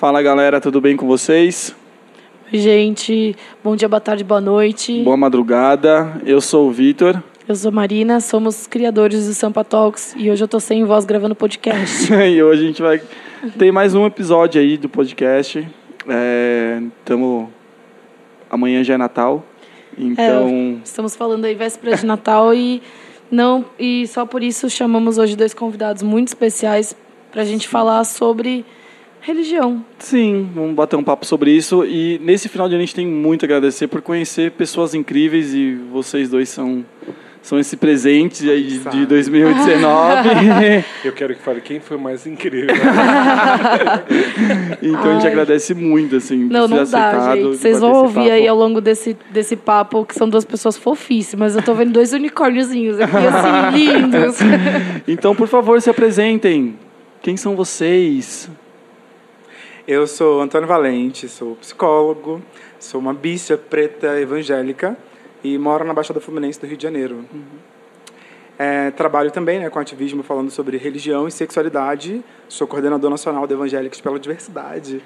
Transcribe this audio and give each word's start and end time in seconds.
Fala 0.00 0.22
galera, 0.22 0.62
tudo 0.62 0.80
bem 0.80 0.96
com 0.96 1.06
vocês? 1.06 1.76
Oi, 2.50 2.58
gente. 2.58 3.36
Bom 3.62 3.76
dia, 3.76 3.86
boa 3.86 4.00
tarde, 4.00 4.24
boa 4.24 4.40
noite. 4.40 5.02
Boa 5.02 5.14
madrugada. 5.14 6.22
Eu 6.24 6.40
sou 6.40 6.68
o 6.68 6.72
Vitor. 6.72 7.22
Eu 7.46 7.54
sou 7.54 7.70
Marina, 7.70 8.18
somos 8.18 8.66
criadores 8.66 9.26
do 9.26 9.34
Sampa 9.34 9.62
Talks 9.62 10.14
e 10.16 10.30
hoje 10.30 10.42
eu 10.42 10.48
tô 10.48 10.58
sem 10.58 10.86
voz 10.86 11.04
gravando 11.04 11.34
podcast. 11.34 12.10
e 12.16 12.42
hoje 12.42 12.62
a 12.62 12.66
gente 12.66 12.80
vai 12.80 13.02
ter 13.58 13.70
mais 13.70 13.94
um 13.94 14.06
episódio 14.06 14.58
aí 14.58 14.78
do 14.78 14.88
podcast. 14.88 15.68
É, 16.08 16.80
tamo... 17.04 17.52
Amanhã 18.48 18.82
já 18.82 18.94
é 18.94 18.96
Natal, 18.96 19.44
então... 19.98 20.48
É, 20.48 20.78
estamos 20.82 21.14
falando 21.14 21.44
aí 21.44 21.54
véspera 21.54 21.94
de 21.94 22.06
Natal 22.06 22.54
e 22.54 22.82
não 23.30 23.66
e 23.78 24.06
só 24.06 24.24
por 24.24 24.42
isso 24.42 24.70
chamamos 24.70 25.18
hoje 25.18 25.36
dois 25.36 25.52
convidados 25.52 26.02
muito 26.02 26.28
especiais 26.28 26.96
para 27.30 27.42
a 27.42 27.44
gente 27.44 27.68
falar 27.68 28.02
sobre 28.04 28.64
religião. 29.20 29.84
Sim, 29.98 30.48
vamos 30.54 30.74
bater 30.74 30.96
um 30.96 31.04
papo 31.04 31.26
sobre 31.26 31.50
isso. 31.52 31.84
E 31.84 32.18
nesse 32.22 32.48
final 32.48 32.68
de 32.68 32.74
ano 32.74 32.82
a 32.82 32.86
gente 32.86 32.94
tem 32.94 33.06
muito 33.06 33.44
a 33.44 33.46
agradecer 33.46 33.88
por 33.88 34.02
conhecer 34.02 34.52
pessoas 34.52 34.94
incríveis 34.94 35.54
e 35.54 35.74
vocês 35.90 36.28
dois 36.30 36.48
são 36.48 36.84
são 37.42 37.58
esse 37.58 37.76
presente 37.76 38.48
aí 38.50 38.62
de, 38.62 38.78
de 38.78 39.06
2019. 39.06 40.28
Eu 41.04 41.12
quero 41.12 41.34
que 41.34 41.42
fale 41.42 41.60
quem 41.60 41.80
foi 41.80 41.96
mais 41.96 42.26
incrível. 42.26 42.74
então 44.82 45.04
Ai. 45.04 45.10
a 45.10 45.14
gente 45.14 45.26
agradece 45.26 45.74
muito, 45.74 46.16
assim, 46.16 46.44
Não, 46.44 46.68
não 46.68 46.84
dá, 46.84 47.34
gente. 47.34 47.56
Vocês 47.56 47.80
vão 47.80 47.92
ouvir 47.92 48.14
papo. 48.14 48.30
aí 48.30 48.46
ao 48.46 48.56
longo 48.56 48.80
desse, 48.80 49.16
desse 49.30 49.56
papo 49.56 50.04
que 50.04 50.14
são 50.14 50.28
duas 50.28 50.44
pessoas 50.44 50.76
fofíssimas. 50.76 51.56
Eu 51.56 51.62
tô 51.62 51.72
vendo 51.74 51.92
dois 51.92 52.12
unicórniozinhos 52.12 53.00
aqui, 53.00 53.16
assim, 53.16 53.78
lindos. 53.78 54.36
então, 55.08 55.34
por 55.34 55.48
favor, 55.48 55.80
se 55.80 55.88
apresentem. 55.88 56.78
Quem 57.22 57.36
são 57.36 57.54
vocês? 57.54 58.50
Eu 59.90 60.06
sou 60.06 60.40
Antônio 60.40 60.68
Valente, 60.68 61.28
sou 61.28 61.56
psicólogo, 61.56 62.40
sou 62.78 63.00
uma 63.00 63.12
bicha 63.12 63.58
preta 63.58 64.20
evangélica 64.20 64.96
e 65.42 65.58
moro 65.58 65.84
na 65.84 65.92
Baixada 65.92 66.20
Fluminense 66.20 66.60
do 66.60 66.66
Rio 66.68 66.76
de 66.76 66.82
Janeiro. 66.84 67.24
Uhum. 67.34 67.42
É, 68.56 68.92
trabalho 68.92 69.32
também 69.32 69.58
né, 69.58 69.68
com 69.68 69.80
ativismo 69.80 70.22
falando 70.22 70.48
sobre 70.48 70.76
religião 70.76 71.26
e 71.26 71.32
sexualidade. 71.32 72.22
Sou 72.48 72.68
coordenador 72.68 73.10
nacional 73.10 73.48
de 73.48 73.54
Evangélicos 73.54 74.00
pela 74.00 74.16
Diversidade. 74.20 75.02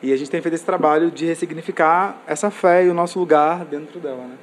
E 0.00 0.12
a 0.12 0.16
gente 0.16 0.30
tem 0.30 0.40
feito 0.40 0.54
esse 0.54 0.64
trabalho 0.64 1.10
de 1.10 1.26
ressignificar 1.26 2.22
essa 2.24 2.48
fé 2.48 2.84
e 2.84 2.90
o 2.90 2.94
nosso 2.94 3.18
lugar 3.18 3.64
dentro 3.64 3.98
dela. 3.98 4.24
Né? 4.24 4.36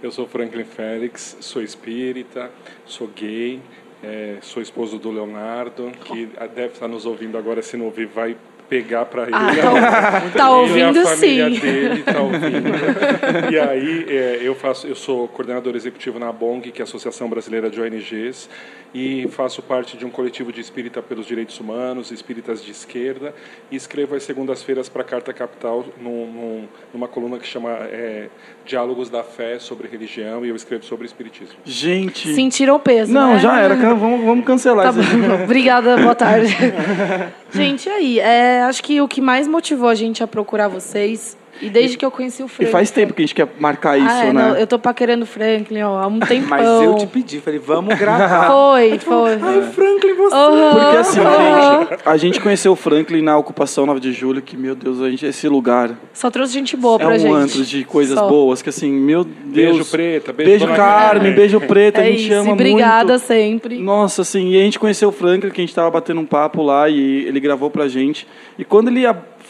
Eu 0.00 0.12
sou 0.12 0.28
Franklin 0.28 0.62
Félix, 0.62 1.36
sou 1.40 1.60
espírita, 1.60 2.52
sou 2.84 3.08
gay, 3.08 3.60
é, 4.00 4.36
sou 4.42 4.62
esposo 4.62 4.96
do 4.96 5.10
Leonardo, 5.10 5.90
que 6.04 6.26
deve 6.54 6.74
estar 6.74 6.86
nos 6.86 7.04
ouvindo 7.04 7.36
agora, 7.36 7.60
se 7.62 7.76
não 7.76 7.86
ouvir, 7.86 8.06
vai 8.06 8.36
pegar 8.68 9.04
para 9.06 9.22
ele. 9.24 9.32
Ah, 9.34 10.30
tá, 10.30 10.30
tá 10.36 10.50
ouvindo 10.50 10.98
ele, 10.98 11.00
a 11.00 11.04
família 11.06 11.50
sim. 11.50 11.60
dele 11.60 12.02
tá 12.02 12.20
ouvindo. 12.20 13.52
e 13.52 13.58
aí 13.58 14.06
é, 14.08 14.40
eu 14.42 14.54
faço, 14.54 14.86
eu 14.86 14.94
sou 14.94 15.28
coordenador 15.28 15.74
executivo 15.74 16.18
na 16.18 16.32
BONG, 16.32 16.72
que 16.72 16.80
é 16.80 16.82
a 16.82 16.84
Associação 16.84 17.28
Brasileira 17.28 17.70
de 17.70 17.80
ONGs, 17.80 18.48
e 18.96 19.28
faço 19.28 19.60
parte 19.60 19.94
de 19.94 20.06
um 20.06 20.10
coletivo 20.10 20.50
de 20.50 20.58
espírita 20.58 21.02
pelos 21.02 21.26
direitos 21.26 21.60
humanos, 21.60 22.10
espíritas 22.10 22.64
de 22.64 22.70
esquerda, 22.70 23.34
e 23.70 23.76
escrevo 23.76 24.14
às 24.14 24.22
segundas-feiras 24.22 24.88
para 24.88 25.02
a 25.02 25.04
Carta 25.04 25.34
Capital 25.34 25.84
num, 26.00 26.32
num, 26.32 26.68
numa 26.94 27.06
coluna 27.06 27.38
que 27.38 27.46
chama 27.46 27.72
é, 27.72 28.30
Diálogos 28.64 29.10
da 29.10 29.22
Fé 29.22 29.58
sobre 29.58 29.86
Religião, 29.86 30.46
e 30.46 30.48
eu 30.48 30.56
escrevo 30.56 30.82
sobre 30.82 31.04
espiritismo. 31.04 31.56
Gente, 31.62 32.34
sentiram 32.34 32.76
o 32.76 32.80
peso? 32.80 33.12
Não, 33.12 33.34
né? 33.34 33.38
já 33.38 33.60
era. 33.60 33.74
Vamos, 33.74 34.24
vamos 34.24 34.46
cancelar. 34.46 34.90
Tá 34.94 35.44
Obrigada, 35.44 35.98
boa 35.98 36.14
tarde. 36.14 36.56
gente, 37.52 37.90
aí, 37.90 38.18
é, 38.18 38.62
acho 38.62 38.82
que 38.82 38.98
o 39.02 39.06
que 39.06 39.20
mais 39.20 39.46
motivou 39.46 39.90
a 39.90 39.94
gente 39.94 40.22
a 40.22 40.26
procurar 40.26 40.68
vocês 40.68 41.36
e 41.60 41.70
desde 41.70 41.96
que 41.96 42.04
eu 42.04 42.10
conheci 42.10 42.42
o 42.42 42.48
Franklin. 42.48 42.68
E 42.68 42.72
faz 42.72 42.90
tempo 42.90 43.14
que 43.14 43.22
a 43.22 43.24
gente 43.24 43.34
quer 43.34 43.48
marcar 43.58 43.98
isso, 43.98 44.08
ah, 44.08 44.24
é, 44.24 44.32
né? 44.32 44.48
Não, 44.48 44.56
eu 44.56 44.66
tô 44.66 44.78
paquerando 44.78 45.24
o 45.24 45.26
Franklin, 45.26 45.82
ó, 45.82 45.98
há 45.98 46.06
um 46.06 46.18
tempão. 46.26 46.48
Mas 46.48 46.66
eu 46.66 46.94
te 46.96 47.06
pedi, 47.06 47.40
falei, 47.40 47.58
vamos 47.58 47.98
gravar. 47.98 48.46
Foi, 48.56 48.98
foi. 48.98 49.32
Ai, 49.40 49.62
Franklin, 49.72 50.14
você. 50.14 50.34
Uhum, 50.34 50.70
Porque 50.70 50.96
assim, 50.96 51.20
uhum. 51.20 51.80
gente, 51.80 52.02
a 52.04 52.16
gente 52.16 52.40
conheceu 52.40 52.72
o 52.72 52.76
Franklin 52.76 53.22
na 53.22 53.36
ocupação 53.36 53.86
9 53.86 54.00
de 54.00 54.12
julho, 54.12 54.40
que, 54.42 54.56
meu 54.56 54.74
Deus, 54.74 55.00
a 55.00 55.10
gente, 55.10 55.24
esse 55.26 55.48
lugar. 55.48 55.96
Só 56.12 56.30
trouxe 56.30 56.52
gente 56.52 56.76
boa 56.76 56.96
é 56.96 56.98
pra 56.98 57.14
um 57.14 57.18
gente. 57.18 57.32
antro 57.32 57.64
de 57.64 57.84
coisas 57.84 58.18
Só. 58.18 58.28
boas, 58.28 58.62
que 58.62 58.68
assim, 58.68 58.90
meu 58.90 59.24
Deus. 59.24 59.76
Beijo 59.76 59.84
preta, 59.90 60.32
beijo, 60.32 60.50
Beijo 60.50 60.66
Carmen, 60.76 61.34
beijo 61.34 61.60
preta, 61.60 62.00
É 62.00 62.08
a 62.08 62.10
gente 62.10 62.24
isso, 62.24 62.34
ama 62.34 62.50
e 62.50 62.52
obrigada 62.52 63.12
muito. 63.14 63.26
sempre. 63.26 63.78
Nossa, 63.78 64.22
assim, 64.22 64.50
e 64.50 64.60
a 64.60 64.62
gente 64.62 64.78
conheceu 64.78 65.08
o 65.08 65.12
Franklin, 65.12 65.50
que 65.50 65.60
a 65.60 65.64
gente 65.64 65.74
tava 65.74 65.90
batendo 65.90 66.20
um 66.20 66.26
papo 66.26 66.62
lá 66.62 66.88
e 66.88 67.26
ele 67.26 67.40
gravou 67.40 67.70
pra 67.70 67.88
gente. 67.88 68.26
E 68.58 68.64
quando 68.64 68.88
ele 68.88 69.04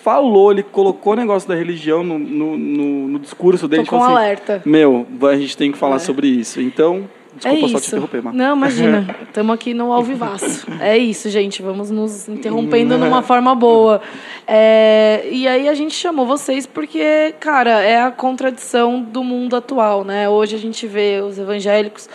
falou, 0.07 0.53
ele 0.53 0.63
colocou 0.63 1.15
o 1.15 1.17
negócio 1.17 1.49
da 1.49 1.57
religião 1.57 2.05
no, 2.05 2.17
no, 2.17 2.57
no, 2.57 3.09
no 3.09 3.19
discurso 3.19 3.67
dele. 3.67 3.83
Tô 3.83 3.91
com 3.91 3.99
falou 3.99 4.15
assim, 4.15 4.25
alerta. 4.25 4.63
Meu, 4.65 5.05
a 5.23 5.35
gente 5.37 5.57
tem 5.57 5.73
que 5.73 5.77
falar 5.77 5.97
É. 5.97 5.99
sobre 5.99 6.29
isso. 6.29 6.61
Então, 6.61 7.09
desculpa 7.35 7.67
é 7.67 7.69
só 7.71 7.81
te 7.81 7.89
interromper, 7.89 8.23
Mar. 8.23 8.33
Não, 8.33 8.55
imagina. 8.57 9.17
Estamos 9.27 9.53
aqui 9.53 9.75
no 9.75 9.93
Alvivaço. 9.93 10.65
É 10.81 10.97
isso, 10.97 11.29
gente. 11.29 11.61
Vamos 11.61 11.91
nos 11.91 12.29
interrompendo 12.29 12.97
numa 12.97 13.21
forma 13.21 13.53
boa. 13.53 14.01
É, 14.47 15.27
e 15.29 15.49
aí 15.49 15.69
a 15.69 15.75
gente 15.75 15.93
chamou 15.93 16.25
vocês 16.25 16.67
porque, 16.67 17.35
cara, 17.41 17.83
é 17.83 18.01
a 18.01 18.13
contradição 18.13 19.03
do 19.03 19.25
mundo 19.25 19.57
atual, 19.57 20.05
né? 20.05 20.29
Hoje 20.29 20.55
a 20.55 20.59
gente 20.61 20.87
vê 20.87 21.21
os 21.21 21.37
evangélicos, 21.37 22.09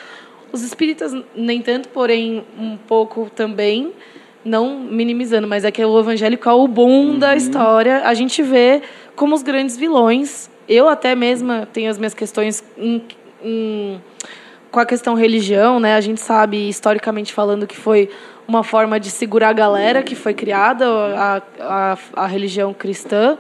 os 0.54 0.64
espíritas 0.64 1.14
nem 1.36 1.62
tanto, 1.62 1.90
porém 1.90 2.46
um 2.58 2.78
pouco 2.78 3.30
também, 3.36 3.92
não 4.44 4.80
minimizando, 4.80 5.48
mas 5.48 5.64
é 5.64 5.72
que 5.72 5.84
o 5.84 6.00
evangélico 6.00 6.50
é 6.50 6.54
o 6.54 6.68
boom 6.68 7.18
da 7.20 7.36
história. 7.36 8.02
A 8.06 8.14
gente 8.14 8.42
vê 8.42 8.82
como 9.16 9.36
os 9.36 9.44
grandes 9.44 9.78
vilões. 9.78 10.50
Eu 10.68 10.88
até 10.90 11.16
mesma 11.16 11.68
tenho 11.72 11.90
as 11.90 11.98
minhas 11.98 12.14
questões 12.14 12.64
em- 12.78 13.02
em 13.44 14.02
com 14.72 14.80
a 14.80 14.86
questão 14.86 15.16
religião, 15.16 15.80
né? 15.82 15.96
A 15.96 16.02
gente 16.02 16.22
sabe 16.22 16.70
historicamente 16.70 17.34
falando 17.34 17.68
que 17.68 17.76
foi 17.76 18.10
uma 18.48 18.64
forma 18.64 19.00
de 19.00 19.12
segurar 19.12 19.50
a 19.50 19.54
galera 19.54 20.02
que 20.02 20.16
foi 20.16 20.34
criada 20.34 20.86
a, 20.88 21.42
a, 21.60 21.98
a 22.24 22.26
religião 22.26 22.74
cristã. 22.74 23.38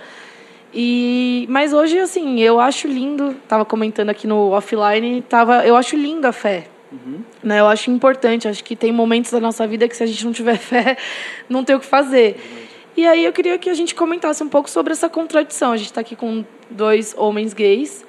E 0.73 1.45
mas 1.50 1.73
hoje 1.73 2.00
assim, 2.00 2.39
eu 2.41 2.59
acho 2.59 2.88
lindo, 2.88 3.35
tava 3.47 3.66
comentando 3.66 4.09
aqui 4.09 4.28
no 4.28 4.51
offline, 4.51 5.22
tava, 5.22 5.66
eu 5.66 5.75
acho 5.75 5.95
lindo 5.95 6.28
a 6.28 6.31
fé. 6.31 6.66
Né? 7.44 7.59
Eu 7.59 7.68
acho 7.68 7.90
importante, 7.90 8.47
acho 8.47 8.63
que 8.63 8.75
tem 8.75 8.91
momentos 8.91 9.31
da 9.31 9.40
nossa 9.40 9.66
vida 9.66 9.88
que 9.88 9.96
se 9.96 10.03
a 10.03 10.06
gente 10.06 10.25
não 10.25 10.31
tiver 10.34 10.57
fé, 10.59 10.97
não 11.50 11.63
tem 11.63 11.75
o 11.75 11.79
que 11.79 11.85
fazer. 11.85 12.35
E 12.97 13.07
aí 13.07 13.24
eu 13.24 13.31
queria 13.31 13.57
que 13.57 13.69
a 13.69 13.74
gente 13.74 13.96
comentasse 13.96 14.44
um 14.44 14.50
pouco 14.50 14.69
sobre 14.69 14.91
essa 14.91 15.07
contradição. 15.09 15.72
A 15.72 15.78
gente 15.78 15.88
está 15.88 16.01
aqui 16.01 16.16
com 16.16 16.44
dois 16.69 17.16
homens 17.18 17.53
gays 17.53 18.06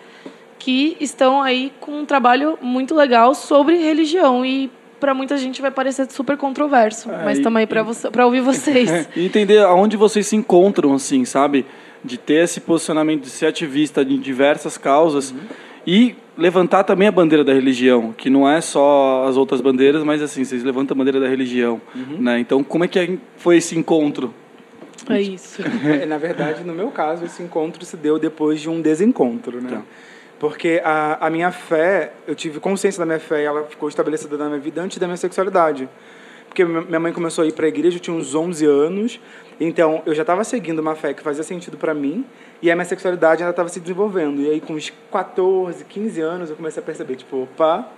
que 0.58 0.96
estão 1.00 1.40
aí 1.42 1.72
com 1.80 2.00
um 2.00 2.04
trabalho 2.06 2.58
muito 2.60 2.94
legal 2.94 3.34
sobre 3.34 3.76
religião 3.76 4.44
e 4.44 4.70
para 5.00 5.12
muita 5.14 5.36
gente 5.36 5.60
vai 5.60 5.70
parecer 5.72 6.08
super 6.12 6.36
controverso, 6.36 7.10
É, 7.10 7.24
mas 7.24 7.38
e- 7.38 7.42
também 7.42 7.66
para 7.66 7.82
você, 7.82 8.08
para 8.08 8.24
ouvir 8.24 8.40
vocês. 8.40 8.88
E 9.16 9.26
entender 9.26 9.58
aonde 9.58 9.96
vocês 9.96 10.26
se 10.28 10.36
encontram, 10.36 10.92
assim, 10.94 11.24
sabe? 11.24 11.66
De 12.04 12.16
ter 12.16 12.44
esse 12.44 12.60
posicionamento 12.60 13.22
de 13.22 13.30
ser 13.30 13.46
ativista 13.46 14.02
em 14.02 14.18
diversas 14.20 14.78
causas 14.78 15.34
e 15.84 16.14
levantar 16.36 16.84
também 16.84 17.08
a 17.08 17.12
bandeira 17.12 17.44
da 17.44 17.52
religião, 17.52 18.12
que 18.12 18.30
não 18.30 18.48
é 18.48 18.60
só 18.60 19.26
as 19.28 19.36
outras 19.36 19.60
bandeiras, 19.60 20.02
mas 20.02 20.22
assim, 20.22 20.44
vocês 20.44 20.62
levantam 20.64 20.94
a 20.94 20.98
bandeira 20.98 21.20
da 21.20 21.28
religião, 21.28 21.80
né? 22.18 22.38
Então, 22.40 22.62
como 22.64 22.84
é 22.84 22.88
que 22.88 23.18
foi 23.36 23.56
esse 23.58 23.76
encontro? 23.78 24.32
É 25.08 25.20
isso. 25.20 25.62
É, 25.84 26.06
Na 26.06 26.16
verdade, 26.18 26.64
no 26.64 26.72
meu 26.72 26.88
caso, 26.90 27.24
esse 27.24 27.42
encontro 27.42 27.84
se 27.84 27.96
deu 27.96 28.18
depois 28.18 28.60
de 28.60 28.68
um 28.70 28.80
desencontro, 28.80 29.60
né? 29.60 29.68
Tá. 29.70 29.82
Porque 30.38 30.80
a, 30.84 31.26
a 31.26 31.30
minha 31.30 31.52
fé, 31.52 32.12
eu 32.26 32.34
tive 32.34 32.58
consciência 32.58 32.98
da 32.98 33.06
minha 33.06 33.20
fé 33.20 33.42
e 33.42 33.44
ela 33.44 33.64
ficou 33.64 33.88
estabelecida 33.88 34.36
na 34.36 34.46
minha 34.46 34.58
vida 34.58 34.80
antes 34.82 34.98
da 34.98 35.06
minha 35.06 35.16
sexualidade. 35.16 35.88
Porque 36.48 36.64
mi- 36.64 36.84
minha 36.86 36.98
mãe 36.98 37.12
começou 37.12 37.44
a 37.44 37.46
ir 37.46 37.52
para 37.52 37.66
a 37.66 37.68
igreja, 37.68 37.96
eu 37.96 38.00
tinha 38.00 38.16
uns 38.16 38.34
11 38.34 38.66
anos, 38.66 39.20
então 39.60 40.02
eu 40.04 40.14
já 40.14 40.22
estava 40.22 40.42
seguindo 40.44 40.80
uma 40.80 40.94
fé 40.96 41.14
que 41.14 41.22
fazia 41.22 41.44
sentido 41.44 41.76
para 41.76 41.94
mim 41.94 42.24
e 42.62 42.70
a 42.70 42.76
minha 42.76 42.84
sexualidade 42.84 43.42
ainda 43.42 43.50
estava 43.50 43.68
se 43.68 43.80
desenvolvendo. 43.80 44.40
E 44.40 44.48
aí, 44.48 44.60
com 44.60 44.74
uns 44.74 44.92
14, 45.10 45.84
15 45.84 46.20
anos, 46.20 46.50
eu 46.50 46.56
comecei 46.56 46.80
a 46.80 46.86
perceber, 46.86 47.16
tipo, 47.16 47.42
opa, 47.42 47.88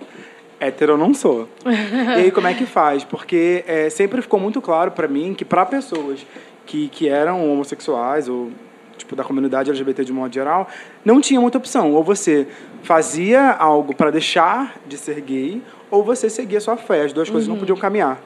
hétero 0.59 0.93
eu 0.93 0.97
não 0.97 1.13
sou. 1.13 1.47
e 1.63 2.21
aí, 2.21 2.31
como 2.31 2.47
é 2.47 2.53
que 2.55 2.65
faz? 2.65 3.03
Porque 3.03 3.63
é, 3.67 3.89
sempre 3.89 4.21
ficou 4.21 4.39
muito 4.39 4.59
claro 4.61 4.91
para 4.91 5.07
mim 5.07 5.35
que 5.35 5.45
para 5.45 5.65
pessoas 5.65 6.25
que, 6.65 6.89
que 6.89 7.07
eram 7.07 7.47
homossexuais 7.51 8.27
ou 8.27 8.51
tipo 8.97 9.15
da 9.15 9.23
comunidade 9.23 9.69
LGBT 9.69 10.03
de 10.03 10.13
modo 10.13 10.33
geral, 10.33 10.67
não 11.03 11.21
tinha 11.21 11.39
muita 11.39 11.57
opção. 11.57 11.93
Ou 11.93 12.03
você 12.03 12.47
fazia 12.81 13.51
algo 13.51 13.95
para 13.95 14.09
deixar 14.09 14.75
de 14.87 14.97
ser 14.97 15.19
gay, 15.21 15.61
ou 15.91 16.03
você 16.03 16.29
seguia 16.29 16.59
sua 16.59 16.77
fé. 16.77 17.03
As 17.03 17.13
duas 17.13 17.29
coisas 17.29 17.47
não 17.47 17.57
podiam 17.57 17.77
caminhar. 17.77 18.19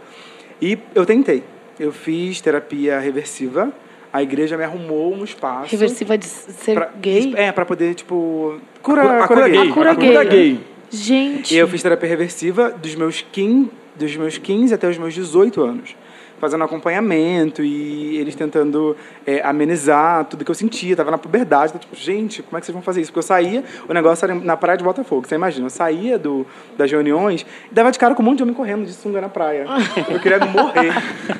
E 0.62 0.78
eu 0.96 1.06
tentei. 1.06 1.44
Eu 1.80 1.92
fiz 1.92 2.40
terapia 2.42 3.00
reversiva. 3.00 3.72
A 4.12 4.24
igreja 4.24 4.58
me 4.58 4.64
arrumou 4.64 5.14
um 5.14 5.24
espaço. 5.24 5.72
Reversiva 5.72 6.18
de 6.18 6.26
ser 6.26 6.74
pra- 6.74 6.92
gay? 7.00 7.34
É, 7.36 7.52
para 7.52 7.66
poder, 7.66 7.94
tipo. 7.94 8.60
Cura, 8.82 9.24
A 9.24 9.28
cura 9.28 9.48
gay. 9.50 9.70
A 9.70 9.74
cura 9.74 9.92
A 9.92 9.96
cura 9.96 10.24
gay. 10.24 10.60
Gente. 10.90 11.54
E 11.54 11.58
eu 11.58 11.68
fiz 11.68 11.84
terapia 11.84 12.10
reversiva 12.10 12.72
dos 12.72 12.96
meus 12.96 13.22
15, 13.32 13.70
dos 13.96 14.16
meus 14.16 14.38
15 14.40 14.74
até 14.74 14.90
os 14.90 14.98
meus 14.98 15.14
18 15.14 15.62
anos. 15.62 15.96
Fazendo 16.40 16.64
acompanhamento 16.64 17.64
e 17.64 18.18
eles 18.18 18.36
tentando 18.36 18.96
é, 19.26 19.42
amenizar 19.42 20.26
tudo 20.26 20.44
que 20.44 20.52
eu 20.52 20.56
sentia. 20.56 20.96
Tava 20.96 21.12
na 21.12 21.18
puberdade, 21.18 21.74
então, 21.76 21.80
tipo, 21.80 21.96
gente, 21.96 22.42
como 22.42 22.58
é 22.58 22.60
que 22.60 22.66
vocês 22.66 22.74
vão 22.74 22.82
fazer 22.82 23.02
isso? 23.02 23.12
Porque 23.12 23.20
eu 23.20 23.24
saía, 23.24 23.64
o 23.88 23.94
negócio 23.94 24.26
era 24.26 24.36
na 24.36 24.58
praia 24.58 24.78
de 24.78 24.84
Botafogo, 24.84 25.28
você 25.28 25.36
imagina, 25.36 25.66
eu 25.66 25.70
saía 25.70 26.18
do, 26.18 26.46
das 26.78 26.92
reuniões 26.92 27.46
e 27.70 27.74
dava 27.74 27.92
de 27.92 28.00
cara 28.00 28.16
com 28.16 28.22
um 28.22 28.26
monte 28.26 28.38
de 28.38 28.44
homem 28.44 28.56
correndo 28.56 28.86
de 28.86 28.94
sunga 28.94 29.22
na 29.22 29.30
praia. 29.30 29.66
Eu 30.10 30.20
queria 30.20 30.40
morrer, 30.46 30.94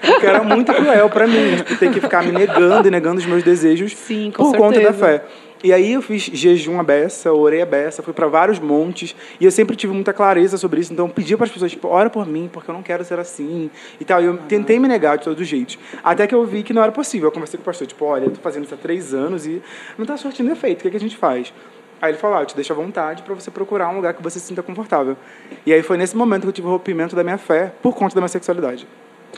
porque 0.06 0.26
era 0.26 0.44
muito 0.44 0.74
cruel 0.74 1.10
pra 1.10 1.28
mim, 1.28 1.56
tipo, 1.58 1.76
ter 1.78 1.92
que 1.92 2.02
ficar 2.02 2.24
me 2.24 2.32
negando 2.32 2.88
e 2.88 2.92
negando 2.92 3.20
os 3.20 3.26
meus 3.26 3.44
desejos 3.44 3.96
Sim, 3.96 4.32
com 4.36 4.52
por 4.52 4.58
conta 4.58 4.80
da 4.80 4.94
certeza. 4.94 5.06
fé. 5.06 5.24
E 5.62 5.74
aí 5.74 5.92
eu 5.92 6.02
fiz 6.02 6.24
jejum 6.24 6.80
a 6.80 6.84
beça, 6.84 7.34
orei 7.34 7.62
a 7.62 7.66
beça, 7.66 8.02
fui 8.02 8.14
para 8.14 8.28
vários 8.28 8.60
montes, 8.60 9.14
e 9.42 9.44
eu 9.44 9.52
sempre 9.52 9.76
tive 9.76 9.92
muita 9.92 10.14
clareza 10.14 10.58
sobre 10.58 10.80
isso, 10.80 10.94
então 10.94 11.08
eu 11.08 11.14
pedia 11.14 11.36
para 11.36 11.46
as 11.46 11.52
pessoas, 11.52 11.72
tipo, 11.72 11.90
ora 11.90 12.10
por 12.10 12.26
mim, 12.26 12.50
porque 12.52 12.72
eu 12.72 12.74
não 12.74 12.82
quero 12.82 13.04
ser 13.04 13.20
assim, 13.20 13.70
e 14.00 14.06
tal. 14.06 14.22
E 14.22 14.26
eu 14.26 14.38
tentei 14.38 14.80
me 14.80 14.88
negar 14.88 15.18
de 15.18 15.26
todos 15.26 15.42
os 15.42 15.48
jeitos, 15.48 15.78
até 16.02 16.26
que 16.26 16.34
eu 16.34 16.46
vi 16.46 16.64
que 16.64 16.72
não 16.72 16.82
era 16.82 16.94
possível. 16.94 17.28
Eu 17.28 17.32
conversei 17.34 17.58
com 17.58 17.64
o 17.64 17.66
pastor, 17.66 17.86
tipo, 17.86 18.06
olha, 18.06 18.26
eu 18.26 18.32
tô 18.32 18.40
fazendo 18.40 18.64
isso 18.64 18.74
há 18.74 18.78
três 18.78 19.14
anos 19.14 19.46
e 19.46 19.62
não 19.98 20.06
tá 20.06 20.16
surtindo 20.16 20.50
efeito, 20.50 20.80
o 20.80 20.84
que, 20.84 20.92
que 20.92 20.98
a 20.98 21.00
gente 21.00 21.18
faz? 21.18 21.54
Aí 22.02 22.12
ele 22.12 22.18
falou, 22.18 22.38
ah, 22.38 22.42
eu 22.44 22.46
te 22.46 22.56
deixo 22.56 22.72
à 22.72 22.76
vontade 22.76 23.24
para 23.24 23.36
você 23.36 23.52
procurar 23.52 23.90
um 23.90 23.98
lugar 23.98 24.14
que 24.14 24.24
você 24.24 24.40
se 24.40 24.46
sinta 24.46 24.64
confortável. 24.64 25.18
E 25.66 25.74
aí 25.74 25.84
foi 25.84 25.98
nesse 25.98 26.16
momento 26.16 26.44
que 26.44 26.48
eu 26.48 26.54
tive 26.54 26.68
o 26.68 26.72
rompimento 26.72 27.14
da 27.18 27.24
minha 27.24 27.38
fé 27.38 27.74
por 27.82 27.94
conta 27.94 28.16
da 28.16 28.22
minha 28.22 28.30
sexualidade. 28.30 28.88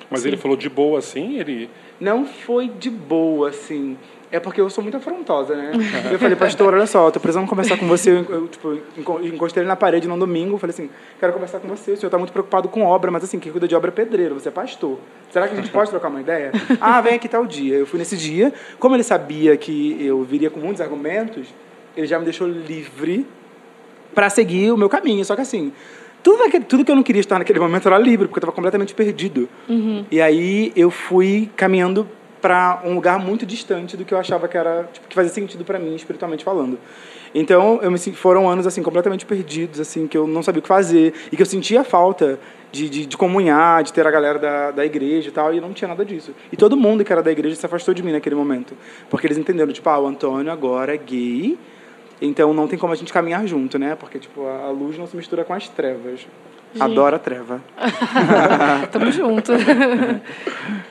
Mas 0.09 0.25
ele 0.25 0.37
falou 0.37 0.55
de 0.55 0.69
boa 0.69 0.99
assim? 0.99 1.39
Ele. 1.39 1.69
Não 1.99 2.25
foi 2.25 2.67
de 2.67 2.89
boa, 2.89 3.49
assim. 3.49 3.97
É 4.31 4.39
porque 4.39 4.61
eu 4.61 4.69
sou 4.69 4.81
muito 4.81 4.95
afrontosa, 4.95 5.53
né? 5.55 5.71
Eu 6.09 6.17
falei, 6.17 6.37
pastor, 6.37 6.73
olha 6.73 6.85
só, 6.87 7.11
tô 7.11 7.19
precisando 7.19 7.47
conversar 7.49 7.77
com 7.77 7.85
você. 7.85 8.11
Eu, 8.11 8.47
tipo, 8.47 8.77
enco- 8.97 9.19
encostei 9.21 9.61
ele 9.61 9.67
na 9.67 9.75
parede 9.75 10.07
num 10.07 10.17
domingo. 10.17 10.57
Falei 10.57 10.73
assim, 10.73 10.89
quero 11.19 11.33
conversar 11.33 11.59
com 11.59 11.67
você. 11.67 11.91
O 11.91 11.97
senhor 11.97 12.09
tá 12.09 12.17
muito 12.17 12.31
preocupado 12.31 12.69
com 12.69 12.81
obra, 12.83 13.11
mas 13.11 13.25
assim, 13.25 13.39
quem 13.39 13.51
cuida 13.51 13.67
de 13.67 13.75
obra 13.75 13.89
é 13.89 13.93
pedreiro, 13.93 14.35
você 14.35 14.47
é 14.47 14.51
pastor. 14.51 14.97
Será 15.31 15.47
que 15.49 15.53
a 15.53 15.57
gente 15.57 15.69
pode 15.69 15.89
trocar 15.89 16.07
uma 16.07 16.21
ideia? 16.21 16.51
Ah, 16.79 17.01
vem 17.01 17.15
aqui 17.15 17.27
tal 17.27 17.45
dia. 17.45 17.75
Eu 17.75 17.85
fui 17.85 17.99
nesse 17.99 18.15
dia. 18.15 18.53
Como 18.79 18.95
ele 18.95 19.03
sabia 19.03 19.57
que 19.57 19.97
eu 19.99 20.23
viria 20.23 20.49
com 20.49 20.61
muitos 20.61 20.79
argumentos, 20.81 21.47
ele 21.97 22.07
já 22.07 22.17
me 22.17 22.23
deixou 22.23 22.47
livre 22.47 23.27
para 24.15 24.29
seguir 24.29 24.71
o 24.71 24.77
meu 24.77 24.87
caminho. 24.87 25.25
Só 25.25 25.35
que 25.35 25.41
assim, 25.41 25.73
tudo, 26.23 26.43
aquele, 26.43 26.63
tudo 26.63 26.85
que 26.85 26.91
eu 26.91 26.95
não 26.95 27.03
queria 27.03 27.19
estar 27.19 27.37
naquele 27.37 27.59
momento 27.59 27.85
era 27.87 27.97
livre, 27.97 28.27
porque 28.29 28.37
eu 28.39 28.41
estava 28.43 28.53
completamente 28.55 28.93
perdido. 28.93 29.49
E 30.09 30.21
aí 30.21 30.71
eu 30.73 30.89
fui 30.89 31.49
caminhando 31.57 32.07
para 32.41 32.81
um 32.83 32.95
lugar 32.95 33.19
muito 33.19 33.45
distante 33.45 33.95
do 33.95 34.03
que 34.03 34.13
eu 34.13 34.17
achava 34.17 34.47
que 34.47 34.57
era 34.57 34.89
tipo, 34.91 35.07
que 35.07 35.15
fazia 35.15 35.31
sentido 35.31 35.63
para 35.63 35.77
mim 35.77 35.95
espiritualmente 35.95 36.43
falando. 36.43 36.79
Então 37.33 37.79
eu 37.81 37.89
me 37.91 37.97
foram 37.97 38.49
anos 38.49 38.67
assim 38.67 38.81
completamente 38.81 39.25
perdidos, 39.25 39.79
assim 39.79 40.07
que 40.07 40.17
eu 40.17 40.27
não 40.27 40.43
sabia 40.43 40.59
o 40.59 40.61
que 40.61 40.67
fazer 40.67 41.13
e 41.31 41.35
que 41.35 41.41
eu 41.41 41.45
sentia 41.45 41.83
falta 41.83 42.39
de, 42.71 42.89
de, 42.89 43.05
de 43.05 43.17
comunhar, 43.17 43.83
de 43.83 43.93
ter 43.93 44.05
a 44.05 44.11
galera 44.11 44.39
da, 44.39 44.71
da 44.71 44.85
igreja 44.85 45.29
e 45.29 45.31
tal, 45.31 45.53
e 45.53 45.61
não 45.61 45.71
tinha 45.71 45.87
nada 45.87 46.03
disso. 46.03 46.33
E 46.51 46.57
todo 46.57 46.75
mundo 46.75 47.05
que 47.05 47.11
era 47.11 47.21
da 47.21 47.31
igreja 47.31 47.55
se 47.55 47.65
afastou 47.65 47.93
de 47.93 48.01
mim 48.01 48.11
naquele 48.11 48.35
momento, 48.35 48.75
porque 49.09 49.27
eles 49.27 49.37
entenderam 49.37 49.71
tipo, 49.71 49.89
ah, 49.89 49.99
o 49.99 50.07
Antônio 50.07 50.51
agora 50.51 50.93
é 50.93 50.97
gay, 50.97 51.57
então 52.21 52.53
não 52.53 52.67
tem 52.67 52.77
como 52.77 52.93
a 52.93 52.95
gente 52.95 53.13
caminhar 53.13 53.45
junto, 53.47 53.79
né? 53.79 53.95
Porque 53.95 54.19
tipo 54.19 54.45
a 54.45 54.65
a 54.65 54.69
luz 54.69 54.97
não 54.97 55.07
se 55.07 55.15
mistura 55.15 55.43
com 55.43 55.53
as 55.53 55.67
trevas. 55.69 56.27
Adoro 56.79 57.15
a 57.15 57.19
treva. 57.19 57.61
Tamo 58.91 59.11
junto. 59.11 59.51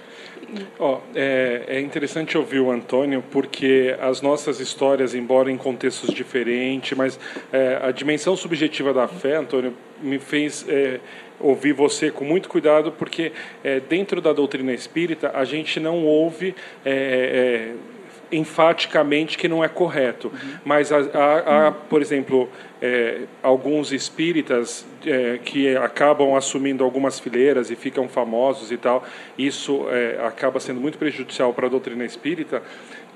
Ó, 0.78 0.98
é, 1.14 1.64
é 1.68 1.80
interessante 1.80 2.36
ouvir 2.36 2.60
o 2.60 2.70
Antônio, 2.70 3.22
porque 3.30 3.94
as 4.00 4.20
nossas 4.20 4.58
histórias, 4.60 5.14
embora 5.14 5.50
em 5.50 5.56
contextos 5.56 6.12
diferentes, 6.12 6.96
mas 6.96 7.18
é, 7.52 7.78
a 7.82 7.90
dimensão 7.92 8.36
subjetiva 8.36 8.92
da 8.92 9.06
fé, 9.06 9.36
Antônio, 9.36 9.74
me 10.02 10.18
fez 10.18 10.64
é, 10.68 10.98
ouvir 11.38 11.72
você 11.72 12.10
com 12.10 12.24
muito 12.24 12.48
cuidado, 12.48 12.90
porque 12.92 13.32
é, 13.62 13.78
dentro 13.80 14.20
da 14.20 14.32
doutrina 14.32 14.72
espírita 14.72 15.30
a 15.34 15.44
gente 15.44 15.78
não 15.78 16.04
ouve. 16.04 16.54
é, 16.84 17.72
é, 17.86 17.90
enfaticamente 18.32 19.36
que 19.36 19.48
não 19.48 19.64
é 19.64 19.68
correto, 19.68 20.32
mas 20.64 20.92
há, 20.92 20.98
há- 20.98 21.66
há, 21.66 21.72
por 21.72 22.00
exemplo, 22.00 22.48
é, 22.80 23.22
alguns 23.42 23.92
espíritas 23.92 24.86
é, 25.04 25.38
que 25.44 25.76
acabam 25.76 26.34
assumindo 26.34 26.82
algumas 26.82 27.20
fileiras 27.20 27.70
e 27.70 27.76
ficam 27.76 28.08
famosos 28.08 28.72
e 28.72 28.76
tal, 28.76 29.04
isso 29.36 29.86
é, 29.90 30.18
acaba 30.24 30.58
sendo 30.60 30.80
muito 30.80 30.98
prejudicial 30.98 31.52
para 31.52 31.66
a 31.66 31.70
doutrina 31.70 32.04
espírita, 32.04 32.62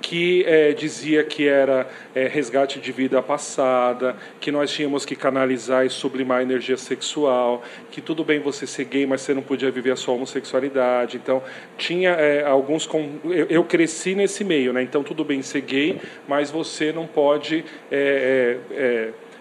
que 0.04 0.44
é, 0.46 0.72
dizia 0.72 1.24
que 1.24 1.48
era 1.48 1.88
é, 2.14 2.26
resgate 2.26 2.78
de 2.78 2.92
vida 2.92 3.22
passada, 3.22 4.14
que 4.38 4.52
nós 4.52 4.70
tínhamos 4.70 5.06
que 5.06 5.16
canalizar 5.16 5.86
e 5.86 5.88
sublimar 5.88 6.40
a 6.40 6.42
energia 6.42 6.76
sexual, 6.76 7.62
que 7.90 8.02
tudo 8.02 8.22
bem 8.22 8.38
você 8.38 8.66
ser 8.66 8.84
gay, 8.84 9.06
mas 9.06 9.22
você 9.22 9.32
não 9.32 9.40
podia 9.40 9.70
viver 9.70 9.92
a 9.92 9.96
sua 9.96 10.12
homossexualidade. 10.12 11.16
Então, 11.16 11.42
tinha 11.78 12.10
é, 12.10 12.44
alguns. 12.44 12.86
Com... 12.86 13.18
Eu, 13.24 13.46
eu 13.48 13.64
cresci 13.64 14.14
nesse 14.14 14.44
meio, 14.44 14.74
né? 14.74 14.82
Então, 14.82 15.02
tudo 15.02 15.24
bem 15.24 15.40
ser 15.40 15.62
gay, 15.62 15.98
mas 16.28 16.50
você 16.50 16.92
não 16.92 17.06
pode. 17.06 17.64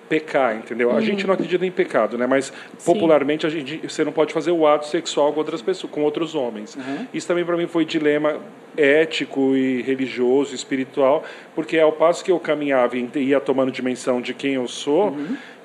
Pecar, 0.10 0.56
entendeu? 0.56 0.96
A 0.96 1.02
gente 1.02 1.26
não 1.26 1.34
acredita 1.34 1.66
em 1.66 1.72
pecado, 1.72 2.18
né? 2.18 2.28
Mas 2.28 2.52
popularmente 2.86 3.46
a 3.46 3.50
gente, 3.50 3.78
você 3.78 4.04
não 4.04 4.12
pode 4.12 4.34
fazer 4.34 4.52
o 4.52 4.68
ato 4.68 4.88
sexual 4.88 5.32
com 5.34 5.40
outras 5.40 5.62
pessoas, 5.62 5.92
com 5.92 6.02
outros 6.02 6.36
homens. 6.36 6.78
Isso 7.14 7.28
também 7.28 7.46
para 7.46 7.58
mim 7.58 7.68
foi 7.68 7.86
dilema 7.86 8.40
ético 8.76 9.56
e 9.56 9.82
religioso, 9.82 10.56
espiritual, 10.56 11.24
porque 11.56 11.78
ao 11.80 11.92
passo 11.92 12.24
que 12.24 12.32
eu 12.32 12.40
caminhava 12.40 12.98
e 12.98 13.10
ia 13.16 13.40
tomando 13.40 13.72
dimensão 13.72 14.22
de 14.22 14.34
quem 14.34 14.54
eu 14.56 14.68
sou 14.68 15.16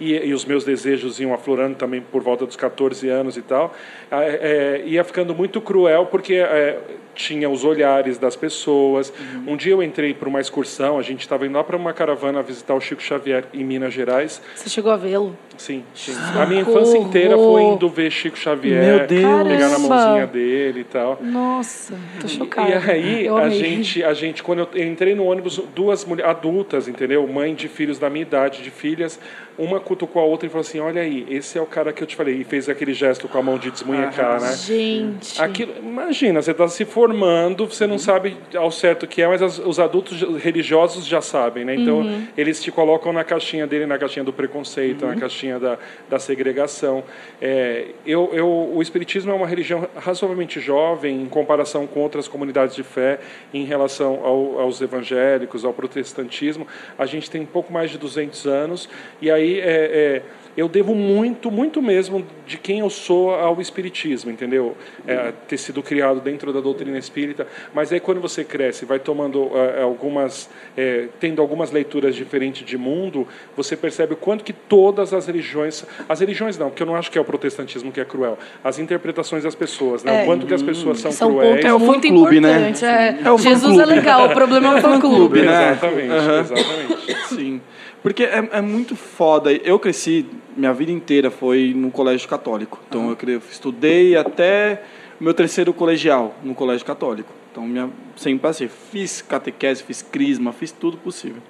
e, 0.00 0.14
e 0.14 0.32
os 0.32 0.44
meus 0.44 0.64
desejos 0.64 1.18
iam 1.20 1.34
aflorando 1.34 1.76
também 1.76 2.00
por 2.00 2.22
volta 2.22 2.46
dos 2.46 2.56
14 2.56 3.08
anos 3.08 3.36
e 3.36 3.42
tal, 3.42 3.74
ah, 4.10 4.22
é, 4.22 4.82
ia 4.86 5.02
ficando 5.04 5.34
muito 5.34 5.60
cruel 5.60 6.06
porque 6.06 6.34
é, 6.34 6.78
tinha 7.18 7.50
os 7.50 7.64
olhares 7.64 8.16
das 8.16 8.36
pessoas. 8.36 9.12
Um 9.46 9.56
dia 9.56 9.72
eu 9.72 9.82
entrei 9.82 10.14
para 10.14 10.28
uma 10.28 10.40
excursão, 10.40 10.98
a 10.98 11.02
gente 11.02 11.20
estava 11.20 11.44
indo 11.44 11.56
lá 11.56 11.64
para 11.64 11.76
uma 11.76 11.92
caravana 11.92 12.40
visitar 12.42 12.74
o 12.74 12.80
Chico 12.80 13.02
Xavier 13.02 13.44
em 13.52 13.64
Minas 13.64 13.92
Gerais. 13.92 14.40
Você 14.54 14.70
chegou 14.70 14.92
a 14.92 14.96
vê-lo? 14.96 15.36
Sim, 15.56 15.82
sim. 15.92 16.14
A 16.40 16.46
minha 16.46 16.60
infância 16.60 16.96
inteira 16.96 17.36
foi 17.36 17.62
indo 17.62 17.88
ver 17.88 18.10
Chico 18.12 18.38
Xavier, 18.38 19.08
pegar 19.08 19.68
na 19.68 19.78
mãozinha 19.80 20.26
dele 20.26 20.80
e 20.80 20.84
tal. 20.84 21.18
Nossa, 21.20 21.94
tô 22.20 22.28
chocada. 22.28 22.70
E 22.70 22.90
aí, 22.90 23.26
Eu 23.26 23.36
a 23.36 23.48
gente, 23.48 24.04
a 24.04 24.14
gente, 24.14 24.42
quando 24.42 24.68
eu 24.72 24.86
entrei 24.86 25.16
no 25.16 25.24
ônibus, 25.24 25.60
duas 25.78 26.04
mulheres 26.04 26.28
adultas, 26.28 26.88
entendeu? 26.88 27.24
Mãe 27.28 27.54
de 27.54 27.68
filhos 27.68 28.00
da 28.00 28.10
minha 28.10 28.22
idade, 28.22 28.64
de 28.64 28.70
filhas, 28.70 29.20
uma 29.58 29.80
cutucou 29.80 30.22
a 30.22 30.24
outra 30.24 30.46
e 30.46 30.50
falou 30.50 30.60
assim: 30.62 30.78
Olha 30.80 31.02
aí, 31.02 31.26
esse 31.28 31.58
é 31.58 31.60
o 31.60 31.66
cara 31.66 31.92
que 31.92 32.02
eu 32.02 32.06
te 32.06 32.14
falei. 32.16 32.36
E 32.36 32.44
fez 32.44 32.68
aquele 32.68 32.94
gesto 32.94 33.26
com 33.28 33.36
a 33.38 33.42
mão 33.42 33.58
de 33.58 33.70
desmunhecar, 33.70 34.40
né? 34.40 34.54
Gente. 34.56 35.40
Aquilo, 35.42 35.74
imagina, 35.82 36.40
você 36.40 36.52
está 36.52 36.68
se 36.68 36.84
formando, 36.84 37.66
você 37.66 37.86
não 37.86 37.98
sabe 37.98 38.36
ao 38.54 38.70
certo 38.70 39.02
o 39.02 39.06
que 39.08 39.20
é, 39.22 39.26
mas 39.26 39.42
as- 39.42 39.58
os 39.58 39.78
adultos 39.80 40.20
religiosos 40.42 41.06
já 41.06 41.20
sabem, 41.20 41.64
né? 41.64 41.74
Então, 41.74 41.98
Uhum. 42.00 42.26
eles 42.36 42.62
te 42.62 42.70
colocam 42.70 43.12
na 43.12 43.24
caixinha 43.24 43.66
dele, 43.66 43.86
na 43.86 43.98
caixinha 43.98 44.24
do 44.24 44.32
preconceito, 44.32 45.04
na 45.06 45.16
caixinha 45.16 45.58
da, 45.58 45.78
da 46.08 46.18
segregação. 46.18 47.02
É, 47.42 47.86
eu, 48.06 48.30
eu, 48.32 48.46
o 48.74 48.80
Espiritismo 48.80 49.30
é 49.32 49.34
uma 49.34 49.46
religião 49.46 49.88
razoavelmente 49.96 50.60
jovem 50.60 51.22
em 51.22 51.26
comparação 51.26 51.86
com 51.86 52.00
outras 52.00 52.28
comunidades 52.28 52.76
de 52.76 52.82
fé, 52.82 53.18
em 53.52 53.64
relação 53.64 54.20
ao, 54.24 54.60
aos 54.60 54.80
evangélicos, 54.80 55.64
ao 55.64 55.72
protestantismo. 55.72 56.66
A 56.98 57.06
gente 57.06 57.30
tem 57.30 57.40
um 57.40 57.46
pouco 57.46 57.72
mais 57.72 57.90
de 57.90 57.98
200 57.98 58.46
anos, 58.46 58.88
e 59.20 59.30
aí 59.30 59.47
é, 59.56 59.62
é, 59.62 60.22
eu 60.58 60.68
devo 60.68 60.92
muito, 60.92 61.52
muito 61.52 61.80
mesmo 61.80 62.26
de 62.44 62.58
quem 62.58 62.80
eu 62.80 62.90
sou 62.90 63.32
ao 63.32 63.60
espiritismo, 63.60 64.28
entendeu? 64.28 64.76
É, 65.06 65.32
ter 65.46 65.56
sido 65.56 65.80
criado 65.84 66.20
dentro 66.20 66.52
da 66.52 66.60
doutrina 66.60 66.98
espírita, 66.98 67.46
mas 67.72 67.92
aí 67.92 68.00
quando 68.00 68.20
você 68.20 68.42
cresce, 68.42 68.84
vai 68.84 68.98
tomando 68.98 69.52
é, 69.54 69.80
algumas, 69.82 70.50
é, 70.76 71.06
tendo 71.20 71.40
algumas 71.40 71.70
leituras 71.70 72.16
diferentes 72.16 72.66
de 72.66 72.76
mundo, 72.76 73.24
você 73.56 73.76
percebe 73.76 74.14
o 74.14 74.16
quanto 74.16 74.42
que 74.42 74.52
todas 74.52 75.14
as 75.14 75.28
religiões, 75.28 75.84
as 76.08 76.18
religiões 76.18 76.58
não, 76.58 76.70
porque 76.70 76.82
eu 76.82 76.86
não 76.88 76.96
acho 76.96 77.08
que 77.08 77.16
é 77.18 77.20
o 77.20 77.24
protestantismo 77.24 77.92
que 77.92 78.00
é 78.00 78.04
cruel, 78.04 78.36
as 78.64 78.80
interpretações 78.80 79.44
das 79.44 79.54
pessoas, 79.54 80.02
né? 80.02 80.20
É. 80.20 80.22
o 80.22 80.26
quanto 80.26 80.44
que 80.44 80.54
as 80.54 80.62
pessoas 80.62 80.98
são, 80.98 81.12
São 81.12 81.30
cruéis. 81.30 81.64
É 81.64 81.72
o 81.72 81.78
muito 81.78 82.02
fã-clube, 82.08 82.40
né? 82.40 82.72
É. 82.82 83.28
É 83.28 83.30
o 83.30 83.38
Jesus 83.38 83.78
é 83.78 83.86
legal, 83.86 84.26
o 84.26 84.34
problema 84.34 84.74
é 84.74 84.78
o 84.78 84.82
fã-clube. 84.82 85.42
né? 85.42 85.70
Exatamente, 85.70 86.10
Aham. 86.10 86.40
exatamente. 86.40 87.16
Sim. 87.28 87.60
Porque 88.02 88.24
é, 88.24 88.48
é 88.52 88.60
muito 88.60 88.94
foda. 88.96 89.52
Eu 89.52 89.78
cresci, 89.78 90.24
minha 90.56 90.72
vida 90.72 90.92
inteira 90.92 91.30
foi 91.30 91.72
no 91.74 91.90
colégio 91.90 92.28
católico. 92.28 92.78
Então 92.88 93.10
eu 93.10 93.16
cre- 93.16 93.40
estudei 93.50 94.16
até 94.16 94.82
meu 95.20 95.34
terceiro 95.34 95.72
colegial 95.72 96.34
no 96.42 96.54
colégio 96.54 96.86
católico. 96.86 97.32
Então 97.50 97.64
minha, 97.66 97.88
sempre 98.16 98.40
passei. 98.40 98.68
Fiz 98.68 99.20
catequese, 99.22 99.82
fiz 99.82 100.02
crisma, 100.02 100.52
fiz 100.52 100.70
tudo 100.72 100.96
possível. 100.96 101.42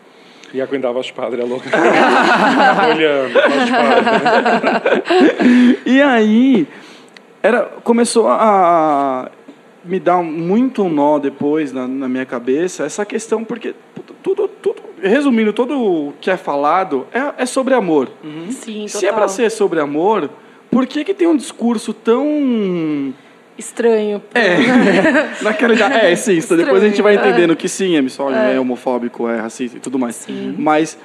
E 0.52 0.61
aguentava 0.62 0.99
as 0.99 1.11
padres, 1.11 1.45
é 1.45 1.47
louco. 1.47 1.67
Olhando, 2.95 3.38
as 3.38 3.71
padres. 3.71 5.78
E 5.87 6.00
aí 6.02 6.67
era, 7.43 7.62
começou 7.85 8.28
a 8.28 9.31
me 9.85 10.00
dar 10.00 10.23
muito 10.23 10.83
um 10.83 10.90
nó 10.90 11.19
depois 11.19 11.73
na, 11.73 11.87
na 11.87 12.09
minha 12.09 12.26
cabeça 12.26 12.85
essa 12.85 13.05
questão, 13.07 13.45
porque 13.45 13.75
tudo, 14.22 14.48
tudo, 14.48 14.82
resumindo, 15.02 15.52
tudo 15.52 15.80
o 15.80 16.12
que 16.20 16.30
é 16.30 16.37
falado 16.37 17.06
é, 17.12 17.42
é 17.42 17.46
sobre 17.46 17.75
amor. 17.75 18.10
Sim, 18.50 18.87
total. 18.87 19.00
Se 19.00 19.06
é 19.06 19.12
para 19.12 19.28
ser 19.28 19.50
sobre 19.50 19.80
amor, 19.80 20.30
por 20.70 20.87
que, 20.87 21.04
que 21.04 21.14
tem 21.14 21.26
um 21.26 21.37
discurso 21.37 21.92
tão 21.92 23.14
Estranho. 23.58 24.22
É, 24.32 24.54
naquela 25.42 25.75
já, 25.75 25.88
é, 25.92 26.14
sim, 26.14 26.37
isso 26.37 26.56
depois 26.56 26.80
a 26.80 26.87
gente 26.87 27.02
vai 27.02 27.14
Estranho, 27.14 27.32
entendendo 27.32 27.56
que 27.56 27.68
sim, 27.68 27.96
é 27.96 28.00
misógino, 28.00 28.40
é. 28.40 28.60
homofóbico, 28.60 29.28
é 29.28 29.37
racista 29.40 29.78
e 29.78 29.80
tudo 29.80 29.98
mais. 29.98 30.25
Mas 30.56 30.96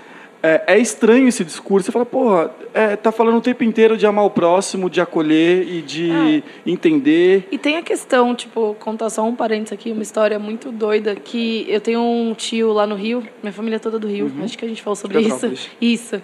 é, 0.43 0.63
é 0.67 0.77
estranho 0.77 1.29
esse 1.29 1.43
discurso, 1.45 1.85
você 1.85 1.91
fala, 1.91 2.05
porra, 2.05 2.51
é, 2.73 2.97
tá 2.97 3.13
falando 3.13 3.37
o 3.37 3.41
tempo 3.41 3.63
inteiro 3.63 3.97
de 3.97 4.05
amar 4.05 4.25
o 4.25 4.29
próximo, 4.29 4.89
de 4.89 4.99
acolher 4.99 5.65
e 5.65 5.81
de 5.81 6.43
entender. 6.65 7.47
E 7.49 7.57
tem 7.57 7.77
a 7.77 7.81
questão, 7.81 8.35
tipo, 8.35 8.75
contar 8.77 9.09
só 9.09 9.23
um 9.23 9.33
parênteses 9.33 9.71
aqui, 9.71 9.89
uma 9.89 10.03
história 10.03 10.37
muito 10.37 10.69
doida, 10.69 11.15
que 11.15 11.65
eu 11.69 11.79
tenho 11.79 12.01
um 12.01 12.33
tio 12.33 12.73
lá 12.73 12.85
no 12.85 12.95
Rio, 12.95 13.25
minha 13.41 13.53
família 13.53 13.77
é 13.77 13.79
toda 13.79 13.97
do 13.97 14.07
Rio, 14.07 14.29
acho 14.43 14.57
que 14.57 14.65
a 14.65 14.67
gente 14.67 14.81
falou 14.83 14.97
sobre 14.97 15.21
isso. 15.21 15.71
Isso. 15.81 16.21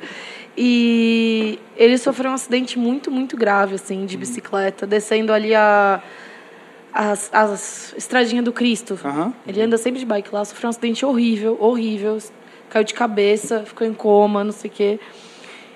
E 0.58 1.58
ele 1.78 1.98
sofreu 1.98 2.32
um 2.32 2.34
acidente 2.34 2.78
muito, 2.78 3.10
muito 3.10 3.38
grave, 3.38 3.76
assim, 3.76 4.06
de 4.06 4.18
bicicleta, 4.18 4.86
descendo 4.86 5.32
ali 5.32 5.56
a... 5.56 6.04
As, 6.92 7.30
as 7.32 7.94
estradinhas 7.96 8.44
do 8.44 8.52
Cristo. 8.52 9.00
Aham. 9.06 9.32
Ele 9.48 9.62
anda 9.62 9.78
sempre 9.78 10.00
de 10.00 10.06
bike 10.08 10.34
lá, 10.34 10.44
sofreu 10.44 10.68
um 10.68 10.72
acidente 10.72 11.06
horrível, 11.06 11.56
horrível. 11.62 12.18
Caiu 12.70 12.84
de 12.84 12.94
cabeça, 12.94 13.64
ficou 13.66 13.86
em 13.86 13.94
coma, 13.94 14.44
não 14.44 14.52
sei 14.52 14.70
o 14.70 14.74
quê. 14.74 15.00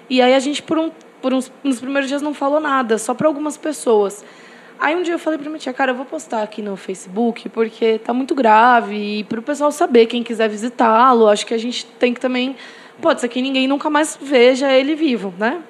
E 0.09 0.21
aí 0.21 0.33
a 0.33 0.39
gente, 0.39 0.61
por, 0.61 0.77
um, 0.77 0.91
por 1.21 1.33
uns, 1.33 1.51
nos 1.63 1.79
primeiros 1.79 2.07
dias, 2.07 2.21
não 2.21 2.33
falou 2.33 2.59
nada, 2.59 2.97
só 2.97 3.13
para 3.13 3.27
algumas 3.27 3.57
pessoas. 3.57 4.23
Aí 4.79 4.95
um 4.95 5.01
dia 5.01 5.13
eu 5.13 5.19
falei 5.19 5.39
pra 5.39 5.49
minha 5.49 5.59
tia, 5.59 5.71
cara, 5.71 5.91
eu 5.91 5.95
vou 5.95 6.05
postar 6.05 6.43
aqui 6.43 6.61
no 6.61 6.75
Facebook, 6.75 7.47
porque 7.49 7.99
tá 7.99 8.13
muito 8.13 8.35
grave, 8.35 8.95
e 9.19 9.23
pro 9.23 9.41
pessoal 9.41 9.71
saber, 9.71 10.07
quem 10.07 10.23
quiser 10.23 10.49
visitá-lo, 10.49 11.27
acho 11.27 11.45
que 11.45 11.53
a 11.53 11.57
gente 11.57 11.85
tem 11.85 12.13
que 12.13 12.19
também... 12.19 12.55
Pode 13.01 13.21
ser 13.21 13.27
que 13.27 13.41
ninguém 13.41 13.67
nunca 13.67 13.89
mais 13.89 14.17
veja 14.21 14.71
ele 14.71 14.93
vivo, 14.93 15.33
né? 15.37 15.61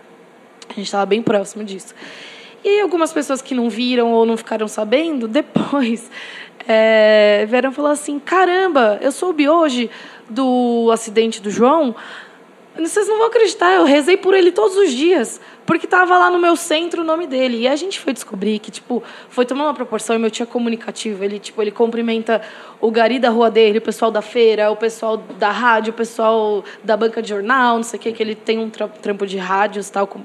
A 0.69 0.73
gente 0.73 0.85
estava 0.85 1.05
bem 1.05 1.21
próximo 1.21 1.63
disso. 1.63 1.95
E 2.63 2.79
algumas 2.79 3.11
pessoas 3.11 3.41
que 3.41 3.53
não 3.53 3.69
viram 3.69 4.11
ou 4.13 4.25
não 4.25 4.37
ficaram 4.37 4.67
sabendo, 4.67 5.27
depois 5.29 6.09
é, 6.67 7.45
vieram 7.49 7.71
falar 7.71 7.91
assim: 7.91 8.19
caramba, 8.19 8.97
eu 9.01 9.11
soube 9.11 9.49
hoje 9.49 9.89
do 10.29 10.89
acidente 10.91 11.41
do 11.41 11.49
João. 11.49 11.95
Vocês 12.75 13.07
não 13.07 13.19
vão 13.19 13.27
acreditar, 13.27 13.71
eu 13.75 13.83
rezei 13.83 14.17
por 14.17 14.33
ele 14.33 14.51
todos 14.51 14.75
os 14.75 14.91
dias, 14.91 15.39
porque 15.63 15.85
estava 15.85 16.17
lá 16.17 16.31
no 16.31 16.39
meu 16.39 16.55
centro 16.55 17.03
o 17.03 17.05
nome 17.05 17.27
dele. 17.27 17.57
E 17.59 17.67
a 17.67 17.75
gente 17.75 17.99
foi 17.99 18.13
descobrir 18.13 18.57
que, 18.57 18.71
tipo, 18.71 19.03
foi 19.29 19.45
tomar 19.45 19.65
uma 19.65 19.75
proporção, 19.75 20.15
e 20.15 20.19
meu 20.19 20.31
tio 20.31 20.41
é 20.41 20.47
comunicativo, 20.47 21.23
ele, 21.23 21.37
tipo, 21.37 21.61
ele 21.61 21.69
cumprimenta 21.69 22.41
o 22.81 22.89
gari 22.89 23.19
da 23.19 23.29
rua 23.29 23.51
dele, 23.51 23.77
o 23.77 23.81
pessoal 23.81 24.09
da 24.09 24.23
feira, 24.23 24.71
o 24.71 24.75
pessoal 24.75 25.17
da 25.17 25.51
rádio, 25.51 25.91
o 25.91 25.95
pessoal 25.95 26.63
da 26.83 26.97
banca 26.97 27.21
de 27.21 27.29
jornal, 27.29 27.75
não 27.75 27.83
sei 27.83 27.99
o 27.99 28.01
que, 28.01 28.11
que 28.11 28.23
ele 28.23 28.33
tem 28.33 28.57
um 28.57 28.71
tra- 28.71 28.87
trampo 28.87 29.27
de 29.27 29.37
rádios 29.37 29.89
e 29.89 29.91
tal. 29.91 30.07
com- 30.07 30.21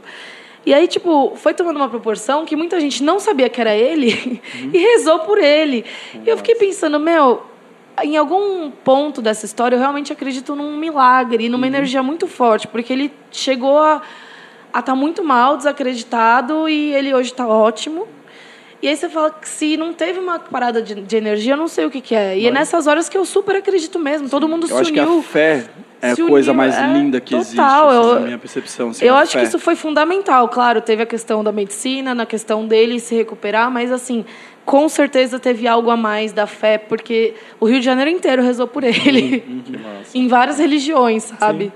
E 0.69 0.75
aí, 0.75 0.87
tipo, 0.87 1.33
foi 1.35 1.55
tomando 1.55 1.79
uma 1.79 1.89
proporção 1.89 2.45
que 2.45 2.55
muita 2.55 2.79
gente 2.79 3.03
não 3.03 3.19
sabia 3.19 3.49
que 3.49 3.59
era 3.59 3.75
ele 3.75 4.39
e 4.71 4.77
rezou 4.77 5.21
por 5.21 5.39
ele. 5.39 5.83
E 6.27 6.29
eu 6.29 6.37
fiquei 6.37 6.57
pensando, 6.57 7.01
meu, 7.01 7.43
em 8.03 8.19
algum 8.19 8.71
ponto 8.71 9.23
dessa 9.23 9.47
história, 9.47 9.77
eu 9.77 9.81
realmente 9.81 10.13
acredito 10.13 10.55
num 10.55 10.77
milagre, 10.77 11.49
numa 11.49 11.67
energia 11.67 12.03
muito 12.03 12.27
forte, 12.27 12.69
porque 12.69 12.93
ele 12.93 13.11
chegou 13.31 13.79
a 13.79 14.03
estar 14.79 14.95
muito 14.95 15.25
mal, 15.25 15.57
desacreditado, 15.57 16.69
e 16.69 16.95
ele 16.95 17.15
hoje 17.15 17.31
está 17.31 17.49
ótimo. 17.49 18.07
E 18.81 18.87
aí 18.89 18.97
você 18.97 19.09
fala 19.09 19.31
que 19.31 19.49
se 19.49 19.77
não 19.77 19.93
teve 19.93 20.21
uma 20.21 20.39
parada 20.39 20.81
de, 20.81 20.95
de 20.95 21.17
energia, 21.17 21.55
eu 21.55 21.57
não 21.57 21.67
sei 21.69 21.85
o 21.87 21.91
que, 21.91 22.01
que 22.01 22.15
é. 22.15 22.39
E 22.39 22.47
é 22.47 22.51
nessas 22.51 22.87
horas 22.87 23.09
que 23.09 23.19
eu 23.19 23.25
super 23.25 23.57
acredito 23.57 23.99
mesmo. 23.99 24.29
Todo 24.29 24.49
mundo 24.49 24.65
Eu 24.65 24.69
se 24.69 24.75
acho 24.83 24.93
que 24.93 25.01
uniu. 25.01 25.19
a 25.19 25.23
fé 25.23 25.65
é 26.01 26.11
a 26.13 26.17
coisa 26.17 26.53
uniu, 26.53 26.55
mais 26.55 26.77
é, 26.77 26.87
linda 26.87 27.21
que 27.21 27.35
existe, 27.35 27.57
total, 27.57 27.89
assim, 27.89 27.99
eu- 28.09 28.15
na 28.15 28.21
minha 28.21 28.39
percepção. 28.39 28.91
assim, 28.91 29.05
Eu 29.05 29.17
acho 29.17 29.33
que 29.33 29.39
fé. 29.39 29.45
isso 29.45 29.59
foi 29.59 29.75
fundamental, 29.75 30.49
claro. 30.49 30.81
Teve 30.81 31.03
a 31.03 31.07
questão 31.07 31.43
da 31.43 31.51
medicina, 31.51 32.15
na 32.15 32.25
questão 32.25 32.67
dele 32.69 33.01
se 33.01 33.17
recuperar, 33.17 33.69
mas 33.69 33.91
assim, 33.91 34.25
com 34.65 34.89
certeza 34.89 35.41
teve 35.41 35.67
algo 35.67 35.91
a 35.91 35.97
mais 35.97 36.31
da 36.33 36.47
fé, 36.47 36.79
porque 36.79 37.35
o 37.59 37.67
Rio 37.67 37.81
de 37.81 37.85
Janeiro 37.85 38.11
inteiro 38.13 38.43
rezou 38.43 38.69
por 38.69 38.85
ele. 38.85 39.41
Que 39.67 39.73
massa. 39.77 40.17
em 40.17 40.29
várias 40.29 40.59
religiões, 40.61 41.25
sabe? 41.25 41.73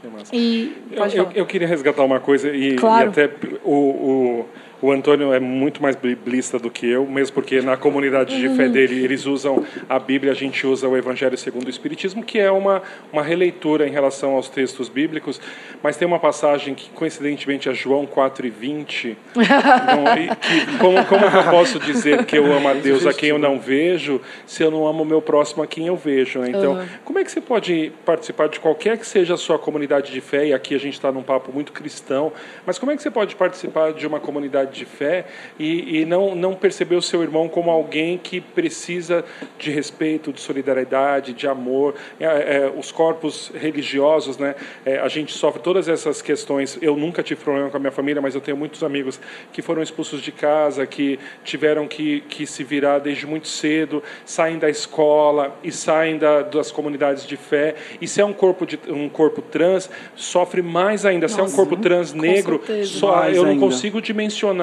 Que 0.00 0.06
massa. 0.08 0.30
E. 0.36 0.72
Eu, 0.92 1.06
eu, 1.06 1.28
eu 1.34 1.46
queria 1.46 1.66
resgatar 1.66 2.04
uma 2.04 2.20
coisa 2.20 2.48
e, 2.54 2.76
Claro. 2.76 3.06
e 3.06 3.08
até 3.08 3.30
o, 3.64 3.72
o, 3.72 4.46
o 4.84 4.92
Antônio 4.92 5.32
é 5.32 5.40
muito 5.40 5.82
mais 5.82 5.96
biblista 5.96 6.58
do 6.58 6.70
que 6.70 6.86
eu, 6.86 7.06
mesmo 7.06 7.34
porque 7.34 7.62
na 7.62 7.74
comunidade 7.74 8.36
de 8.38 8.48
Uhum. 8.48 8.56
fé 8.56 8.68
dele 8.68 9.02
eles 9.02 9.24
usam 9.24 9.64
a 9.88 9.98
Bíblia, 9.98 10.30
a 10.32 10.34
gente 10.34 10.66
usa 10.66 10.86
o 10.86 10.94
Evangelho 10.94 11.38
segundo 11.38 11.68
o 11.68 11.70
Espiritismo, 11.70 12.22
que 12.22 12.38
é 12.38 12.50
uma, 12.50 12.82
uma 13.10 13.22
releitura 13.22 13.88
em 13.88 13.90
relação 13.90 14.34
aos 14.34 14.50
textos 14.50 14.90
bíblicos, 14.90 15.40
mas 15.82 15.96
tem 15.96 16.06
uma 16.06 16.18
passagem 16.18 16.74
que 16.74 16.90
coincidentemente 16.90 17.66
é 17.66 17.72
João 17.72 18.04
4 18.04 18.46
e 18.46 18.50
20, 18.50 19.16
não, 19.34 20.04
que, 20.40 20.76
como, 20.78 21.02
como 21.06 21.24
eu 21.24 21.44
posso 21.50 21.78
dizer 21.78 22.26
que 22.26 22.36
eu 22.36 22.52
amo 22.52 22.68
a 22.68 22.74
Deus 22.74 23.06
a 23.06 23.14
quem 23.14 23.30
eu 23.30 23.38
não 23.38 23.58
vejo, 23.58 24.20
se 24.46 24.62
eu 24.62 24.70
não 24.70 24.86
amo 24.86 25.02
o 25.02 25.06
meu 25.06 25.22
próximo 25.22 25.62
a 25.62 25.66
quem 25.66 25.86
eu 25.86 25.96
vejo? 25.96 26.40
né? 26.40 26.48
Então, 26.50 26.74
Uhum. 26.74 26.86
como 27.06 27.18
é 27.18 27.24
que 27.24 27.30
você 27.32 27.40
pode 27.40 27.90
participar 28.04 28.48
de 28.50 28.60
qualquer 28.60 28.98
que 28.98 29.06
seja 29.06 29.32
a 29.32 29.38
sua 29.38 29.58
comunidade 29.58 30.12
de 30.12 30.20
fé? 30.20 30.48
E 30.48 30.52
aqui 30.52 30.74
a 30.74 30.78
gente 30.78 30.92
está 30.94 31.10
num 31.10 31.22
papo 31.22 31.50
muito 31.52 31.72
cristão, 31.72 32.30
mas 32.66 32.78
como 32.78 32.92
é 32.92 32.96
que 32.96 33.02
você 33.02 33.10
pode 33.10 33.34
participar 33.34 33.92
de 33.94 34.06
uma 34.06 34.20
comunidade 34.20 34.73
de 34.74 34.84
fé 34.84 35.24
e, 35.58 36.00
e 36.00 36.04
não, 36.04 36.34
não 36.34 36.54
perceber 36.54 36.96
o 36.96 37.02
seu 37.02 37.22
irmão 37.22 37.48
como 37.48 37.70
alguém 37.70 38.18
que 38.18 38.40
precisa 38.40 39.24
de 39.58 39.70
respeito, 39.70 40.32
de 40.32 40.40
solidariedade, 40.40 41.32
de 41.32 41.46
amor? 41.46 41.94
É, 42.20 42.26
é, 42.26 42.72
os 42.76 42.90
corpos 42.92 43.50
religiosos, 43.54 44.36
né? 44.38 44.54
É, 44.84 44.98
a 44.98 45.08
gente 45.08 45.32
sofre 45.32 45.62
todas 45.62 45.88
essas 45.88 46.20
questões. 46.20 46.78
Eu 46.82 46.96
nunca 46.96 47.22
tive 47.22 47.40
problema 47.42 47.70
com 47.70 47.76
a 47.76 47.80
minha 47.80 47.92
família, 47.92 48.20
mas 48.20 48.34
eu 48.34 48.40
tenho 48.40 48.56
muitos 48.56 48.82
amigos 48.82 49.20
que 49.52 49.62
foram 49.62 49.82
expulsos 49.82 50.20
de 50.20 50.32
casa, 50.32 50.86
que 50.86 51.18
tiveram 51.44 51.86
que, 51.86 52.20
que 52.22 52.46
se 52.46 52.64
virar 52.64 52.98
desde 52.98 53.26
muito 53.26 53.48
cedo, 53.48 54.02
saem 54.24 54.58
da 54.58 54.68
escola 54.68 55.56
e 55.62 55.70
saem 55.70 56.18
da, 56.18 56.42
das 56.42 56.70
comunidades 56.70 57.26
de 57.26 57.36
fé. 57.36 57.74
E 58.00 58.08
se 58.08 58.20
é 58.20 58.24
um 58.24 58.32
corpo, 58.32 58.66
de, 58.66 58.78
um 58.88 59.08
corpo 59.08 59.40
trans, 59.42 59.90
sofre 60.16 60.62
mais 60.62 61.04
ainda. 61.06 61.28
se 61.28 61.34
é 61.34 61.42
um 61.42 61.44
Nossa, 61.44 61.56
corpo 61.56 61.76
trans 61.76 62.12
negro, 62.12 62.62
certeza. 62.64 62.98
só, 62.98 63.16
Mais 63.16 63.36
eu 63.36 63.42
não 63.42 63.50
ainda. 63.50 63.64
consigo 63.64 64.00
dimensionar 64.00 64.53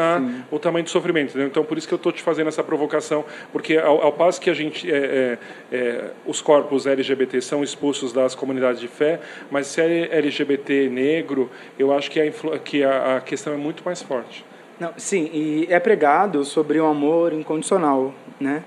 o 0.50 0.60
tamanho 0.60 0.84
do 0.84 0.90
sofrimento. 0.90 1.30
entendeu? 1.30 1.48
Então, 1.48 1.64
por 1.64 1.78
isso 1.78 1.88
que 1.88 1.94
eu 1.94 1.98
estou 1.98 2.12
te 2.12 2.22
fazendo 2.22 2.48
essa 2.48 2.64
provocação, 2.64 3.26
porque 3.52 3.78
ao, 3.78 4.02
ao 4.02 4.14
passo 4.14 4.40
que 4.40 4.50
a 4.50 4.54
gente, 4.54 4.92
é, 4.92 4.96
é, 4.96 5.38
é, 5.72 6.12
os 6.26 6.42
corpos 6.42 6.86
LGBT 6.88 7.42
são 7.42 7.64
expulsos 7.64 8.14
das 8.14 8.36
comunidades 8.36 8.80
de 8.80 8.88
fé, 8.88 9.20
mas 9.50 9.68
se 9.68 9.82
é 9.82 10.18
LGBT 10.18 10.90
negro, 10.90 11.50
eu 11.78 11.92
acho 11.94 12.10
que 12.10 12.20
a, 12.20 12.60
que 12.60 12.84
a, 12.84 13.18
a 13.18 13.22
questão 13.22 13.54
é 13.54 13.58
muito 13.58 13.84
mais 13.84 14.02
forte. 14.02 14.46
Não, 14.80 14.94
sim, 14.98 15.30
e 15.32 15.68
é 15.70 15.80
pregado 15.80 16.44
sobre 16.44 16.82
um 16.82 16.90
amor 16.90 17.34
incondicional, 17.34 18.14
né? 18.40 18.64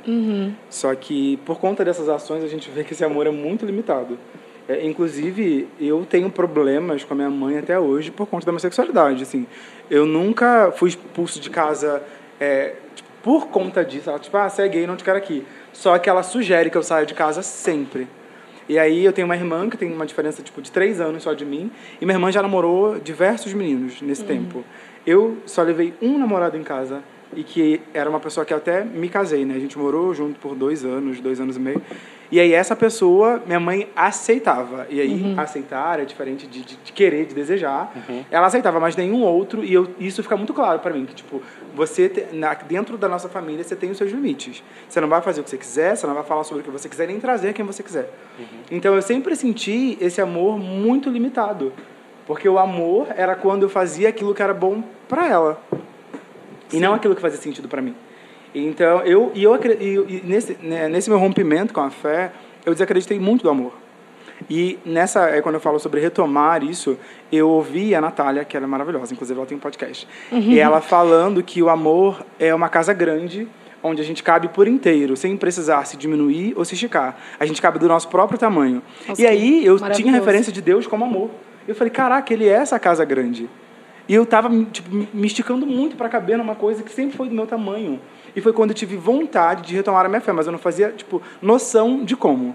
Só 0.70 0.94
que 0.94 1.38
por 1.38 1.58
conta 1.58 1.84
dessas 1.84 2.08
ações 2.08 2.44
a 2.44 2.46
gente 2.46 2.70
vê 2.70 2.84
que 2.84 2.92
esse 2.92 3.04
amor 3.04 3.26
é 3.26 3.30
muito 3.30 3.66
limitado. 3.66 4.16
É, 4.66 4.86
inclusive, 4.86 5.68
eu 5.78 6.06
tenho 6.08 6.30
problemas 6.30 7.04
com 7.04 7.12
a 7.12 7.16
minha 7.16 7.28
mãe 7.30 7.58
até 7.58 7.78
hoje 7.78 8.10
por 8.10 8.26
conta 8.26 8.46
da 8.46 8.52
minha 8.52 8.60
sexualidade. 8.60 9.22
Assim, 9.22 9.46
eu 9.90 10.06
nunca 10.06 10.72
fui 10.76 10.90
expulso 10.90 11.40
de 11.40 11.50
casa 11.50 12.02
é, 12.40 12.74
tipo, 12.94 13.08
por 13.22 13.48
conta 13.48 13.84
disso. 13.84 14.10
Ela, 14.10 14.18
tipo, 14.18 14.36
ah, 14.36 14.48
você 14.48 14.62
é 14.62 14.68
gay, 14.68 14.86
não 14.86 14.96
te 14.96 15.04
quero 15.04 15.18
aqui. 15.18 15.46
Só 15.72 15.98
que 15.98 16.08
ela 16.08 16.22
sugere 16.22 16.70
que 16.70 16.76
eu 16.76 16.82
saia 16.82 17.06
de 17.06 17.14
casa 17.14 17.42
sempre. 17.42 18.06
E 18.68 18.78
aí 18.78 19.04
eu 19.04 19.12
tenho 19.12 19.26
uma 19.26 19.36
irmã 19.36 19.68
que 19.68 19.76
tem 19.76 19.92
uma 19.92 20.06
diferença 20.06 20.42
tipo 20.42 20.62
de 20.62 20.70
três 20.70 21.00
anos 21.00 21.22
só 21.22 21.34
de 21.34 21.44
mim. 21.44 21.70
E 22.00 22.04
minha 22.06 22.16
irmã 22.16 22.32
já 22.32 22.40
namorou 22.40 22.98
diversos 22.98 23.52
meninos 23.52 24.00
nesse 24.00 24.24
tempo. 24.24 24.64
Eu 25.06 25.38
só 25.44 25.62
levei 25.62 25.92
um 26.00 26.18
namorado 26.18 26.56
em 26.56 26.62
casa 26.62 27.02
e 27.36 27.42
que 27.44 27.80
era 27.92 28.08
uma 28.08 28.20
pessoa 28.20 28.44
que 28.46 28.52
eu 28.52 28.58
até 28.58 28.84
me 28.84 29.08
casei, 29.08 29.44
né? 29.44 29.54
A 29.54 29.58
gente 29.58 29.78
morou 29.78 30.14
junto 30.14 30.38
por 30.40 30.54
dois 30.54 30.84
anos, 30.84 31.20
dois 31.20 31.40
anos 31.40 31.56
e 31.56 31.60
meio. 31.60 31.80
E 32.32 32.40
aí 32.40 32.52
essa 32.52 32.74
pessoa, 32.74 33.40
minha 33.46 33.60
mãe 33.60 33.88
aceitava. 33.94 34.86
E 34.90 35.00
aí 35.00 35.34
aceitar 35.38 36.00
é 36.00 36.04
diferente 36.04 36.46
de, 36.46 36.62
de, 36.62 36.76
de 36.76 36.92
querer, 36.92 37.26
de 37.26 37.34
desejar. 37.34 37.92
Ela 38.30 38.46
aceitava, 38.46 38.80
mas 38.80 38.96
nenhum 38.96 39.22
outro. 39.22 39.62
E 39.62 39.72
eu, 39.72 39.88
isso 40.00 40.22
fica 40.22 40.36
muito 40.36 40.52
claro 40.54 40.80
para 40.80 40.92
mim 40.92 41.04
que 41.04 41.14
tipo 41.14 41.40
você 41.74 42.08
te- 42.08 42.26
na, 42.32 42.54
dentro 42.54 42.96
da 42.96 43.08
nossa 43.08 43.28
família 43.28 43.62
você 43.62 43.76
tem 43.76 43.90
os 43.90 43.98
seus 43.98 44.10
limites. 44.10 44.62
Você 44.88 45.00
não 45.00 45.08
vai 45.08 45.20
fazer 45.20 45.42
o 45.42 45.44
que 45.44 45.50
você 45.50 45.58
quiser, 45.58 45.96
você 45.96 46.06
não 46.06 46.14
vai 46.14 46.24
falar 46.24 46.44
sobre 46.44 46.62
o 46.62 46.64
que 46.64 46.70
você 46.70 46.88
quiser 46.88 47.06
nem 47.06 47.20
trazer 47.20 47.52
quem 47.52 47.64
você 47.64 47.82
quiser. 47.82 48.10
Então 48.70 48.94
eu 48.94 49.02
sempre 49.02 49.36
senti 49.36 49.96
esse 50.00 50.20
amor 50.20 50.58
muito 50.58 51.10
limitado. 51.10 51.72
Porque 52.26 52.48
o 52.48 52.58
amor 52.58 53.08
era 53.16 53.36
quando 53.36 53.64
eu 53.64 53.68
fazia 53.68 54.08
aquilo 54.08 54.34
que 54.34 54.42
era 54.42 54.54
bom 54.54 54.82
para 55.08 55.28
ela. 55.28 55.60
E 56.76 56.80
não 56.80 56.94
aquilo 56.94 57.14
que 57.14 57.20
fazia 57.20 57.38
sentido 57.38 57.68
para 57.68 57.82
mim. 57.82 57.94
Então, 58.54 59.00
eu 59.00 59.32
e 59.34 59.42
eu 59.42 59.54
e, 59.56 60.22
nesse 60.24 60.56
né, 60.62 60.88
nesse 60.88 61.10
meu 61.10 61.18
rompimento 61.18 61.74
com 61.74 61.80
a 61.80 61.90
fé, 61.90 62.32
eu 62.64 62.72
desacreditei 62.72 63.18
muito 63.18 63.42
do 63.42 63.50
amor. 63.50 63.72
E 64.48 64.78
nessa, 64.84 65.28
é 65.28 65.40
quando 65.40 65.56
eu 65.56 65.60
falo 65.60 65.78
sobre 65.78 66.00
retomar 66.00 66.62
isso, 66.62 66.98
eu 67.30 67.48
ouvi 67.48 67.94
a 67.94 68.00
Natália, 68.00 68.44
que 68.44 68.56
ela 68.56 68.66
é 68.66 68.68
maravilhosa, 68.68 69.12
inclusive 69.12 69.38
ela 69.38 69.46
tem 69.46 69.56
um 69.56 69.60
podcast, 69.60 70.08
e 70.32 70.58
ela 70.58 70.80
falando 70.80 71.42
que 71.42 71.62
o 71.62 71.68
amor 71.68 72.24
é 72.38 72.54
uma 72.54 72.68
casa 72.68 72.92
grande 72.92 73.48
onde 73.82 74.00
a 74.00 74.04
gente 74.04 74.22
cabe 74.22 74.48
por 74.48 74.66
inteiro, 74.66 75.16
sem 75.16 75.36
precisar 75.36 75.84
se 75.84 75.96
diminuir 75.96 76.54
ou 76.56 76.64
se 76.64 76.74
esticar. 76.74 77.16
A 77.38 77.44
gente 77.44 77.60
cabe 77.60 77.78
do 77.78 77.86
nosso 77.86 78.08
próprio 78.08 78.38
tamanho. 78.38 78.82
Nossa, 79.06 79.20
e 79.20 79.26
aí 79.26 79.64
eu 79.64 79.78
tinha 79.90 80.10
referência 80.10 80.50
de 80.50 80.62
Deus 80.62 80.86
como 80.86 81.04
amor. 81.04 81.30
Eu 81.68 81.74
falei, 81.74 81.90
caraca, 81.90 82.32
ele 82.32 82.48
é 82.48 82.52
essa 82.52 82.78
casa 82.78 83.04
grande. 83.04 83.48
E 84.08 84.14
eu 84.14 84.26
tava, 84.26 84.50
tipo, 84.66 84.94
me 84.94 85.26
esticando 85.26 85.66
muito 85.66 85.96
para 85.96 86.08
caber 86.08 86.36
numa 86.36 86.54
coisa 86.54 86.82
que 86.82 86.92
sempre 86.92 87.16
foi 87.16 87.28
do 87.28 87.34
meu 87.34 87.46
tamanho. 87.46 88.00
E 88.36 88.40
foi 88.40 88.52
quando 88.52 88.70
eu 88.70 88.74
tive 88.74 88.96
vontade 88.96 89.62
de 89.62 89.74
retomar 89.74 90.04
a 90.04 90.08
minha 90.08 90.20
fé, 90.20 90.32
mas 90.32 90.46
eu 90.46 90.52
não 90.52 90.58
fazia, 90.58 90.90
tipo, 90.90 91.22
noção 91.40 92.04
de 92.04 92.14
como. 92.14 92.54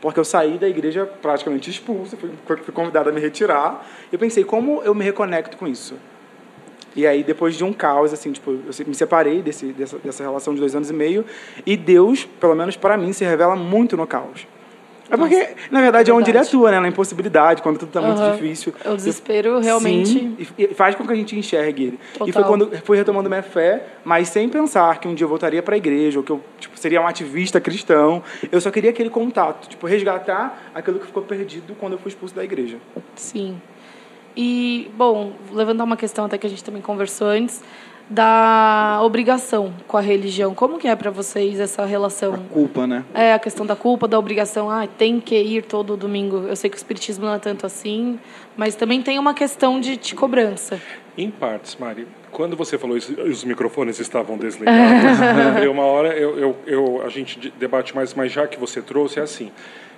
Porque 0.00 0.18
eu 0.18 0.24
saí 0.24 0.56
da 0.56 0.68
igreja 0.68 1.04
praticamente 1.20 1.68
expulso, 1.68 2.16
fui, 2.16 2.30
fui 2.46 2.72
convidado 2.72 3.10
a 3.10 3.12
me 3.12 3.20
retirar. 3.20 3.86
E 4.10 4.14
eu 4.14 4.18
pensei, 4.18 4.44
como 4.44 4.82
eu 4.82 4.94
me 4.94 5.04
reconecto 5.04 5.56
com 5.56 5.66
isso? 5.66 5.96
E 6.94 7.06
aí, 7.06 7.22
depois 7.22 7.56
de 7.56 7.62
um 7.62 7.74
caos, 7.74 8.14
assim, 8.14 8.32
tipo, 8.32 8.52
eu 8.52 8.86
me 8.86 8.94
separei 8.94 9.42
desse, 9.42 9.66
dessa, 9.66 9.98
dessa 9.98 10.22
relação 10.22 10.54
de 10.54 10.60
dois 10.60 10.74
anos 10.74 10.88
e 10.88 10.94
meio. 10.94 11.26
E 11.66 11.76
Deus, 11.76 12.24
pelo 12.24 12.54
menos 12.54 12.74
para 12.74 12.96
mim, 12.96 13.12
se 13.12 13.22
revela 13.22 13.54
muito 13.54 13.98
no 13.98 14.06
caos. 14.06 14.46
É 15.10 15.16
porque, 15.16 15.36
Nossa, 15.36 15.54
na 15.70 15.80
verdade, 15.80 16.10
é 16.10 16.14
onde 16.14 16.30
ele 16.30 16.38
atua, 16.38 16.70
né? 16.70 16.80
Na 16.80 16.88
impossibilidade, 16.88 17.62
quando 17.62 17.78
tudo 17.78 17.88
está 17.88 18.00
uhum. 18.00 18.08
muito 18.08 18.32
difícil. 18.32 18.74
É 18.84 18.90
o 18.90 18.96
desespero 18.96 19.60
realmente. 19.60 20.08
Sim, 20.08 20.36
e 20.58 20.68
faz 20.68 20.94
com 20.94 21.06
que 21.06 21.12
a 21.12 21.16
gente 21.16 21.36
enxergue 21.36 21.84
ele. 21.84 22.00
Total. 22.12 22.28
E 22.28 22.32
foi 22.32 22.44
quando 22.44 22.70
fui 22.84 22.96
retomando 22.96 23.28
minha 23.28 23.42
fé, 23.42 23.84
mas 24.04 24.28
sem 24.28 24.48
pensar 24.48 24.98
que 24.98 25.06
um 25.06 25.14
dia 25.14 25.24
eu 25.24 25.28
voltaria 25.28 25.62
para 25.62 25.74
a 25.74 25.78
igreja, 25.78 26.18
ou 26.18 26.24
que 26.24 26.30
eu 26.30 26.42
tipo, 26.58 26.78
seria 26.78 27.00
um 27.00 27.06
ativista 27.06 27.60
cristão. 27.60 28.22
Eu 28.50 28.60
só 28.60 28.70
queria 28.70 28.90
aquele 28.90 29.10
contato, 29.10 29.68
tipo, 29.68 29.86
resgatar 29.86 30.70
aquilo 30.74 30.98
que 30.98 31.06
ficou 31.06 31.22
perdido 31.22 31.74
quando 31.78 31.92
eu 31.92 31.98
fui 31.98 32.08
expulso 32.08 32.34
da 32.34 32.42
igreja. 32.42 32.78
Sim. 33.14 33.60
E, 34.36 34.90
bom, 34.94 35.32
levantar 35.52 35.84
uma 35.84 35.96
questão 35.96 36.26
até 36.26 36.36
que 36.36 36.46
a 36.46 36.50
gente 36.50 36.62
também 36.62 36.82
conversou 36.82 37.28
antes 37.28 37.62
da 38.08 39.00
obrigação 39.02 39.72
com 39.86 39.96
a 39.96 40.00
religião. 40.00 40.54
Como 40.54 40.78
que 40.78 40.86
é 40.86 40.94
para 40.94 41.10
vocês 41.10 41.58
essa 41.58 41.84
relação? 41.84 42.34
A 42.34 42.38
culpa, 42.38 42.86
né? 42.86 43.04
É, 43.12 43.32
a 43.32 43.38
questão 43.38 43.66
da 43.66 43.74
culpa, 43.74 44.06
da 44.06 44.18
obrigação. 44.18 44.70
Ah, 44.70 44.86
tem 44.86 45.20
que 45.20 45.36
ir 45.36 45.64
todo 45.64 45.96
domingo. 45.96 46.46
Eu 46.46 46.56
sei 46.56 46.70
que 46.70 46.76
o 46.76 46.78
espiritismo 46.78 47.26
não 47.26 47.34
é 47.34 47.38
tanto 47.38 47.66
assim, 47.66 48.18
mas 48.56 48.74
também 48.74 49.02
tem 49.02 49.18
uma 49.18 49.34
questão 49.34 49.80
de, 49.80 49.96
de 49.96 50.14
cobrança. 50.14 50.80
Em 51.18 51.30
partes, 51.30 51.76
Mari. 51.76 52.06
Quando 52.30 52.56
você 52.56 52.76
falou 52.76 52.96
isso, 52.96 53.18
os 53.22 53.42
microfones 53.44 53.98
estavam 53.98 54.36
desligados. 54.36 55.18
uma 55.70 55.84
hora 55.84 56.14
eu, 56.14 56.38
eu, 56.38 56.56
eu, 56.66 57.02
a 57.02 57.08
gente 57.08 57.50
debate 57.58 57.96
mais, 57.96 58.12
mas 58.14 58.30
já 58.30 58.46
que 58.46 58.58
você 58.58 58.82
trouxe, 58.82 59.18
é 59.18 59.22
assim. 59.22 59.50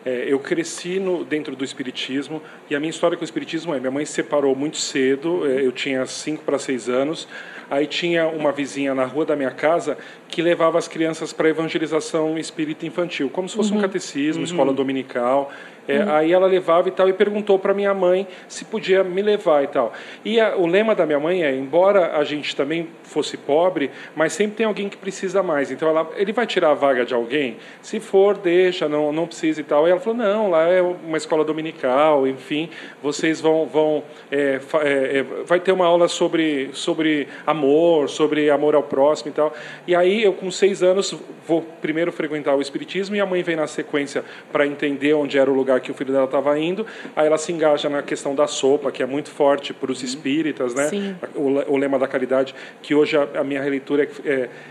É, 0.05 0.25
eu 0.27 0.39
cresci 0.39 0.99
no, 0.99 1.25
dentro 1.25 1.57
do 1.57 1.65
espiritismo 1.65 2.41
e 2.71 2.75
a 2.75 2.81
minha 2.81 2.91
história 2.91 3.17
com 3.17 3.23
o 3.23 3.25
espiritismo 3.25 3.75
é: 3.75 3.81
minha 3.81 3.91
mãe 3.91 4.05
se 4.05 4.13
separou 4.13 4.55
muito 4.55 4.77
cedo, 4.77 5.47
é, 5.47 5.65
eu 5.65 5.73
tinha 5.73 6.05
5 6.07 6.45
para 6.45 6.59
6 6.59 6.89
anos. 6.89 7.29
Aí 7.71 7.87
tinha 7.87 8.27
uma 8.27 8.51
vizinha 8.51 8.95
na 8.95 9.05
rua 9.05 9.27
da 9.27 9.37
minha 9.37 9.51
casa 9.51 9.99
que 10.29 10.41
levava 10.41 10.79
as 10.79 10.89
crianças 10.89 11.35
para 11.35 11.51
evangelização 11.51 12.39
espírita 12.39 12.87
infantil, 12.87 13.29
como 13.29 13.47
se 13.47 13.55
fosse 13.55 13.73
uhum. 13.73 13.79
um 13.79 13.81
catecismo, 13.83 14.41
uhum. 14.41 14.47
escola 14.47 14.73
dominical. 14.73 15.53
É. 15.89 16.03
Aí 16.03 16.33
ela 16.33 16.47
levava 16.47 16.89
e 16.89 16.91
tal 16.91 17.09
e 17.09 17.15
perguntou 17.15 17.59
para 17.59 17.73
minha 17.73 17.95
mãe 17.95 18.27
se 18.47 18.63
podia 18.67 19.03
me 19.03 19.23
levar 19.23 19.65
e 19.65 19.69
tal. 19.69 19.93
E 20.23 20.39
a, 20.39 20.55
o 20.55 20.67
lema 20.67 20.95
da 20.95 21.07
minha 21.07 21.19
mãe 21.19 21.43
é: 21.43 21.55
embora 21.55 22.19
a 22.19 22.25
gente 22.25 22.55
também 22.55 22.87
fosse 23.03 23.39
pobre, 23.39 23.91
mas 24.15 24.35
sempre 24.35 24.59
tem 24.59 24.67
alguém 24.67 24.91
que 24.91 24.99
precisa 24.99 25.43
mais. 25.43 25.71
Então 25.71 25.89
ela, 25.89 26.11
ele 26.17 26.31
vai 26.31 26.47
tirar 26.47 26.73
a 26.73 26.75
vaga 26.75 27.07
de 27.07 27.15
alguém? 27.15 27.57
Se 27.81 27.99
for, 28.01 28.37
deixa, 28.37 28.87
não, 28.87 29.11
não 29.13 29.27
precisa 29.27 29.63
e 29.63 29.65
tal. 29.65 29.89
E 29.89 29.91
ela 29.91 29.99
falou: 29.99 30.19
não, 30.19 30.51
lá 30.51 30.69
é 30.69 30.83
uma 30.83 31.17
escola 31.17 31.43
dominical, 31.43 32.27
enfim, 32.27 32.69
vocês 33.03 33.41
vão 33.41 33.65
vão 33.65 34.03
é, 34.31 34.61
é, 34.83 35.19
é, 35.19 35.23
vai 35.47 35.59
ter 35.59 35.73
uma 35.73 35.87
aula 35.87 36.07
sobre 36.07 36.69
sobre 36.75 37.29
amor, 37.47 38.11
sobre 38.11 38.51
amor 38.51 38.75
ao 38.75 38.83
próximo 38.83 39.31
e 39.31 39.33
tal. 39.33 39.55
E 39.87 39.95
aí 39.95 40.23
eu 40.23 40.35
com 40.35 40.51
seis 40.51 40.83
anos 40.83 41.17
vou 41.47 41.63
primeiro 41.81 42.13
frequentar 42.13 42.55
o 42.55 42.61
espiritismo 42.61 43.17
e 43.17 43.21
a 43.21 43.27
mãe 43.27 43.43
vem 43.43 43.57
na 43.57 43.67
sequência 43.67 44.23
para 44.53 44.67
entender 44.67 45.15
onde 45.15 45.39
era 45.39 45.51
o 45.51 45.55
lugar 45.55 45.78
que 45.81 45.91
o 45.91 45.95
filho 45.95 46.13
dela 46.13 46.25
estava 46.25 46.59
indo. 46.59 46.87
Aí 47.15 47.27
ela 47.27 47.39
se 47.39 47.53
engaja 47.53 47.89
na 47.89 48.03
questão 48.03 48.35
da 48.35 48.47
sopa, 48.47 48.91
que 48.91 49.03
é 49.03 49.07
muito 49.07 49.31
forte 49.31 49.73
para 49.73 49.91
os 49.91 50.03
espíritas, 50.03 50.75
né? 50.75 51.17
O, 51.35 51.73
o, 51.73 51.77
lema 51.77 51.99
da 51.99 52.07
caridade, 52.07 52.55
que 52.83 52.95
hoje 52.95 53.17
a, 53.17 53.41
a 53.41 53.45
minha 53.45 53.63
releitura 53.63 54.09
é, 54.25 54.31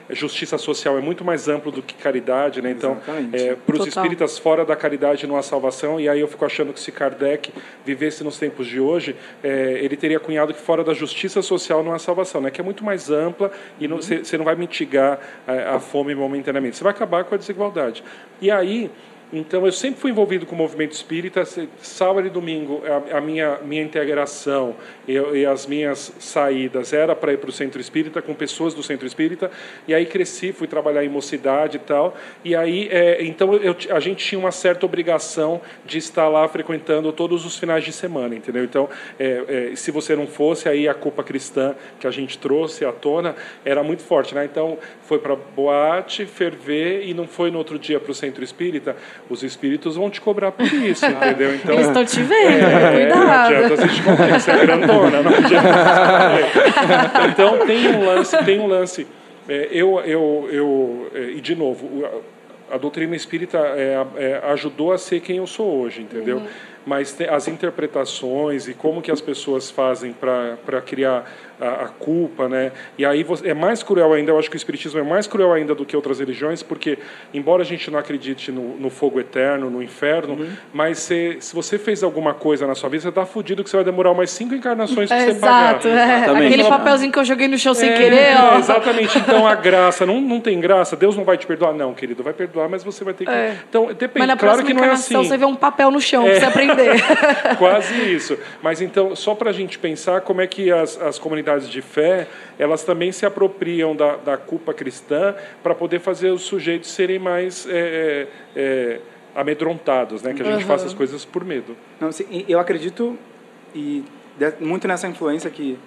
é, 0.09 0.15
justiça 0.15 0.57
social 0.57 0.97
é 0.97 1.01
muito 1.01 1.23
mais 1.23 1.47
amplo 1.47 1.71
do 1.71 1.81
que 1.81 1.93
caridade, 1.93 2.61
né? 2.61 2.71
Então, 2.71 2.97
é, 3.33 3.55
para 3.55 3.75
os 3.75 3.87
espíritas 3.87 4.37
fora 4.37 4.65
da 4.65 4.75
caridade 4.75 5.25
não 5.27 5.37
há 5.37 5.43
salvação. 5.43 5.99
E 5.99 6.09
aí 6.09 6.19
eu 6.19 6.27
fico 6.27 6.45
achando 6.45 6.73
que 6.73 6.79
se 6.79 6.91
Kardec 6.91 7.51
vivesse 7.85 8.23
nos 8.23 8.37
tempos 8.37 8.67
de 8.67 8.79
hoje, 8.79 9.15
é, 9.43 9.79
ele 9.81 9.95
teria 9.95 10.19
cunhado 10.19 10.53
que 10.53 10.61
fora 10.61 10.83
da 10.83 10.93
justiça 10.93 11.41
social 11.41 11.83
não 11.83 11.93
há 11.93 11.99
salvação, 11.99 12.41
né? 12.41 12.51
Que 12.51 12.61
é 12.61 12.63
muito 12.63 12.83
mais 12.83 13.09
ampla 13.09 13.51
e 13.79 13.87
você 13.87 14.15
uhum. 14.15 14.21
não, 14.31 14.37
não 14.39 14.45
vai 14.45 14.55
mitigar 14.55 15.19
a, 15.47 15.75
a 15.75 15.79
fome 15.79 16.13
momentaneamente. 16.15 16.77
Você 16.77 16.83
vai 16.83 16.91
acabar 16.91 17.23
com 17.23 17.35
a 17.35 17.37
desigualdade. 17.37 18.03
E 18.41 18.51
aí 18.51 18.91
então, 19.31 19.65
eu 19.65 19.73
sempre 19.73 19.99
fui 19.99 20.11
envolvido 20.11 20.45
com 20.45 20.55
o 20.55 20.57
movimento 20.57 20.93
espírita. 20.93 21.43
Sábado 21.81 22.27
e 22.27 22.29
domingo, 22.29 22.81
a, 22.85 23.17
a 23.17 23.21
minha, 23.21 23.57
minha 23.57 23.81
integração 23.81 24.75
e, 25.05 25.13
e, 25.13 25.45
as 25.45 25.65
minhas 25.67 26.13
saídas 26.17 26.93
era 26.93 27.13
para 27.13 27.33
ir 27.33 27.37
para 27.37 27.49
o 27.49 27.51
centro 27.51 27.81
espírita, 27.81 28.21
com 28.21 28.33
pessoas 28.33 28.73
do 28.73 28.81
centro 28.81 29.05
espírita. 29.05 29.51
E 29.85 29.93
aí 29.93 30.05
cresci, 30.05 30.53
fui 30.53 30.65
trabalhar 30.65 31.03
em 31.03 31.09
mocidade 31.09 31.75
e 31.75 31.79
tal. 31.79 32.15
E 32.43 32.55
aí, 32.55 32.87
é, 32.89 33.21
então, 33.23 33.53
eu, 33.55 33.75
a 33.89 33.99
gente 33.99 34.25
tinha 34.25 34.39
uma 34.39 34.51
certa 34.51 34.85
obrigação 34.85 35.59
de 35.85 35.97
estar 35.97 36.29
lá 36.29 36.47
frequentando 36.47 37.11
todos 37.11 37.45
os 37.45 37.57
finais 37.57 37.83
de 37.83 37.91
semana, 37.91 38.33
entendeu? 38.33 38.63
Então, 38.63 38.89
é, 39.19 39.71
é, 39.71 39.75
se 39.75 39.91
você 39.91 40.15
não 40.15 40.25
fosse, 40.25 40.69
aí 40.69 40.87
a 40.87 40.93
culpa 40.93 41.21
cristã 41.21 41.75
que 41.99 42.07
a 42.07 42.11
gente 42.11 42.37
trouxe 42.37 42.85
à 42.85 42.93
tona 42.93 43.35
era 43.65 43.83
muito 43.83 44.03
forte, 44.03 44.33
né? 44.33 44.45
Então, 44.45 44.77
foi 45.01 45.19
para 45.19 45.35
boate, 45.35 46.25
ferver 46.25 47.05
e 47.05 47.13
não 47.13 47.27
foi 47.27 47.51
no 47.51 47.57
outro 47.57 47.77
dia 47.77 47.99
para 47.99 48.11
o 48.11 48.15
centro 48.15 48.41
espírita 48.41 48.95
os 49.29 49.43
espíritos 49.43 49.95
vão 49.95 50.09
te 50.09 50.21
cobrar 50.21 50.51
por 50.51 50.65
isso, 50.65 51.05
entendeu? 51.05 51.55
Então, 51.57 51.73
Eles 51.73 51.87
estão 51.87 52.05
te 52.05 52.21
vendo, 52.21 52.65
é, 52.65 53.05
cuidado. 53.05 53.19
Não 53.19 53.31
adianta 53.31 54.03
comprar, 54.03 54.39
você 54.39 54.51
é 54.51 54.57
grandona, 54.57 55.21
não 55.21 55.31
adianta. 55.35 55.69
Então 57.29 57.65
tem 57.65 57.87
um 57.87 58.05
lance, 58.05 58.45
tem 58.45 58.59
um 58.59 58.67
lance. 58.67 59.07
É, 59.49 59.69
eu, 59.71 59.99
eu, 60.01 60.49
eu, 60.51 61.11
é, 61.13 61.19
e 61.31 61.41
de 61.41 61.55
novo, 61.55 62.05
a 62.69 62.77
doutrina 62.77 63.15
espírita 63.15 63.57
é, 63.57 64.05
é, 64.17 64.41
ajudou 64.51 64.91
a 64.91 64.97
ser 64.97 65.21
quem 65.21 65.37
eu 65.37 65.47
sou 65.47 65.81
hoje, 65.81 66.01
entendeu? 66.01 66.37
Uhum. 66.37 66.47
Mas 66.87 67.17
as 67.29 67.49
interpretações 67.49 68.67
e 68.67 68.73
como 68.73 69.01
que 69.01 69.11
as 69.11 69.19
pessoas 69.19 69.69
fazem 69.69 70.13
para 70.13 70.81
criar 70.81 71.25
a, 71.59 71.85
a, 71.85 71.87
culpa, 71.87 72.47
né? 72.47 72.71
E 72.97 73.05
aí 73.05 73.23
você, 73.23 73.49
é 73.49 73.53
mais 73.53 73.81
cruel 73.83 74.13
ainda, 74.13 74.31
eu 74.31 74.39
acho 74.39 74.49
que 74.49 74.55
o 74.55 74.57
espiritismo 74.57 74.99
é 74.99 75.03
mais 75.03 75.27
cruel 75.27 75.51
ainda 75.51 75.73
do 75.73 75.85
que 75.85 75.95
outras 75.95 76.19
religiões, 76.19 76.61
porque 76.61 76.97
embora 77.33 77.63
a 77.63 77.65
gente 77.65 77.89
não 77.89 77.99
acredite 77.99 78.51
no, 78.51 78.77
no 78.77 78.89
fogo 78.89 79.19
eterno, 79.19 79.69
no 79.69 79.81
inferno, 79.81 80.35
uhum. 80.35 80.49
mas 80.73 80.99
se, 80.99 81.37
se 81.39 81.55
você 81.55 81.77
fez 81.77 82.03
alguma 82.03 82.33
coisa 82.33 82.67
na 82.67 82.75
sua 82.75 82.89
vida, 82.89 83.01
você 83.01 83.09
está 83.09 83.25
fudido 83.25 83.63
que 83.63 83.69
você 83.69 83.77
vai 83.77 83.83
demorar 83.83 84.13
mais 84.13 84.29
cinco 84.29 84.53
encarnações 84.53 85.09
para 85.09 85.17
é, 85.17 85.25
você 85.25 85.39
pagar. 85.39 85.79
Exato, 85.79 85.87
é. 85.87 86.45
aquele 86.45 86.63
papelzinho 86.63 87.11
que 87.11 87.19
eu 87.19 87.25
joguei 87.25 87.47
no 87.47 87.57
chão 87.57 87.73
sem 87.73 87.89
é, 87.89 87.97
querer. 87.97 88.37
Ó. 88.37 88.57
exatamente. 88.59 89.17
Então 89.17 89.47
a 89.47 89.55
graça 89.55 90.05
não, 90.05 90.21
não 90.21 90.39
tem 90.39 90.59
graça. 90.59 90.95
Deus 90.95 91.17
não 91.17 91.23
vai 91.23 91.37
te 91.37 91.47
perdoar, 91.47 91.73
não, 91.73 91.93
querido, 91.93 92.23
vai 92.23 92.33
perdoar, 92.33 92.69
mas 92.69 92.83
você 92.83 93.03
vai 93.03 93.13
ter 93.13 93.25
que. 93.25 93.31
É. 93.31 93.57
Então 93.67 93.87
depende. 93.87 94.19
Mas 94.19 94.27
na 94.27 94.37
claro 94.37 94.63
que 94.63 94.73
não 94.73 94.83
é 94.83 94.91
assim. 94.91 95.15
Você 95.15 95.37
vê 95.37 95.45
um 95.45 95.55
papel 95.55 95.89
no 95.89 95.99
chão 95.99 96.27
é. 96.27 96.39
você 96.39 96.45
Quase 97.57 97.93
isso. 98.13 98.37
Mas 98.61 98.81
então 98.81 99.15
só 99.15 99.35
para 99.35 99.49
a 99.49 99.53
gente 99.53 99.77
pensar 99.79 100.21
como 100.21 100.41
é 100.41 100.47
que 100.47 100.71
as, 100.71 100.99
as 101.01 101.19
comunidades 101.19 101.69
de 101.69 101.81
fé 101.81 102.27
elas 102.57 102.83
também 102.83 103.11
se 103.11 103.25
apropriam 103.25 103.95
da, 103.95 104.17
da 104.17 104.37
culpa 104.37 104.73
cristã 104.73 105.35
para 105.61 105.75
poder 105.75 105.99
fazer 105.99 106.31
os 106.31 106.43
sujeitos 106.43 106.89
serem 106.91 107.19
mais 107.19 107.67
é, 107.69 107.71
é, 107.75 108.27
é 108.55 108.99
amedrontados, 109.35 110.23
né? 110.23 110.33
que 110.33 110.41
a 110.41 110.45
gente 110.45 110.61
uhum. 110.61 110.67
faça 110.67 110.87
as 110.87 110.93
coisas 110.93 111.23
por 111.23 111.45
medo. 111.45 111.77
Não, 111.99 112.09
eu 112.47 112.59
acredito 112.59 113.17
e 113.75 114.03
muito 114.59 114.87
nessa 114.87 115.07
influência 115.07 115.49
que 115.49 115.77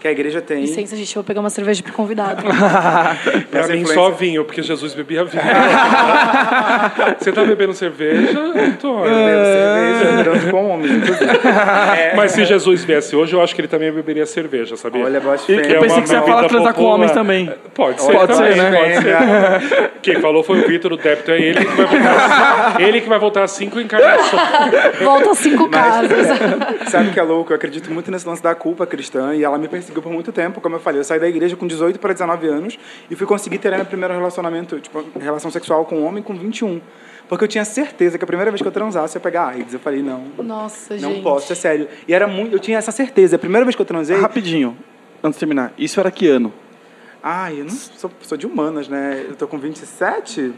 que 0.00 0.08
a 0.08 0.10
igreja 0.10 0.40
tem. 0.40 0.60
Licença, 0.60 0.96
gente, 0.96 1.14
eu 1.14 1.22
vou 1.22 1.26
pegar 1.26 1.40
uma 1.40 1.50
cerveja 1.50 1.82
pro 1.82 1.92
convidado. 1.92 2.42
pra 3.50 3.68
mim 3.68 3.84
só 3.86 4.10
vinho, 4.10 4.44
porque 4.44 4.62
Jesus 4.62 4.94
bebia 4.94 5.24
vinho. 5.24 5.42
Você 7.18 7.32
tá 7.32 7.44
bebendo 7.44 7.74
cerveja, 7.74 8.38
Antônio? 8.38 9.06
É... 9.06 9.98
cerveja, 9.98 10.50
com 10.50 10.70
homens. 10.70 10.92
É... 11.96 12.14
Mas 12.14 12.32
se 12.32 12.44
Jesus 12.44 12.84
viesse 12.84 13.16
hoje, 13.16 13.34
eu 13.34 13.42
acho 13.42 13.54
que 13.54 13.60
ele 13.60 13.68
também 13.68 13.90
beberia 13.92 14.26
cerveja, 14.26 14.76
sabia? 14.76 15.04
Olha, 15.04 15.22
e, 15.48 15.52
Eu 15.52 15.58
é 15.58 15.80
pensei 15.80 16.02
que 16.02 16.08
você 16.08 16.14
ia 16.14 16.22
falar 16.22 16.48
transar 16.48 16.74
com 16.74 16.84
homens 16.84 17.12
também. 17.12 17.52
Pode 17.74 18.02
ser, 18.02 18.12
pode 18.12 18.32
também, 18.32 18.52
ser, 18.52 18.70
né? 18.70 18.78
Pode 18.78 19.68
ser. 19.68 19.90
Quem 20.02 20.20
falou 20.20 20.42
foi 20.42 20.60
o 20.60 20.66
Vitor, 20.66 20.92
o 20.92 20.96
débito 20.96 21.30
é 21.30 21.40
ele 21.40 21.64
que 21.64 21.76
vai 21.76 21.86
voltar, 21.86 22.80
ele 22.80 23.00
que 23.00 23.08
vai 23.08 23.18
voltar 23.18 23.42
a 23.42 23.48
cinco 23.48 23.80
encarnações. 23.80 24.42
Volta 25.00 25.30
a 25.30 25.34
cinco 25.34 25.68
casas. 25.68 26.10
Sabe 26.88 27.10
o 27.10 27.12
que 27.12 27.20
é 27.20 27.22
louco? 27.22 27.52
Eu 27.52 27.56
acredito 27.56 27.90
muito 27.92 28.10
nesse 28.10 28.26
lance 28.26 28.42
da 28.42 28.54
culpa 28.54 28.86
cristã 28.86 29.34
e 29.34 29.42
ela 29.42 29.58
me 29.58 29.68
perseguiu 29.68 29.85
perseguiu 29.86 30.02
por 30.02 30.12
muito 30.12 30.32
tempo, 30.32 30.60
como 30.60 30.76
eu 30.76 30.80
falei. 30.80 31.00
Eu 31.00 31.04
saí 31.04 31.20
da 31.20 31.28
igreja 31.28 31.56
com 31.56 31.66
18 31.66 31.98
para 31.98 32.12
19 32.12 32.48
anos 32.48 32.78
e 33.10 33.14
fui 33.14 33.26
conseguir 33.26 33.58
ter 33.58 33.74
meu 33.74 33.84
primeiro 33.84 34.14
relacionamento, 34.14 34.80
tipo, 34.80 35.04
relação 35.18 35.50
sexual 35.50 35.84
com 35.84 36.00
um 36.00 36.04
homem 36.04 36.22
com 36.22 36.34
21. 36.34 36.80
Porque 37.28 37.44
eu 37.44 37.48
tinha 37.48 37.64
certeza 37.64 38.18
que 38.18 38.24
a 38.24 38.26
primeira 38.26 38.50
vez 38.50 38.62
que 38.62 38.68
eu 38.68 38.72
transasse 38.72 39.16
eu 39.16 39.20
ia 39.20 39.22
pegar 39.22 39.48
AIDS. 39.48 39.74
Eu 39.74 39.80
falei, 39.80 40.02
não. 40.02 40.26
Nossa, 40.38 40.94
não 40.94 41.00
gente. 41.00 41.16
Não 41.16 41.22
posso, 41.22 41.52
é 41.52 41.56
sério. 41.56 41.88
E 42.06 42.14
era 42.14 42.26
muito. 42.26 42.54
Eu 42.54 42.60
tinha 42.60 42.78
essa 42.78 42.92
certeza. 42.92 43.36
A 43.36 43.38
primeira 43.38 43.64
vez 43.64 43.74
que 43.74 43.82
eu 43.82 43.86
transei. 43.86 44.16
Rapidinho, 44.16 44.76
antes 45.22 45.36
de 45.36 45.40
terminar. 45.40 45.72
Isso 45.76 45.98
era 45.98 46.10
que 46.10 46.28
ano? 46.28 46.52
Ah, 47.22 47.52
eu 47.52 47.64
não 47.64 47.70
sou, 47.70 48.10
sou 48.22 48.38
de 48.38 48.46
humanas, 48.46 48.88
né? 48.88 49.24
Eu 49.28 49.34
tô 49.34 49.48
com 49.48 49.58
27. 49.58 50.52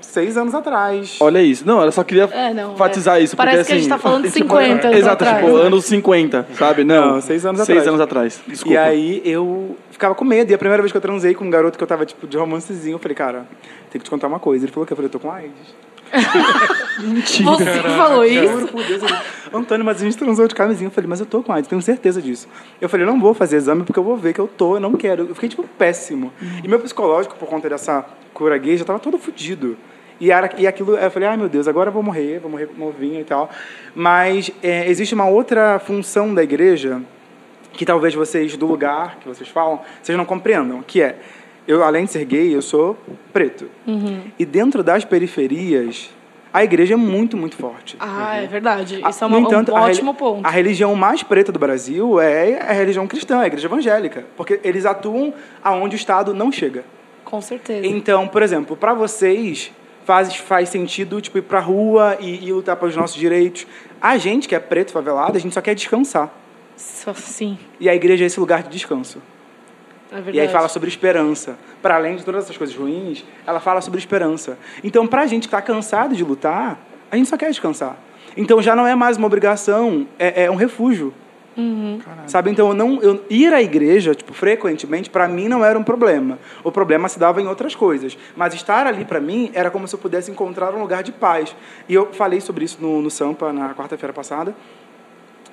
Seis 0.00 0.36
anos 0.36 0.54
atrás. 0.54 1.16
Olha 1.20 1.42
isso. 1.42 1.66
Não, 1.66 1.82
eu 1.82 1.92
só 1.92 2.02
queria 2.04 2.24
É, 2.24 2.52
não, 2.52 2.74
enfatizar 2.74 3.18
é. 3.18 3.22
isso. 3.22 3.36
Parece 3.36 3.58
porque, 3.58 3.66
que 3.66 3.72
a 3.72 3.76
gente 3.76 3.92
assim, 3.92 4.02
tá 4.02 4.08
falando 4.08 4.24
de 4.24 4.30
tipo, 4.32 4.48
50 4.48 4.86
anos 4.88 4.98
Exato, 4.98 5.24
atrás, 5.24 5.44
tipo, 5.44 5.56
anos 5.56 5.84
50, 5.84 6.46
sabe? 6.54 6.84
Não, 6.84 7.14
Não, 7.14 7.20
seis 7.20 7.44
anos 7.46 7.60
seis 7.62 7.70
atrás. 7.78 7.88
anos 7.88 8.00
atrás. 8.00 8.40
Desculpa. 8.46 8.74
E 8.74 8.76
aí 8.76 9.22
eu 9.24 9.76
ficava 9.90 10.14
com 10.14 10.24
medo. 10.24 10.50
E 10.50 10.54
a 10.54 10.58
primeira 10.58 10.82
vez 10.82 10.92
que 10.92 10.96
eu 10.96 11.02
transei 11.02 11.34
com 11.34 11.44
um 11.44 11.50
garoto 11.50 11.76
que 11.76 11.82
eu 11.84 11.88
tava, 11.88 12.04
tipo, 12.06 12.26
de 12.26 12.36
romancezinho, 12.36 12.94
eu 12.94 12.98
falei, 12.98 13.14
cara, 13.14 13.46
tem 13.90 13.98
que 13.98 14.04
te 14.04 14.10
contar 14.10 14.26
uma 14.26 14.38
coisa. 14.38 14.64
Ele 14.64 14.72
falou 14.72 14.86
que 14.86 14.92
eu 14.92 14.96
falei, 14.96 15.06
eu 15.08 15.12
tô 15.12 15.18
com 15.18 15.30
AIDS. 15.30 15.52
Mentira. 17.00 17.50
Você 17.50 17.64
que 17.64 17.88
falou 17.88 18.24
isso? 18.24 18.52
Juro 18.52 18.68
por 18.68 18.84
Deus. 18.84 19.02
Antônio, 19.52 19.84
mas 19.84 20.00
a 20.00 20.04
gente 20.04 20.16
transou 20.16 20.46
de 20.46 20.54
camisinha. 20.54 20.88
Eu 20.88 20.92
falei, 20.92 21.08
mas 21.08 21.20
eu 21.20 21.26
tô 21.26 21.42
com 21.42 21.52
AIDS, 21.52 21.68
tenho 21.68 21.80
certeza 21.80 22.20
disso. 22.20 22.48
Eu 22.80 22.88
falei, 22.88 23.06
não 23.06 23.20
vou 23.20 23.34
fazer 23.34 23.56
exame 23.56 23.84
porque 23.84 23.98
eu 23.98 24.04
vou 24.04 24.16
ver 24.16 24.32
que 24.32 24.40
eu 24.40 24.48
tô, 24.48 24.76
eu 24.76 24.80
não 24.80 24.92
quero. 24.94 25.26
Eu 25.28 25.34
fiquei, 25.34 25.48
tipo, 25.48 25.64
péssimo. 25.78 26.32
E 26.62 26.68
meu 26.68 26.78
psicológico, 26.80 27.36
por 27.36 27.48
conta 27.48 27.68
dessa 27.68 28.04
cura 28.34 28.56
gay, 28.58 28.76
já 28.76 28.84
tava 28.84 28.98
todo 28.98 29.18
fudido. 29.18 29.76
E, 30.20 30.32
era, 30.32 30.50
e 30.58 30.66
aquilo, 30.66 30.96
eu 30.96 31.10
falei, 31.10 31.28
ai 31.28 31.36
meu 31.36 31.48
Deus, 31.48 31.68
agora 31.68 31.88
eu 31.88 31.92
vou 31.92 32.02
morrer, 32.02 32.40
vou 32.40 32.50
morrer 32.50 32.68
novinho 32.76 33.20
e 33.20 33.24
tal. 33.24 33.48
Mas 33.94 34.50
é, 34.62 34.88
existe 34.88 35.14
uma 35.14 35.28
outra 35.28 35.78
função 35.78 36.34
da 36.34 36.42
igreja 36.42 37.00
que 37.72 37.86
talvez 37.86 38.12
vocês, 38.12 38.56
do 38.56 38.66
lugar 38.66 39.18
que 39.20 39.28
vocês 39.28 39.48
falam, 39.48 39.80
vocês 40.02 40.18
não 40.18 40.24
compreendam, 40.24 40.82
que 40.82 41.00
é, 41.00 41.16
eu, 41.68 41.84
além 41.84 42.04
de 42.06 42.10
ser 42.12 42.24
gay, 42.24 42.52
eu 42.54 42.62
sou 42.62 42.96
preto. 43.32 43.70
E 44.38 44.44
dentro 44.44 44.82
das 44.82 45.04
periferias, 45.04 46.10
a 46.52 46.64
igreja 46.64 46.94
é 46.94 46.96
muito, 46.96 47.36
muito 47.36 47.56
forte. 47.56 47.96
Ah, 48.00 48.36
é 48.38 48.46
verdade. 48.46 49.00
Isso 49.08 49.22
é 49.24 49.26
uma, 49.26 49.38
entanto, 49.38 49.70
um 49.72 49.74
ótimo 49.76 50.14
ponto. 50.14 50.44
A 50.46 50.50
religião 50.50 50.94
mais 50.94 51.22
preta 51.22 51.52
do 51.52 51.58
Brasil 51.58 52.18
é 52.20 52.60
a 52.60 52.72
religião 52.72 53.06
cristã, 53.06 53.40
a 53.40 53.46
igreja 53.46 53.66
evangélica. 53.68 54.24
Porque 54.36 54.58
eles 54.64 54.84
atuam 54.86 55.32
aonde 55.62 55.94
o 55.94 55.98
Estado 55.98 56.32
não 56.34 56.50
chega. 56.50 56.84
Com 57.24 57.40
certeza. 57.40 57.86
Então, 57.86 58.26
por 58.26 58.42
exemplo, 58.42 58.74
para 58.76 58.94
vocês 58.94 59.70
faz, 60.06 60.34
faz 60.36 60.70
sentido 60.70 61.20
tipo, 61.20 61.36
ir 61.36 61.42
pra 61.42 61.60
rua 61.60 62.16
e, 62.18 62.46
e 62.46 62.52
lutar 62.52 62.76
pelos 62.76 62.96
nossos 62.96 63.16
direitos. 63.16 63.66
A 64.00 64.16
gente 64.16 64.48
que 64.48 64.54
é 64.54 64.58
preto 64.58 64.90
favelado, 64.92 65.36
a 65.36 65.40
gente 65.40 65.52
só 65.52 65.60
quer 65.60 65.74
descansar. 65.74 66.32
Só- 66.76 67.12
Sim, 67.12 67.58
E 67.78 67.88
a 67.88 67.94
igreja 67.94 68.24
é 68.24 68.26
esse 68.26 68.40
lugar 68.40 68.62
de 68.62 68.70
descanso. 68.70 69.20
É. 70.12 70.30
E 70.32 70.40
aí 70.40 70.48
fala 70.48 70.68
sobre 70.68 70.88
esperança. 70.88 71.58
Para 71.82 71.96
além 71.96 72.16
de 72.16 72.24
todas 72.24 72.44
essas 72.44 72.56
coisas 72.56 72.74
ruins, 72.74 73.24
ela 73.46 73.60
fala 73.60 73.80
sobre 73.80 73.98
esperança. 73.98 74.58
Então, 74.82 75.06
pra 75.06 75.26
gente 75.26 75.48
que 75.48 75.50
tá 75.50 75.62
cansado 75.62 76.16
de 76.16 76.24
lutar, 76.24 76.78
a 77.10 77.16
gente 77.16 77.28
só 77.28 77.36
quer 77.36 77.48
descansar. 77.48 77.96
Então 78.36 78.62
já 78.62 78.76
não 78.76 78.86
é 78.86 78.94
mais 78.94 79.16
uma 79.16 79.26
obrigação, 79.26 80.06
é, 80.18 80.44
é 80.44 80.50
um 80.50 80.54
refúgio. 80.54 81.12
Sabe? 82.28 82.52
Então, 82.52 82.68
eu 82.68 82.74
não, 82.74 83.02
eu, 83.02 83.24
ir 83.28 83.52
à 83.52 83.60
igreja, 83.60 84.14
tipo, 84.14 84.32
frequentemente, 84.32 85.10
para 85.10 85.26
mim 85.26 85.48
não 85.48 85.64
era 85.64 85.76
um 85.76 85.82
problema. 85.82 86.38
O 86.62 86.70
problema 86.70 87.08
se 87.08 87.18
dava 87.18 87.42
em 87.42 87.48
outras 87.48 87.74
coisas. 87.74 88.16
Mas 88.36 88.54
estar 88.54 88.86
ali, 88.86 89.04
para 89.04 89.20
mim, 89.20 89.50
era 89.52 89.68
como 89.68 89.88
se 89.88 89.94
eu 89.94 89.98
pudesse 89.98 90.30
encontrar 90.30 90.72
um 90.72 90.80
lugar 90.80 91.02
de 91.02 91.10
paz. 91.10 91.56
E 91.88 91.94
eu 91.94 92.12
falei 92.12 92.40
sobre 92.40 92.64
isso 92.64 92.78
no, 92.80 93.02
no 93.02 93.10
Sampa, 93.10 93.52
na 93.52 93.74
quarta-feira 93.74 94.12
passada, 94.12 94.54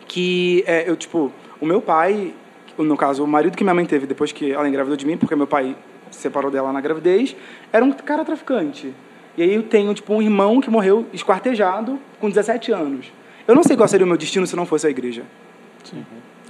que 0.07 0.63
é, 0.67 0.87
eu, 0.87 0.95
tipo, 0.95 1.31
o 1.59 1.65
meu 1.65 1.81
pai, 1.81 2.35
no 2.77 2.97
caso, 2.97 3.23
o 3.23 3.27
marido 3.27 3.55
que 3.55 3.63
minha 3.63 3.73
mãe 3.73 3.85
teve 3.85 4.05
depois 4.05 4.31
que 4.31 4.51
ela 4.51 4.67
engravidou 4.67 4.97
de 4.97 5.05
mim, 5.05 5.17
porque 5.17 5.35
meu 5.35 5.47
pai 5.47 5.75
se 6.11 6.19
separou 6.19 6.51
dela 6.51 6.71
na 6.71 6.81
gravidez, 6.81 7.35
era 7.71 7.83
um 7.83 7.91
cara 7.91 8.23
traficante. 8.23 8.93
E 9.37 9.43
aí 9.43 9.53
eu 9.53 9.63
tenho, 9.63 9.93
tipo, 9.93 10.13
um 10.13 10.21
irmão 10.21 10.61
que 10.61 10.69
morreu 10.69 11.05
esquartejado 11.11 11.99
com 12.19 12.29
17 12.29 12.71
anos. 12.71 13.11
Eu 13.47 13.53
não 13.53 13.63
sei 13.63 13.75
qual 13.75 13.87
seria 13.87 14.05
o 14.05 14.07
meu 14.07 14.17
destino 14.17 14.47
se 14.47 14.55
não 14.55 14.65
fosse 14.65 14.87
a 14.87 14.89
igreja. 14.89 15.23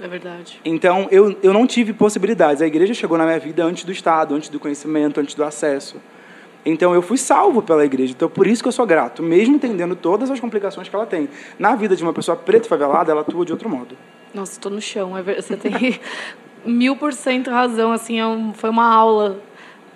É 0.00 0.08
verdade. 0.08 0.60
Então, 0.64 1.08
eu, 1.10 1.36
eu 1.42 1.52
não 1.52 1.66
tive 1.66 1.92
possibilidades. 1.92 2.62
A 2.62 2.66
igreja 2.66 2.94
chegou 2.94 3.18
na 3.18 3.24
minha 3.24 3.38
vida 3.38 3.64
antes 3.64 3.84
do 3.84 3.92
Estado, 3.92 4.34
antes 4.34 4.48
do 4.48 4.60
conhecimento, 4.60 5.20
antes 5.20 5.34
do 5.34 5.42
acesso. 5.42 6.00
Então, 6.64 6.94
eu 6.94 7.02
fui 7.02 7.16
salvo 7.16 7.62
pela 7.62 7.84
igreja. 7.84 8.12
Então, 8.12 8.28
por 8.28 8.46
isso 8.46 8.62
que 8.62 8.68
eu 8.68 8.72
sou 8.72 8.86
grato, 8.86 9.22
mesmo 9.22 9.54
entendendo 9.54 9.96
todas 9.96 10.30
as 10.30 10.38
complicações 10.38 10.88
que 10.88 10.94
ela 10.94 11.06
tem. 11.06 11.28
Na 11.58 11.74
vida 11.74 11.96
de 11.96 12.02
uma 12.02 12.12
pessoa 12.12 12.36
preta 12.36 12.66
e 12.66 12.68
favelada, 12.68 13.10
ela 13.10 13.22
atua 13.22 13.44
de 13.44 13.52
outro 13.52 13.68
modo. 13.68 13.96
Nossa, 14.36 14.60
tô 14.60 14.68
no 14.68 14.82
chão. 14.82 15.16
é 15.16 15.22
Você 15.22 15.56
tem 15.56 15.98
mil 16.64 16.94
por 16.94 17.14
cento 17.14 17.50
razão. 17.50 17.90
Assim, 17.90 18.20
é 18.20 18.26
um- 18.26 18.52
foi 18.52 18.68
uma 18.68 18.86
aula. 18.86 19.40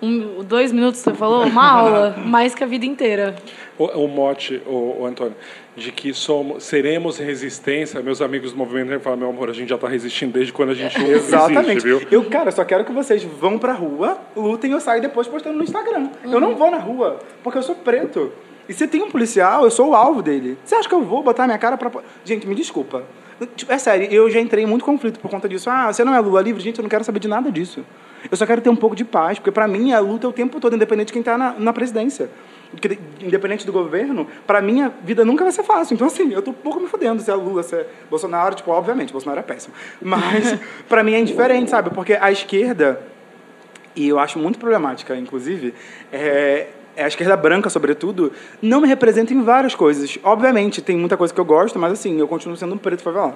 Um, 0.01 0.43
dois 0.43 0.71
minutos, 0.71 0.99
você 0.99 1.13
falou? 1.13 1.45
Uma 1.45 1.63
aula. 1.71 2.15
Mais 2.25 2.55
que 2.55 2.63
a 2.63 2.67
vida 2.67 2.83
inteira. 2.87 3.35
O, 3.77 3.85
o 3.85 4.07
mote, 4.07 4.59
o, 4.65 5.05
Antônio, 5.05 5.35
de 5.75 5.91
que 5.91 6.11
somos, 6.11 6.63
seremos 6.63 7.19
resistência, 7.19 8.01
meus 8.01 8.19
amigos 8.19 8.51
do 8.51 8.57
movimento 8.57 8.99
falam, 8.99 9.19
meu 9.19 9.29
amor, 9.29 9.51
a 9.51 9.53
gente 9.53 9.69
já 9.69 9.75
está 9.75 9.87
resistindo 9.87 10.33
desde 10.33 10.51
quando 10.51 10.69
a 10.71 10.73
gente 10.73 10.99
Exatamente. 11.05 11.69
existe, 11.69 11.85
viu? 11.85 12.01
Eu, 12.09 12.25
cara, 12.25 12.49
só 12.51 12.65
quero 12.65 12.83
que 12.83 12.91
vocês 12.91 13.23
vão 13.23 13.59
pra 13.59 13.73
rua, 13.73 14.17
lutem 14.35 14.71
e 14.71 14.73
eu 14.73 14.79
saio 14.79 15.03
depois 15.03 15.27
postando 15.27 15.55
no 15.55 15.63
Instagram. 15.63 16.09
Eu 16.23 16.39
não 16.39 16.55
vou 16.55 16.71
na 16.71 16.79
rua, 16.79 17.19
porque 17.43 17.59
eu 17.59 17.63
sou 17.63 17.75
preto. 17.75 18.31
E 18.67 18.73
se 18.73 18.87
tem 18.87 19.03
um 19.03 19.11
policial, 19.11 19.65
eu 19.65 19.71
sou 19.71 19.89
o 19.89 19.95
alvo 19.95 20.23
dele. 20.23 20.57
Você 20.65 20.73
acha 20.73 20.89
que 20.89 20.95
eu 20.95 21.03
vou 21.03 21.21
botar 21.21 21.45
minha 21.45 21.57
cara 21.59 21.77
pra. 21.77 21.91
Gente, 22.25 22.47
me 22.47 22.55
desculpa. 22.55 23.03
Tipo, 23.55 23.71
É 23.71 23.77
sério, 23.77 24.07
eu 24.11 24.29
já 24.29 24.39
entrei 24.39 24.63
em 24.63 24.67
muito 24.67 24.85
conflito 24.85 25.19
por 25.19 25.29
conta 25.29 25.49
disso. 25.49 25.69
Ah, 25.69 25.91
você 25.91 26.03
não 26.03 26.13
é 26.13 26.19
Lula 26.19 26.41
livre? 26.41 26.61
Gente, 26.61 26.79
eu 26.79 26.83
não 26.83 26.89
quero 26.89 27.03
saber 27.03 27.19
de 27.19 27.27
nada 27.27 27.51
disso. 27.51 27.83
Eu 28.29 28.37
só 28.37 28.45
quero 28.45 28.61
ter 28.61 28.69
um 28.69 28.75
pouco 28.75 28.95
de 28.95 29.03
paz, 29.03 29.39
porque 29.39 29.51
pra 29.51 29.67
mim 29.67 29.93
a 29.93 29.99
luta 29.99 30.27
é 30.27 30.29
o 30.29 30.33
tempo 30.33 30.59
todo, 30.59 30.75
independente 30.75 31.07
de 31.07 31.13
quem 31.13 31.23
tá 31.23 31.37
na, 31.37 31.53
na 31.53 31.73
presidência. 31.73 32.29
Porque, 32.69 32.99
independente 33.19 33.65
do 33.65 33.71
governo, 33.71 34.27
pra 34.45 34.61
mim 34.61 34.81
a 34.81 34.89
vida 35.03 35.25
nunca 35.25 35.43
vai 35.43 35.51
ser 35.51 35.63
fácil. 35.63 35.95
Então, 35.95 36.07
assim, 36.07 36.31
eu 36.31 36.41
tô 36.41 36.51
um 36.51 36.53
pouco 36.53 36.79
me 36.79 36.87
fudendo 36.87 37.21
se 37.21 37.31
é 37.31 37.33
Lula, 37.33 37.63
se 37.63 37.75
é 37.75 37.87
Bolsonaro. 38.09 38.55
Tipo, 38.55 38.71
obviamente, 38.71 39.11
Bolsonaro 39.11 39.39
é 39.39 39.43
péssimo. 39.43 39.73
Mas, 40.01 40.57
pra 40.87 41.03
mim 41.03 41.13
é 41.13 41.19
indiferente, 41.19 41.69
sabe? 41.69 41.89
Porque 41.89 42.13
a 42.13 42.31
esquerda, 42.31 43.01
e 43.95 44.07
eu 44.07 44.19
acho 44.19 44.37
muito 44.37 44.59
problemática, 44.59 45.15
inclusive, 45.17 45.73
é 46.13 46.67
a 47.01 47.07
esquerda 47.07 47.35
branca, 47.35 47.69
sobretudo, 47.69 48.31
não 48.61 48.81
me 48.81 48.87
representa 48.87 49.33
em 49.33 49.41
várias 49.43 49.75
coisas. 49.75 50.17
Obviamente, 50.23 50.81
tem 50.81 50.97
muita 50.97 51.17
coisa 51.17 51.33
que 51.33 51.39
eu 51.39 51.45
gosto, 51.45 51.77
mas 51.79 51.93
assim, 51.93 52.19
eu 52.19 52.27
continuo 52.27 52.55
sendo 52.57 52.75
um 52.75 52.77
preto 52.77 53.01
favelado. 53.01 53.35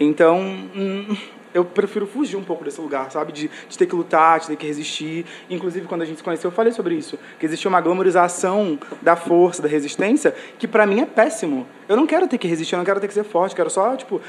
Então, 0.00 0.38
hum, 0.38 1.16
eu 1.52 1.64
prefiro 1.64 2.06
fugir 2.06 2.36
um 2.36 2.44
pouco 2.44 2.64
desse 2.64 2.80
lugar, 2.80 3.10
sabe? 3.10 3.32
De, 3.32 3.50
de 3.68 3.78
ter 3.78 3.86
que 3.86 3.94
lutar, 3.94 4.40
de 4.40 4.48
ter 4.48 4.56
que 4.56 4.66
resistir. 4.66 5.26
Inclusive, 5.48 5.86
quando 5.86 6.02
a 6.02 6.04
gente 6.04 6.18
se 6.18 6.22
conheceu, 6.22 6.48
eu 6.48 6.54
falei 6.54 6.72
sobre 6.72 6.94
isso. 6.94 7.18
Que 7.38 7.46
existe 7.46 7.66
uma 7.66 7.80
glamorização 7.80 8.78
da 9.02 9.16
força, 9.16 9.62
da 9.62 9.68
resistência, 9.68 10.34
que 10.58 10.68
pra 10.68 10.86
mim 10.86 11.00
é 11.00 11.06
péssimo. 11.06 11.66
Eu 11.88 11.96
não 11.96 12.06
quero 12.06 12.28
ter 12.28 12.38
que 12.38 12.46
resistir, 12.46 12.74
eu 12.74 12.78
não 12.78 12.84
quero 12.84 13.00
ter 13.00 13.08
que 13.08 13.14
ser 13.14 13.24
forte, 13.24 13.54
quero 13.54 13.70
só, 13.70 13.96
tipo, 13.96 14.20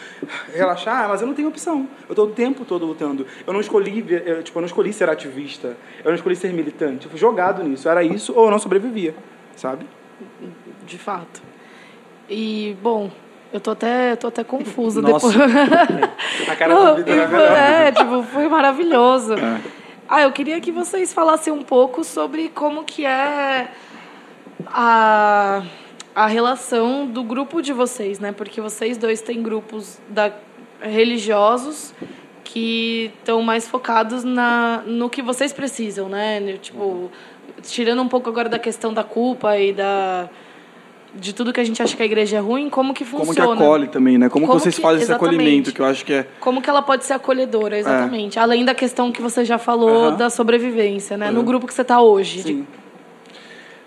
relaxar, 0.54 1.10
mas 1.10 1.22
eu 1.22 1.28
não 1.28 1.34
tenho 1.34 1.50
opção. 1.50 1.88
Eu 2.08 2.16
tô 2.16 2.24
o 2.24 2.32
tempo 2.32 2.64
todo 2.64 2.86
lutando. 2.86 3.28
Eu 3.46 3.54
não 3.54 3.60
escolhi, 3.60 4.06
eu, 4.26 4.44
tipo, 4.44 4.58
eu 4.58 4.62
não 4.62 4.68
escolhi 4.68 4.94
ser 4.94 5.10
ativista. 5.10 5.76
Eu 6.04 6.10
não 6.10 6.16
escolhi 6.16 6.36
ser 6.36 6.54
militante. 6.54 7.06
Eu 7.06 7.12
fui 7.12 7.20
jogado 7.20 7.64
nisso. 7.64 7.90
Era 7.90 8.04
isso 8.04 8.34
ou 8.34 8.46
eu 8.46 8.52
não 8.52 8.60
sobrevivia, 8.60 9.14
sabe? 9.56 9.86
De 10.86 10.98
fato. 10.98 11.42
E, 12.30 12.78
bom, 12.82 13.12
eu 13.52 13.60
tô 13.60 13.72
até, 13.72 14.16
tô 14.16 14.28
até 14.28 14.44
confusa 14.44 15.02
Nossa. 15.02 15.28
depois. 15.30 15.52
A 16.50 16.56
cara 16.56 16.74
Não, 16.74 16.84
da 16.86 16.94
vida 16.94 17.28
foi- 17.28 17.38
melhor. 17.38 17.58
é, 17.58 17.92
tipo, 17.92 18.24
foi 18.24 18.48
maravilhoso. 18.48 19.36
Ah, 20.08 20.22
eu 20.22 20.32
queria 20.32 20.60
que 20.60 20.72
vocês 20.72 21.14
falassem 21.14 21.52
um 21.54 21.62
pouco 21.64 22.04
sobre 22.04 22.50
como 22.50 22.84
que 22.84 23.06
é 23.06 23.70
a, 24.68 25.64
a 26.16 26.28
relação 26.28 27.06
do 27.08 27.24
grupo 27.24 27.62
de 27.62 27.74
vocês, 27.74 28.20
né? 28.20 28.32
Porque 28.32 28.60
vocês 28.62 28.98
dois 28.98 29.22
têm 29.22 29.42
grupos 29.42 30.00
da, 30.10 30.32
religiosos 30.82 31.94
que 32.44 33.12
estão 33.20 33.42
mais 33.42 33.68
focados 33.68 34.24
na, 34.24 34.82
no 34.86 35.10
que 35.10 35.22
vocês 35.22 35.54
precisam, 35.54 36.10
né? 36.10 36.58
Tipo, 36.62 37.12
tirando 37.62 38.02
um 38.02 38.08
pouco 38.08 38.30
agora 38.30 38.50
da 38.50 38.58
questão 38.60 38.94
da 38.94 39.04
culpa 39.04 39.58
e 39.58 39.72
da 39.74 40.28
de 41.16 41.34
tudo 41.34 41.52
que 41.52 41.60
a 41.60 41.64
gente 41.64 41.82
acha 41.82 41.96
que 41.98 42.04
a 42.04 42.06
igreja 42.06 42.38
é 42.38 42.40
ruim, 42.40 42.70
como 42.70 42.94
que 42.94 43.04
Como 43.06 43.26
funciona? 43.26 43.56
que 43.58 43.64
acolhe 43.64 43.88
também, 43.88 44.18
né? 44.18 44.30
Como, 44.30 44.46
Como 44.46 44.58
que 44.58 44.64
vocês 44.64 44.76
que- 44.76 44.82
fazem 44.82 44.98
esse 45.02 45.12
exatamente. 45.12 45.36
acolhimento, 45.36 45.74
que 45.74 45.80
eu 45.82 45.86
acho 45.86 46.06
que 46.06 46.14
é... 46.14 46.28
Como 46.40 46.62
que 46.62 46.70
ela 46.70 46.82
pode 46.82 47.04
ser 47.06 47.14
acolhedora, 47.14 47.78
exatamente. 47.78 48.38
Além 48.40 48.64
da 48.64 48.76
questão 48.76 49.12
que 49.12 49.22
você 49.22 49.44
já 49.44 49.58
falou 49.58 50.12
da 50.12 50.30
sobrevivência, 50.30 51.18
né? 51.18 51.32
No 51.32 51.44
grupo 51.44 51.66
que 51.68 51.74
você 51.74 51.82
está 51.82 52.00
hoje. 52.02 52.44
Sim. 52.44 52.68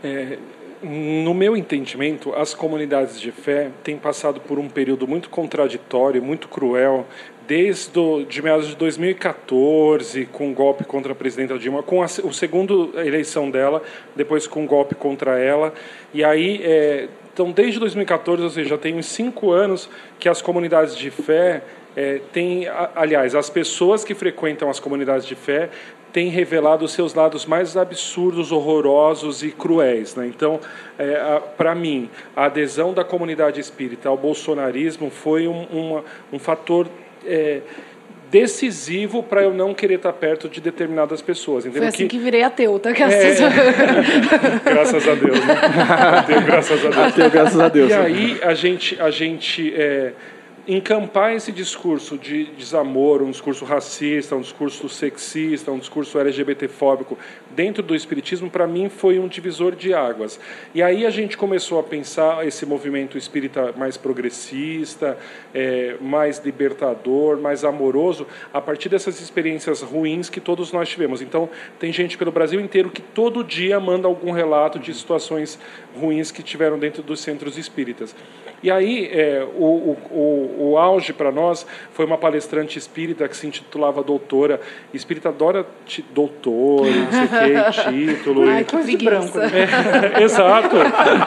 É, 0.02 0.38
no 0.82 1.32
meu 1.32 1.56
entendimento, 1.56 2.34
as 2.34 2.54
comunidades 2.54 3.20
de 3.20 3.30
fé 3.30 3.70
têm 3.84 3.96
passado 3.96 4.40
por 4.40 4.58
um 4.58 4.68
período 4.68 5.06
muito 5.06 5.30
contraditório, 5.30 6.20
muito 6.22 6.48
cruel, 6.48 7.06
desde 7.52 7.90
do, 7.90 8.24
de 8.24 8.40
meados 8.40 8.66
de 8.66 8.76
2014, 8.76 10.24
com 10.32 10.50
o 10.50 10.54
golpe 10.54 10.84
contra 10.84 11.12
a 11.12 11.14
presidenta 11.14 11.58
Dilma, 11.58 11.82
com 11.82 12.02
a, 12.02 12.06
o 12.06 12.32
segundo 12.32 12.98
eleição 12.98 13.50
dela, 13.50 13.82
depois 14.16 14.46
com 14.46 14.64
o 14.64 14.66
golpe 14.66 14.94
contra 14.94 15.38
ela. 15.38 15.74
E 16.14 16.24
aí, 16.24 16.62
é, 16.64 17.08
então, 17.30 17.50
desde 17.50 17.78
2014, 17.78 18.42
ou 18.42 18.48
seja, 18.48 18.78
tem 18.78 18.94
uns 18.94 19.04
cinco 19.04 19.50
anos 19.50 19.90
que 20.18 20.30
as 20.30 20.40
comunidades 20.40 20.96
de 20.96 21.10
fé 21.10 21.62
é, 21.94 22.20
têm, 22.32 22.66
aliás, 22.96 23.34
as 23.34 23.50
pessoas 23.50 24.02
que 24.02 24.14
frequentam 24.14 24.70
as 24.70 24.80
comunidades 24.80 25.26
de 25.26 25.34
fé 25.34 25.68
têm 26.10 26.28
revelado 26.28 26.86
os 26.86 26.92
seus 26.92 27.12
lados 27.12 27.44
mais 27.44 27.76
absurdos, 27.76 28.50
horrorosos 28.50 29.42
e 29.42 29.50
cruéis. 29.50 30.14
Né? 30.14 30.26
Então, 30.26 30.58
é, 30.98 31.40
para 31.56 31.74
mim, 31.74 32.08
a 32.34 32.46
adesão 32.46 32.94
da 32.94 33.04
comunidade 33.04 33.60
espírita 33.60 34.08
ao 34.08 34.16
bolsonarismo 34.16 35.10
foi 35.10 35.46
um, 35.46 35.64
uma- 35.64 36.04
um 36.32 36.38
fator 36.38 36.86
é, 37.26 37.60
decisivo 38.30 39.22
para 39.22 39.42
eu 39.42 39.52
não 39.52 39.74
querer 39.74 39.96
estar 39.96 40.12
perto 40.14 40.48
de 40.48 40.60
determinadas 40.60 41.20
pessoas. 41.20 41.66
Entendeu? 41.66 41.82
Foi 41.82 41.88
assim 41.88 42.08
que 42.08 42.18
virei 42.18 42.42
ateu, 42.42 42.78
tá? 42.78 42.92
Que 42.92 43.02
É, 43.02 43.06
essas- 43.06 43.52
graças 44.64 45.06
a 45.08 45.14
Deus. 45.14 45.38
Né? 45.44 45.54
Ateu, 46.18 46.40
graças 46.40 46.80
a 46.80 46.88
Deus. 46.88 46.96
Ateu, 46.96 47.30
graças 47.30 47.60
a 47.60 47.68
Deus. 47.68 47.90
E 47.90 47.94
aí 47.94 48.40
a 48.42 48.54
gente, 48.54 49.00
a 49.00 49.10
gente 49.10 49.74
é, 49.76 50.12
encampar 50.66 51.34
esse 51.34 51.50
discurso 51.50 52.16
de 52.16 52.44
desamor, 52.44 53.20
um 53.20 53.30
discurso 53.30 53.64
racista, 53.64 54.36
um 54.36 54.40
discurso 54.40 54.88
sexista, 54.88 55.72
um 55.72 55.78
discurso 55.78 56.18
LGBTfóbico 56.18 57.18
dentro 57.50 57.82
do 57.82 57.94
espiritismo, 57.94 58.48
para 58.48 58.66
mim 58.66 58.88
foi 58.88 59.18
um 59.18 59.26
divisor 59.26 59.74
de 59.74 59.92
águas. 59.92 60.38
E 60.74 60.82
aí 60.82 61.04
a 61.04 61.10
gente 61.10 61.36
começou 61.36 61.78
a 61.80 61.82
pensar 61.82 62.46
esse 62.46 62.64
movimento 62.64 63.18
espírita 63.18 63.72
mais 63.76 63.96
progressista, 63.96 65.18
é, 65.52 65.96
mais 66.00 66.40
libertador, 66.44 67.38
mais 67.38 67.64
amoroso, 67.64 68.26
a 68.52 68.60
partir 68.60 68.88
dessas 68.88 69.20
experiências 69.20 69.82
ruins 69.82 70.30
que 70.30 70.40
todos 70.40 70.72
nós 70.72 70.88
tivemos. 70.88 71.20
Então, 71.20 71.48
tem 71.78 71.92
gente 71.92 72.16
pelo 72.16 72.30
Brasil 72.30 72.60
inteiro 72.60 72.90
que 72.90 73.02
todo 73.02 73.42
dia 73.42 73.80
manda 73.80 74.06
algum 74.06 74.30
relato 74.30 74.78
de 74.78 74.94
situações 74.94 75.58
ruins 75.96 76.30
que 76.30 76.42
tiveram 76.42 76.78
dentro 76.78 77.02
dos 77.02 77.20
centros 77.20 77.58
espíritas. 77.58 78.14
E 78.62 78.70
aí, 78.70 79.10
é, 79.12 79.44
o, 79.56 79.64
o, 79.64 79.98
o, 80.10 80.70
o 80.72 80.78
auge 80.78 81.12
para 81.12 81.32
nós 81.32 81.66
foi 81.92 82.04
uma 82.04 82.16
palestrante 82.16 82.78
espírita 82.78 83.26
que 83.26 83.36
se 83.36 83.46
intitulava 83.46 84.02
Doutora. 84.02 84.60
Espírita 84.94 85.30
adora 85.30 85.66
doutor, 86.14 86.86
não 86.86 87.10
sei 87.10 87.24
o 87.24 87.28
quê, 87.28 88.14
título. 88.16 88.48
Ai, 88.48 88.60
e- 88.62 88.64
Coisa 88.64 88.96
de 88.96 89.04
branco, 89.04 89.38
né? 89.38 89.50
é, 90.14 90.22
exato, 90.22 90.76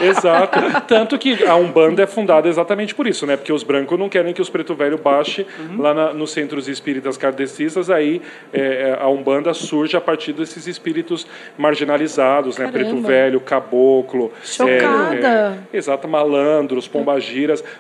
exato. 0.01 0.59
Tanto 0.87 1.17
que 1.17 1.43
a 1.43 1.55
Umbanda 1.55 2.03
é 2.03 2.07
fundada 2.07 2.47
exatamente 2.47 2.95
por 2.95 3.05
isso, 3.05 3.25
né? 3.25 3.35
Porque 3.35 3.51
os 3.51 3.63
brancos 3.63 3.99
não 3.99 4.07
querem 4.07 4.33
que 4.33 4.41
os 4.41 4.49
preto 4.49 4.73
velho 4.73 4.97
baixe 4.97 5.45
lá 5.77 5.93
na, 5.93 6.13
nos 6.13 6.31
centros 6.31 6.67
espíritas 6.67 7.17
kardecistas, 7.17 7.89
aí 7.89 8.21
é, 8.53 8.97
a 8.99 9.07
Umbanda 9.09 9.53
surge 9.53 9.97
a 9.97 10.01
partir 10.01 10.31
desses 10.33 10.67
espíritos 10.67 11.27
marginalizados, 11.57 12.57
né? 12.57 12.69
Preto 12.71 12.89
Caramba. 12.89 13.07
velho, 13.07 13.39
caboclo. 13.41 14.31
Chocada. 14.43 15.15
É, 15.15 15.75
é, 15.75 15.77
exato, 15.77 16.07
malandros, 16.07 16.87
pombagiras. 16.87 17.24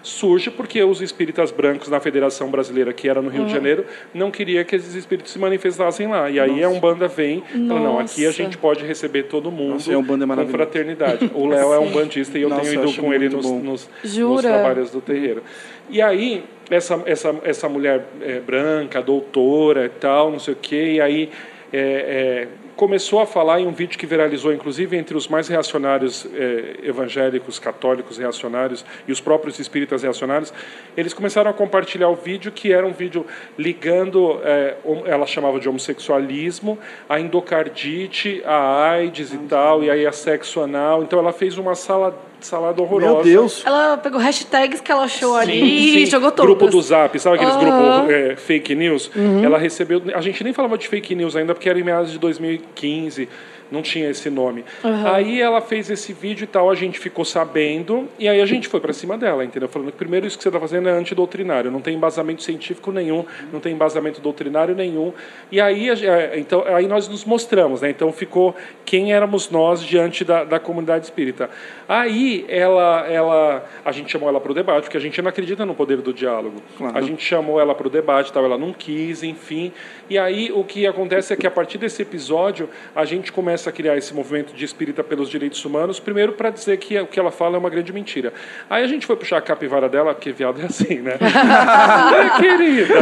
Surge 0.01 0.49
porque 0.49 0.83
os 0.83 1.01
espíritas 1.01 1.51
brancos 1.51 1.89
na 1.89 1.99
Federação 1.99 2.49
Brasileira, 2.49 2.93
que 2.93 3.07
era 3.07 3.21
no 3.21 3.29
Rio 3.29 3.45
de 3.45 3.51
Janeiro, 3.51 3.85
não 4.13 4.31
queria 4.31 4.63
que 4.63 4.75
esses 4.75 4.95
espíritos 4.95 5.31
se 5.31 5.39
manifestassem 5.39 6.07
lá. 6.07 6.29
E 6.29 6.39
aí 6.39 6.63
a 6.63 6.69
Umbanda 6.69 7.07
vem 7.07 7.43
e 7.53 7.67
fala, 7.67 7.79
não, 7.79 7.99
aqui 7.99 8.23
a 8.23 8.27
Nossa. 8.27 8.43
gente 8.43 8.57
pode 8.57 8.85
receber 8.85 9.23
todo 9.23 9.51
mundo 9.51 9.73
Nossa, 9.73 9.91
é 9.91 9.95
com 9.95 10.01
maravilhoso. 10.01 10.51
fraternidade. 10.51 11.31
O 11.33 11.47
Léo 11.47 11.73
é 11.73 11.79
um 11.79 11.91
bandista 11.91 12.37
e 12.37 12.41
eu 12.41 12.49
Nossa, 12.49 12.61
tenho 12.61 12.73
eu 12.73 12.79
ido 12.81 12.89
acho 12.89 13.01
com 13.01 13.13
ele 13.13 13.29
nos, 13.29 13.45
nos, 13.45 13.89
nos 14.03 14.41
trabalhos 14.41 14.91
do 14.91 15.01
terreiro. 15.01 15.43
E 15.89 16.01
aí, 16.01 16.43
essa, 16.69 17.01
essa, 17.05 17.35
essa 17.43 17.69
mulher 17.69 18.05
é, 18.21 18.39
branca, 18.39 19.01
doutora 19.01 19.85
e 19.85 19.89
tal, 19.89 20.31
não 20.31 20.39
sei 20.39 20.53
o 20.53 20.57
quê, 20.59 20.93
e 20.93 21.01
aí 21.01 21.29
é, 21.71 21.79
é, 21.79 22.47
começou 22.75 23.19
a 23.21 23.25
falar 23.25 23.59
em 23.61 23.67
um 23.67 23.71
vídeo 23.71 23.97
que 23.97 24.05
viralizou, 24.05 24.53
inclusive, 24.53 24.97
entre 24.97 25.15
os 25.15 25.27
mais 25.27 25.47
reacionários 25.47 26.27
é, 26.33 26.75
evangélicos, 26.83 27.57
católicos 27.57 28.17
reacionários 28.17 28.85
e 29.07 29.11
os 29.11 29.21
próprios 29.21 29.59
espíritas 29.59 30.03
reacionários, 30.03 30.53
eles 30.97 31.13
começaram 31.13 31.49
a 31.49 31.53
compartilhar 31.53 32.09
o 32.09 32.15
vídeo, 32.15 32.51
que 32.51 32.73
era 32.73 32.85
um 32.85 32.91
vídeo 32.91 33.25
ligando, 33.57 34.39
hom- 34.83 35.03
ela 35.05 35.25
chamava 35.25 35.59
de 35.59 35.69
homossexualismo, 35.69 36.77
a 37.07 37.19
endocardite, 37.19 38.41
a 38.45 38.89
AIDS 38.91 39.33
e 39.33 39.37
tal, 39.39 39.83
e 39.83 39.89
aí 39.89 40.05
a 40.05 40.11
sexo 40.11 40.61
anal. 40.61 41.03
Então 41.03 41.19
ela 41.19 41.31
fez 41.33 41.57
uma 41.57 41.75
sala, 41.75 42.17
salada 42.45 42.81
horrorosa. 42.81 43.13
Meu 43.15 43.23
Deus. 43.23 43.63
Ela 43.65 43.97
pegou 43.97 44.19
hashtags 44.19 44.79
que 44.81 44.91
ela 44.91 45.03
achou 45.03 45.35
ali 45.35 45.59
Sim, 45.59 45.65
e 45.65 45.91
sim. 45.91 46.05
jogou 46.05 46.31
todas. 46.31 46.45
Grupo 46.45 46.67
do 46.67 46.81
Zap, 46.81 47.17
sabe 47.19 47.35
aqueles 47.35 47.55
Aham. 47.55 47.63
grupos 48.05 48.13
é, 48.13 48.35
fake 48.35 48.75
news? 48.75 49.11
Ela 49.43 49.57
recebeu. 49.57 50.01
A 50.13 50.21
gente 50.21 50.43
nem 50.43 50.53
falava 50.53 50.77
de 50.77 50.87
fake 50.87 51.15
news 51.15 51.35
ainda, 51.35 51.53
porque 51.53 51.69
era 51.69 51.79
em 51.79 51.83
meados 51.83 52.11
de 52.11 52.19
2015. 52.19 53.27
Não 53.71 53.81
tinha 53.81 54.09
esse 54.09 54.29
nome. 54.29 54.63
Aí 55.11 55.41
ela 55.41 55.61
fez 55.61 55.89
esse 55.89 56.13
vídeo 56.13 56.43
e 56.43 56.47
tal, 56.47 56.69
a 56.69 56.75
gente 56.75 56.99
ficou 56.99 57.25
sabendo, 57.25 58.07
e 58.19 58.27
aí 58.27 58.41
a 58.41 58.45
gente 58.45 58.67
foi 58.67 58.79
para 58.79 58.93
cima 58.93 59.17
dela, 59.17 59.43
entendeu? 59.43 59.67
Falando 59.67 59.91
que 59.91 59.97
primeiro 59.97 60.27
isso 60.27 60.37
que 60.37 60.43
você 60.43 60.49
está 60.49 60.59
fazendo 60.59 60.87
é 60.89 60.91
antidoutrinário, 60.91 61.71
não 61.71 61.81
tem 61.81 61.95
embasamento 61.95 62.43
científico 62.43 62.91
nenhum, 62.91 63.25
não 63.51 63.59
tem 63.59 63.73
embasamento 63.73 64.21
doutrinário 64.21 64.75
nenhum. 64.75 65.13
E 65.51 65.59
aí, 65.59 65.89
é, 65.89 66.37
então, 66.37 66.63
aí 66.67 66.87
nós 66.87 67.07
nos 67.07 67.25
mostramos, 67.25 67.81
né? 67.81 67.89
Então 67.89 68.11
ficou 68.11 68.55
quem 68.85 69.13
éramos 69.13 69.49
nós 69.49 69.81
diante 69.81 70.23
da, 70.23 70.43
da 70.43 70.59
comunidade 70.59 71.05
espírita. 71.05 71.49
Aí 71.87 72.45
ela, 72.47 73.05
ela, 73.07 73.65
a 73.83 73.91
gente 73.91 74.11
chamou 74.11 74.29
ela 74.29 74.39
para 74.39 74.51
o 74.51 74.55
debate, 74.55 74.83
porque 74.83 74.97
a 74.97 75.01
gente 75.01 75.21
não 75.21 75.29
acredita 75.29 75.65
no 75.65 75.75
poder 75.75 75.97
do 75.97 76.13
diálogo. 76.13 76.61
Claro. 76.77 76.97
A 76.97 77.01
gente 77.01 77.23
chamou 77.23 77.59
ela 77.59 77.73
para 77.75 77.87
o 77.87 77.89
debate, 77.89 78.31
tal, 78.31 78.45
ela 78.45 78.57
não 78.57 78.73
quis, 78.73 79.23
enfim. 79.23 79.71
E 80.09 80.17
aí 80.17 80.51
o 80.51 80.63
que 80.63 80.85
acontece 80.85 81.33
é 81.33 81.35
que 81.35 81.47
a 81.47 81.51
partir 81.51 81.77
desse 81.77 82.01
episódio 82.01 82.69
a 82.95 83.05
gente 83.05 83.31
começa 83.31 83.54
a 83.69 83.71
criar 83.71 83.95
esse 83.97 84.13
movimento 84.13 84.53
de 84.53 84.65
espírita 84.65 85.03
pelos 85.03 85.29
direitos 85.29 85.63
humanos, 85.63 85.99
primeiro 85.99 86.33
para 86.33 86.49
dizer 86.49 86.77
que 86.77 86.99
o 86.99 87.07
que 87.07 87.19
ela 87.19 87.31
fala 87.31 87.55
é 87.55 87.59
uma 87.59 87.69
grande 87.69 87.93
mentira. 87.93 88.33
Aí 88.69 88.83
a 88.83 88.87
gente 88.87 89.05
foi 89.05 89.15
puxar 89.15 89.37
a 89.37 89.41
capivara 89.41 89.87
dela, 89.87 90.13
porque 90.13 90.31
viado 90.31 90.61
é 90.61 90.65
assim, 90.65 90.95
né? 91.01 91.13
Querida. 92.39 92.93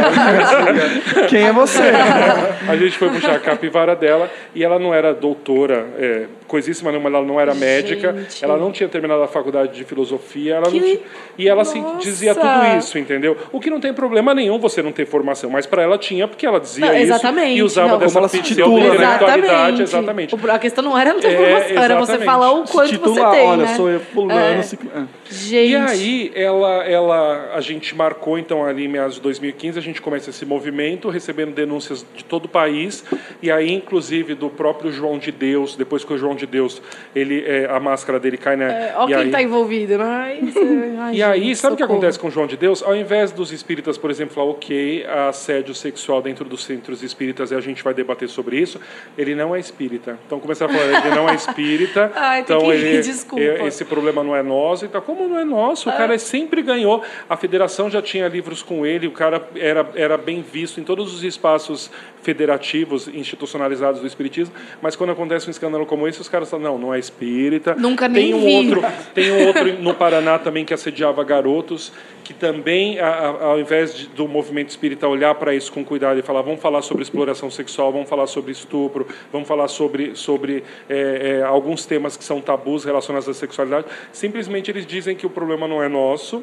Quem 1.28 1.44
é 1.46 1.52
você? 1.52 1.82
A 2.68 2.76
gente 2.76 2.96
foi 2.98 3.10
puxar 3.10 3.34
a 3.36 3.38
capivara 3.38 3.94
dela 3.94 4.30
e 4.54 4.62
ela 4.64 4.78
não 4.78 4.94
era 4.94 5.12
doutora, 5.12 5.86
é, 5.98 6.26
coisíssima 6.46 6.90
nenhuma, 6.90 7.08
ela 7.08 7.22
não 7.22 7.40
era 7.40 7.54
médica, 7.54 8.12
Gente. 8.12 8.44
ela 8.44 8.56
não 8.56 8.70
tinha 8.72 8.88
terminado 8.88 9.22
a 9.22 9.28
faculdade 9.28 9.74
de 9.74 9.84
filosofia, 9.84 10.56
ela 10.56 10.70
Que- 10.70 10.80
tinha, 10.80 10.98
e 11.36 11.48
ela 11.48 11.64
se 11.64 11.78
Nossa. 11.80 11.98
dizia 12.00 12.34
tudo 12.34 12.78
isso, 12.78 12.98
entendeu? 12.98 13.36
O 13.52 13.60
que 13.60 13.70
não 13.70 13.80
tem 13.80 13.92
problema 13.92 14.34
nenhum 14.34 14.58
você 14.58 14.82
não 14.82 14.92
ter 14.92 15.06
formação, 15.06 15.50
mas 15.50 15.66
para 15.66 15.82
ela 15.82 15.98
tinha 15.98 16.26
porque 16.28 16.46
ela 16.46 16.60
dizia 16.60 16.86
Não, 16.86 16.94
isso 16.96 17.12
e 17.48 17.62
usava 17.62 17.88
Não, 17.88 17.98
dessa 17.98 18.20
titula, 18.28 18.40
né? 18.40 18.42
pseudo-intelectualidade, 18.42 19.82
exatamente. 19.82 20.34
A 20.50 20.58
questão 20.58 20.82
não 20.84 20.96
era 20.98 21.12
muita 21.12 21.28
É, 21.28 21.32
informação, 21.32 21.82
era 21.82 21.98
você 21.98 22.18
falar 22.18 22.52
o 22.52 22.64
quanto 22.64 22.88
titular, 22.90 23.30
você 23.30 23.36
tem, 23.38 23.46
olha, 23.48 23.62
né? 23.64 23.74
sou 23.76 23.88
eu 23.90 24.00
fulano. 24.00 24.40
É. 24.40 24.62
ciclo- 24.62 24.90
é. 24.94 25.04
Gente, 25.30 25.70
E 25.70 25.76
aí, 25.76 26.32
ela, 26.34 26.84
ela, 26.84 27.50
a 27.54 27.60
gente 27.60 27.94
marcou, 27.96 28.38
então, 28.38 28.64
ali 28.64 28.84
em 28.84 28.88
meados 28.88 29.16
de 29.16 29.20
2015, 29.22 29.78
a 29.78 29.82
gente 29.82 30.00
começa 30.00 30.30
esse 30.30 30.44
movimento, 30.46 31.08
recebendo 31.08 31.52
denúncias 31.52 32.04
de 32.14 32.24
todo 32.24 32.44
o 32.44 32.48
país, 32.48 33.04
e 33.42 33.50
aí, 33.50 33.72
inclusive, 33.72 34.34
do 34.34 34.48
próprio 34.48 34.92
João 34.92 35.18
de 35.18 35.32
Deus, 35.32 35.74
depois 35.76 36.04
que 36.04 36.12
o 36.12 36.18
João 36.18 36.34
de 36.36 36.46
Deus, 36.46 36.80
ele, 37.14 37.42
é, 37.46 37.66
a 37.70 37.80
máscara 37.80 38.20
dele 38.20 38.36
cai, 38.36 38.56
né? 38.56 38.92
ó 38.96 39.04
e 39.04 39.06
quem 39.08 39.16
aí, 39.16 39.30
tá 39.30 39.42
envolvido, 39.42 39.98
né? 39.98 40.38
E 41.12 41.22
aí, 41.22 41.54
sabe 41.56 41.74
o 41.74 41.76
que 41.76 41.82
acontece 41.82 42.18
com 42.18 42.28
o 42.28 42.30
João 42.30 42.46
de 42.46 42.56
Deus? 42.56 42.82
Ao 42.82 42.94
invés 42.96 43.30
dos 43.32 43.52
espíritas, 43.52 43.98
por 43.98 44.10
exemplo, 44.10 44.34
falar, 44.34 44.50
ok, 44.50 45.04
assédio 45.28 45.74
sexual 45.74 46.22
dentro 46.22 46.44
dos 46.44 46.64
centros 46.64 47.02
espíritas 47.02 47.50
e 47.50 47.54
a 47.54 47.60
gente 47.60 47.82
vai 47.82 47.92
debater 47.94 48.28
sobre 48.28 48.58
isso, 48.58 48.80
ele 49.18 49.34
não 49.34 49.54
é 49.54 49.60
espírita. 49.60 50.18
Então, 50.26 50.33
começar 50.40 50.66
a 50.66 50.68
falar, 50.68 51.06
ele 51.06 51.14
não 51.14 51.28
é 51.28 51.34
espírita, 51.34 52.12
Ai, 52.16 52.40
então 52.40 52.72
ele, 52.72 53.00
desculpa. 53.00 53.42
esse 53.66 53.84
problema 53.84 54.22
não 54.22 54.34
é 54.34 54.42
nosso. 54.42 54.84
Então, 54.84 55.00
como 55.00 55.28
não 55.28 55.38
é 55.38 55.44
nosso? 55.44 55.88
O 55.88 55.92
cara 55.92 56.18
sempre 56.18 56.62
ganhou. 56.62 57.02
A 57.28 57.36
federação 57.36 57.90
já 57.90 58.00
tinha 58.00 58.28
livros 58.28 58.62
com 58.62 58.86
ele, 58.86 59.06
o 59.06 59.12
cara 59.12 59.46
era, 59.56 59.88
era 59.94 60.16
bem 60.16 60.42
visto 60.42 60.80
em 60.80 60.84
todos 60.84 61.12
os 61.14 61.22
espaços 61.22 61.90
federativos, 62.22 63.06
institucionalizados 63.08 64.00
do 64.00 64.06
espiritismo, 64.06 64.54
mas 64.80 64.96
quando 64.96 65.10
acontece 65.10 65.46
um 65.46 65.50
escândalo 65.50 65.84
como 65.84 66.08
esse, 66.08 66.20
os 66.20 66.28
caras 66.28 66.50
falam, 66.50 66.72
não, 66.72 66.78
não 66.78 66.94
é 66.94 66.98
espírita. 66.98 67.74
Nunca 67.74 68.08
tem 68.08 68.32
nem 68.32 68.34
um 68.34 68.40
vi. 68.40 68.74
outro 68.78 68.92
Tem 69.14 69.30
um 69.30 69.46
outro 69.46 69.82
no 69.82 69.94
Paraná 69.94 70.38
também 70.38 70.64
que 70.64 70.72
assediava 70.72 71.22
garotos, 71.22 71.92
que 72.24 72.32
também, 72.32 72.98
ao 72.98 73.60
invés 73.60 74.06
do 74.06 74.26
movimento 74.26 74.70
espírita 74.70 75.06
olhar 75.06 75.34
para 75.34 75.54
isso 75.54 75.70
com 75.70 75.84
cuidado 75.84 76.18
e 76.18 76.22
falar, 76.22 76.40
vamos 76.40 76.60
falar 76.60 76.80
sobre 76.80 77.02
exploração 77.02 77.50
sexual, 77.50 77.92
vamos 77.92 78.08
falar 78.08 78.26
sobre 78.26 78.50
estupro, 78.50 79.06
vamos 79.30 79.46
falar 79.46 79.68
sobre, 79.68 80.16
sobre 80.16 80.64
é, 80.88 81.38
é, 81.40 81.42
alguns 81.42 81.84
temas 81.84 82.16
que 82.16 82.24
são 82.24 82.40
tabus 82.40 82.84
relacionados 82.84 83.28
à 83.28 83.34
sexualidade, 83.34 83.86
simplesmente 84.10 84.70
eles 84.70 84.86
dizem 84.86 85.14
que 85.14 85.26
o 85.26 85.30
problema 85.30 85.68
não 85.68 85.82
é 85.82 85.88
nosso, 85.88 86.42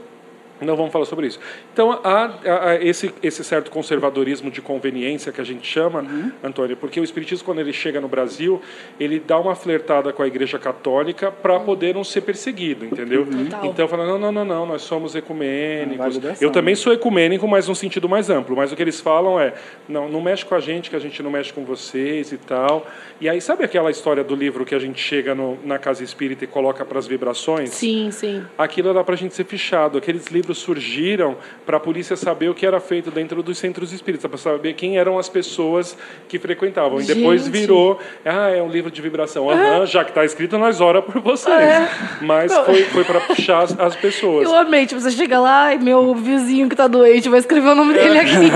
não 0.65 0.75
vamos 0.75 0.91
falar 0.91 1.05
sobre 1.05 1.27
isso. 1.27 1.39
Então, 1.73 1.99
há, 2.03 2.31
há- 2.45 2.75
esse, 2.81 3.13
esse 3.23 3.43
certo 3.43 3.69
conservadorismo 3.71 4.49
de 4.51 4.61
conveniência 4.61 5.31
que 5.31 5.41
a 5.41 5.43
gente 5.43 5.65
chama, 5.67 6.05
Antônio, 6.43 6.77
porque 6.77 6.99
o 6.99 7.03
Espiritismo, 7.03 7.45
quando 7.45 7.59
ele 7.59 7.73
chega 7.73 7.99
no 7.99 8.07
Brasil, 8.07 8.61
ele 8.99 9.19
dá 9.19 9.39
uma 9.39 9.55
flertada 9.55 10.13
com 10.13 10.21
a 10.23 10.27
Igreja 10.27 10.57
Católica 10.59 11.31
para 11.31 11.59
poder 11.59 11.95
não 11.95 12.03
ser 12.03 12.21
perseguido, 12.21 12.85
entendeu? 12.85 13.25
Total. 13.25 13.65
Então, 13.65 13.87
fala, 13.87 14.05
não, 14.05 14.17
não, 14.17 14.31
não, 14.31 14.45
não, 14.45 14.65
nós 14.65 14.81
somos 14.83 15.15
ecumênicos. 15.15 16.17
Eu 16.41 16.51
também 16.51 16.75
sou 16.75 16.93
ecumênico, 16.93 17.47
mas 17.47 17.67
num 17.67 17.75
sentido 17.75 18.07
mais 18.07 18.29
amplo. 18.29 18.55
Mas 18.55 18.71
o 18.71 18.75
que 18.75 18.81
eles 18.81 18.99
falam 18.99 19.39
é, 19.39 19.53
não, 19.87 20.09
não 20.09 20.21
mexe 20.21 20.45
com 20.45 20.55
a 20.55 20.59
gente, 20.59 20.89
que 20.89 20.95
a 20.95 20.99
gente 20.99 21.21
não 21.23 21.31
mexe 21.31 21.51
com 21.51 21.63
vocês 21.63 22.31
e 22.31 22.37
tal. 22.37 22.85
E 23.19 23.29
aí, 23.29 23.39
sabe 23.41 23.63
aquela 23.63 23.89
história 23.91 24.23
do 24.23 24.35
livro 24.35 24.65
que 24.65 24.75
a 24.75 24.79
gente 24.79 24.99
chega 25.01 25.33
no- 25.35 25.57
na 25.63 25.77
casa 25.79 26.03
espírita 26.03 26.43
e 26.43 26.47
coloca 26.47 26.83
para 26.85 26.99
as 26.99 27.07
vibrações? 27.07 27.69
Sim, 27.71 28.09
sim. 28.11 28.43
Aquilo 28.57 28.89
era 28.89 29.03
para 29.03 29.15
a 29.15 29.17
gente 29.17 29.33
ser 29.33 29.45
fichado. 29.45 29.97
Aqueles 29.97 30.27
livros 30.27 30.50
registros 30.51 30.57
surgiram 30.57 31.37
para 31.65 31.77
a 31.77 31.79
polícia 31.79 32.15
saber 32.15 32.49
o 32.49 32.53
que 32.53 32.65
era 32.65 32.79
feito 32.79 33.09
dentro 33.09 33.41
dos 33.41 33.57
centros 33.57 33.91
espíritas, 33.93 34.29
para 34.29 34.37
saber 34.37 34.73
quem 34.73 34.97
eram 34.97 35.17
as 35.17 35.29
pessoas 35.29 35.97
que 36.27 36.37
frequentavam. 36.37 36.99
E 36.99 37.05
depois 37.05 37.45
Gente. 37.45 37.51
virou, 37.51 37.99
ah, 38.25 38.49
é 38.49 38.61
um 38.61 38.69
livro 38.69 38.91
de 38.91 39.01
vibração. 39.01 39.49
Aham, 39.49 39.85
já 39.85 40.03
que 40.03 40.11
está 40.11 40.25
escrito, 40.25 40.57
nós 40.57 40.81
ora 40.81 41.01
por 41.01 41.19
vocês. 41.21 41.55
É. 41.55 41.89
Mas 42.21 42.51
Não. 42.51 42.65
foi, 42.65 42.83
foi 42.83 43.03
para 43.03 43.21
puxar 43.21 43.63
as, 43.63 43.79
as 43.79 43.95
pessoas. 43.95 44.45
Eu 44.45 44.55
amei, 44.55 44.85
tipo, 44.85 44.99
você 44.99 45.11
chega 45.11 45.39
lá 45.39 45.73
e 45.73 45.79
meu 45.79 46.13
vizinho 46.15 46.69
que 46.69 46.75
tá 46.75 46.87
doente, 46.87 47.29
vai 47.29 47.39
escrever 47.39 47.69
o 47.69 47.75
nome 47.75 47.93
dele 47.93 48.19
aqui. 48.19 48.31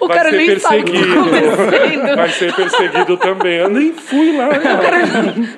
O 0.00 0.08
Vai 0.08 0.16
cara 0.16 0.30
ser 0.30 0.36
nem 0.36 0.58
sabe 0.58 0.78
o 0.80 0.84
que 0.84 0.92
tá 0.92 1.20
acontecendo. 1.20 2.16
Vai 2.16 2.28
ser 2.30 2.54
perseguido 2.54 3.16
também. 3.16 3.58
Eu 3.58 3.68
nem 3.68 3.92
fui 3.92 4.36
lá. 4.36 4.48
O 4.52 4.60
cara 4.60 4.98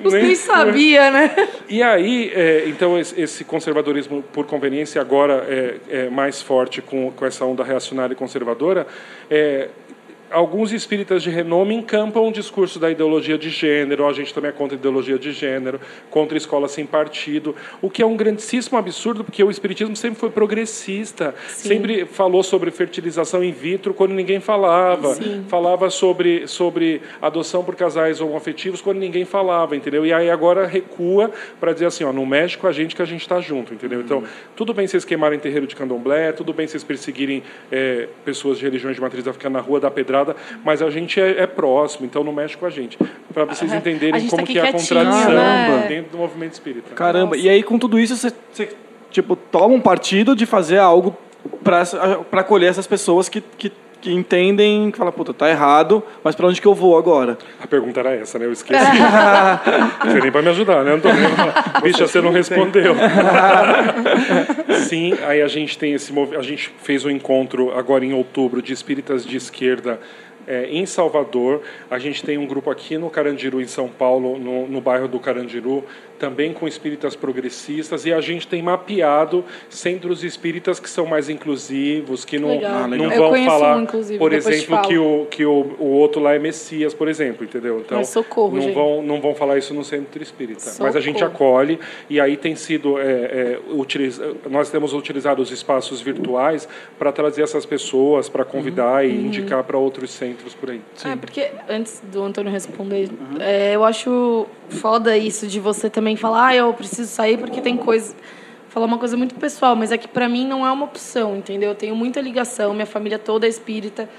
Nem 0.03 0.23
nem 0.23 0.35
sabia, 0.35 1.09
né? 1.09 1.31
E 1.67 1.81
aí, 1.81 2.31
é, 2.33 2.63
então, 2.67 2.99
esse, 2.99 3.19
esse 3.19 3.43
conservadorismo 3.43 4.23
por 4.33 4.45
conveniência 4.45 5.01
agora 5.01 5.45
é, 5.47 5.74
é 5.89 6.09
mais 6.09 6.41
forte 6.41 6.81
com, 6.81 7.11
com 7.11 7.25
essa 7.25 7.45
onda 7.45 7.63
reacionária 7.63 8.13
e 8.13 8.15
conservadora. 8.15 8.87
É, 9.29 9.69
alguns 10.35 10.73
espíritas 10.73 11.23
de 11.23 11.29
renome 11.29 11.73
encampam 11.73 12.27
o 12.27 12.31
discurso 12.31 12.77
da 12.77 12.91
ideologia 12.91 13.37
de 13.37 13.49
gênero, 13.49 14.05
a 14.05 14.11
gente 14.11 14.33
também 14.33 14.49
é 14.49 14.51
contra 14.51 14.75
a 14.75 14.77
ideologia 14.77 15.17
de 15.17 15.31
gênero, 15.31 15.79
contra 16.09 16.35
a 16.35 16.37
escola 16.37 16.67
sem 16.67 16.85
partido, 16.85 17.55
o 17.81 17.89
que 17.89 18.01
é 18.01 18.05
um 18.05 18.17
grandíssimo 18.17 18.77
absurdo, 18.77 19.23
porque 19.23 19.41
o 19.41 19.49
espiritismo 19.49 19.95
sempre 19.95 20.19
foi 20.19 20.29
progressista, 20.29 21.33
sempre 21.47 22.05
falou 22.05 22.43
sobre 22.43 22.69
fertilização 22.69 23.41
in 23.41 23.53
vitro 23.53 23.93
quando 23.93 24.13
ninguém 24.13 24.41
falava, 24.41 25.15
falava 25.47 25.89
sobre, 25.89 26.47
sobre 26.47 27.01
adoção 27.21 27.63
por 27.63 27.75
casais 27.75 28.19
homoafetivos 28.19 28.81
quando 28.81 28.97
ninguém 28.97 29.23
falava, 29.23 29.73
entendeu? 29.73 30.05
E 30.05 30.11
aí 30.11 30.29
agora 30.29 30.67
recua 30.67 31.31
para 31.61 31.71
dizer 31.71 31.85
assim, 31.85 32.03
ó, 32.03 32.11
não 32.11 32.25
mexe 32.25 32.57
com 32.57 32.67
a 32.67 32.73
gente 32.73 32.93
que 32.93 33.01
a 33.01 33.05
gente 33.05 33.21
está 33.21 33.39
junto, 33.39 33.73
entendeu? 33.73 34.01
Então, 34.01 34.21
tudo 34.53 34.73
bem 34.73 34.85
vocês 34.85 35.05
queimarem 35.05 35.39
terreiro 35.39 35.65
de 35.65 35.77
candomblé, 35.77 36.33
tudo 36.33 36.51
bem 36.51 36.67
vocês 36.67 36.83
perseguirem 36.83 37.41
é, 37.71 38.09
pessoas 38.25 38.57
de 38.57 38.65
religiões 38.65 38.97
de 38.97 39.01
matriz 39.01 39.25
africana 39.25 39.59
na 39.59 39.61
rua 39.65 39.79
da 39.79 39.89
pedrada, 39.89 40.24
mas 40.63 40.81
a 40.81 40.89
gente 40.89 41.19
é, 41.19 41.41
é 41.41 41.47
próximo, 41.47 42.05
então 42.05 42.23
não 42.23 42.31
mexe 42.31 42.55
com 42.55 42.65
a 42.65 42.69
gente. 42.69 42.97
Para 43.33 43.45
vocês 43.45 43.71
entenderem 43.73 44.21
gente 44.21 44.29
como 44.29 44.45
tá 44.45 44.51
que 44.51 44.57
é 44.57 44.61
a 44.61 44.71
contradição 44.71 45.33
né? 45.33 45.85
dentro 45.87 46.11
do 46.11 46.17
movimento 46.17 46.53
espírita. 46.53 46.95
Caramba, 46.95 47.35
e 47.35 47.49
aí 47.49 47.61
com 47.61 47.77
tudo 47.77 47.99
isso 47.99 48.15
você, 48.15 48.33
você, 48.51 48.69
tipo, 49.11 49.35
toma 49.35 49.75
um 49.75 49.81
partido 49.81 50.35
de 50.35 50.45
fazer 50.45 50.77
algo 50.77 51.15
para 51.63 52.43
colher 52.43 52.69
essas 52.69 52.87
pessoas 52.87 53.29
que, 53.29 53.41
que, 53.41 53.71
que 54.05 54.13
entendem, 54.13 54.91
que 54.91 54.99
falam, 54.99 55.11
puta, 55.11 55.33
tá 55.33 55.49
errado, 55.49 56.03
mas 56.23 56.35
para 56.35 56.45
onde 56.45 56.61
que 56.61 56.67
eu 56.67 56.75
vou 56.75 56.95
agora? 56.95 57.39
A 57.59 57.65
pergunta 57.65 58.01
era 58.01 58.13
essa, 58.13 58.37
né? 58.37 58.45
Eu 58.45 58.51
esqueci. 58.51 58.79
você 60.05 60.21
nem 60.21 60.29
vai 60.29 60.43
me 60.43 60.49
ajudar, 60.49 60.83
né, 60.83 60.93
Antônio? 60.93 61.27
Bicha, 61.81 62.07
você 62.07 62.21
não 62.21 62.31
respondeu. 62.31 62.95
Sim, 64.87 65.17
aí 65.25 65.41
a 65.41 65.47
gente 65.47 65.75
tem 65.75 65.93
esse 65.93 66.13
a 66.37 66.41
gente 66.43 66.71
fez 66.83 67.03
um 67.03 67.09
encontro 67.09 67.75
agora 67.75 68.05
em 68.05 68.13
outubro 68.13 68.61
de 68.61 68.73
espíritas 68.73 69.25
de 69.25 69.37
esquerda 69.37 69.99
é, 70.47 70.67
em 70.69 70.85
Salvador. 70.85 71.61
A 71.89 71.99
gente 71.99 72.23
tem 72.23 72.37
um 72.37 72.45
grupo 72.45 72.69
aqui 72.69 72.97
no 72.97 73.09
Carandiru, 73.09 73.61
em 73.61 73.67
São 73.67 73.87
Paulo, 73.87 74.37
no, 74.37 74.67
no 74.67 74.81
bairro 74.81 75.07
do 75.07 75.19
Carandiru, 75.19 75.83
também 76.19 76.53
com 76.53 76.67
espíritas 76.67 77.15
progressistas. 77.15 78.05
E 78.05 78.13
a 78.13 78.21
gente 78.21 78.47
tem 78.47 78.61
mapeado 78.61 79.43
centros 79.69 80.23
espíritas 80.23 80.79
que 80.79 80.89
são 80.89 81.05
mais 81.05 81.29
inclusivos, 81.29 82.23
que 82.23 82.39
não, 82.39 82.49
Legal. 82.49 82.83
Ah, 82.83 82.87
não. 82.87 83.11
Eu 83.11 83.29
vão 83.29 83.45
falar, 83.45 83.77
um, 83.77 83.83
inclusive, 83.83 84.19
por 84.19 84.31
exemplo, 84.33 84.81
que, 84.83 84.97
o, 84.97 85.25
que 85.29 85.45
o, 85.45 85.75
o 85.79 85.87
outro 85.87 86.21
lá 86.21 86.33
é 86.35 86.39
Messias, 86.39 86.93
por 86.93 87.07
exemplo, 87.07 87.43
entendeu? 87.43 87.79
Então, 87.79 87.97
Mas 87.97 88.09
socorro, 88.09 88.55
não 88.55 88.61
gente. 88.61 88.73
vão 88.73 89.01
não 89.01 89.19
vão 89.19 89.35
falar 89.35 89.57
isso 89.57 89.73
no 89.73 89.83
centro 89.83 90.21
espírita. 90.21 90.71
Mas 90.79 90.95
a 90.95 90.99
gente 90.99 91.19
Socorro. 91.19 91.35
acolhe 91.35 91.79
e 92.09 92.19
aí 92.19 92.37
tem 92.37 92.55
sido 92.55 92.99
é, 92.99 93.03
é, 93.03 93.59
utiliz... 93.73 94.21
nós 94.49 94.69
temos 94.69 94.93
utilizado 94.93 95.41
os 95.41 95.51
espaços 95.51 96.01
virtuais 96.01 96.67
para 96.97 97.11
trazer 97.11 97.43
essas 97.43 97.65
pessoas, 97.65 98.29
para 98.29 98.45
convidar 98.45 98.85
Uhum. 99.03 99.09
e 99.09 99.25
indicar 99.27 99.63
para 99.63 99.77
outros 99.77 100.11
centros 100.11 100.34
por 100.55 100.69
aí. 100.69 100.81
É, 101.03 101.15
porque 101.15 101.51
antes 101.69 102.01
do 102.11 102.21
Antônio 102.21 102.51
responder, 102.51 103.09
é, 103.39 103.75
eu 103.75 103.83
acho 103.83 104.47
foda 104.69 105.17
isso 105.17 105.47
de 105.47 105.59
você 105.59 105.89
também 105.89 106.15
falar, 106.15 106.47
ah, 106.47 106.55
eu 106.55 106.73
preciso 106.73 107.09
sair 107.09 107.37
porque 107.37 107.61
tem 107.61 107.77
coisa. 107.77 108.15
Falar 108.75 108.87
uma 108.87 108.97
coisa 108.97 109.15
muito 109.15 109.35
pessoal, 109.35 109.73
mas 109.73 109.89
é 109.93 109.97
que 109.97 110.05
pra 110.05 110.27
mim 110.27 110.45
não 110.45 110.67
é 110.67 110.69
uma 110.69 110.83
opção, 110.83 111.37
entendeu? 111.37 111.69
Eu 111.69 111.75
tenho 111.75 111.95
muita 111.95 112.19
ligação, 112.19 112.73
minha 112.73 112.85
família 112.85 113.17
toda 113.17 113.45
é 113.45 113.49
espírita. 113.49 114.09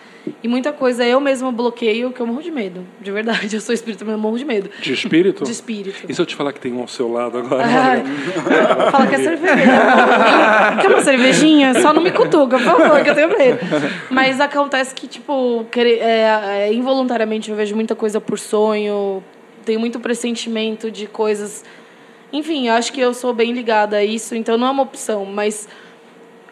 E 0.42 0.48
muita 0.48 0.72
coisa 0.72 1.04
eu 1.04 1.20
mesma 1.20 1.52
bloqueio 1.52 2.10
que 2.10 2.20
eu 2.20 2.26
morro 2.26 2.42
de 2.42 2.50
medo. 2.50 2.82
De 2.98 3.12
verdade, 3.12 3.52
eu 3.54 3.60
sou 3.60 3.74
espírita, 3.74 4.02
mas 4.06 4.14
eu 4.14 4.18
morro 4.18 4.38
de 4.38 4.46
medo. 4.46 4.70
De 4.80 4.94
espírito? 4.94 5.44
De 5.44 5.52
espírito. 5.52 6.06
E 6.08 6.14
se 6.14 6.22
eu 6.22 6.24
te 6.24 6.34
falar 6.34 6.54
que 6.54 6.60
tem 6.60 6.72
um 6.72 6.80
ao 6.80 6.88
seu 6.88 7.12
lado 7.12 7.36
agora? 7.36 7.66
Ai, 7.66 8.02
fala 8.90 9.06
que 9.06 9.16
é 9.16 9.18
cerveja. 9.18 9.56
Quer 10.80 10.88
uma 10.88 11.02
cervejinha? 11.02 11.74
Só 11.82 11.92
não 11.92 12.00
me 12.00 12.10
cutuca, 12.10 12.56
por 12.56 12.64
favor, 12.64 13.02
que 13.04 13.10
eu 13.10 13.14
tenho 13.14 13.28
medo. 13.28 13.58
Mas 14.08 14.40
acontece 14.40 14.94
que, 14.94 15.06
tipo, 15.06 15.66
é, 15.76 16.68
é, 16.70 16.72
involuntariamente 16.72 17.50
eu 17.50 17.56
vejo 17.58 17.74
muita 17.74 17.94
coisa 17.94 18.22
por 18.22 18.38
sonho, 18.38 19.22
tenho 19.66 19.78
muito 19.78 20.00
pressentimento 20.00 20.90
de 20.90 21.06
coisas. 21.06 21.62
Enfim, 22.32 22.68
eu 22.68 22.74
acho 22.74 22.92
que 22.92 23.00
eu 23.00 23.14
sou 23.14 23.32
bem 23.32 23.52
ligada 23.52 23.96
a 23.96 24.04
isso, 24.04 24.34
então 24.34 24.58
não 24.58 24.66
é 24.66 24.70
uma 24.70 24.82
opção, 24.82 25.24
mas 25.24 25.68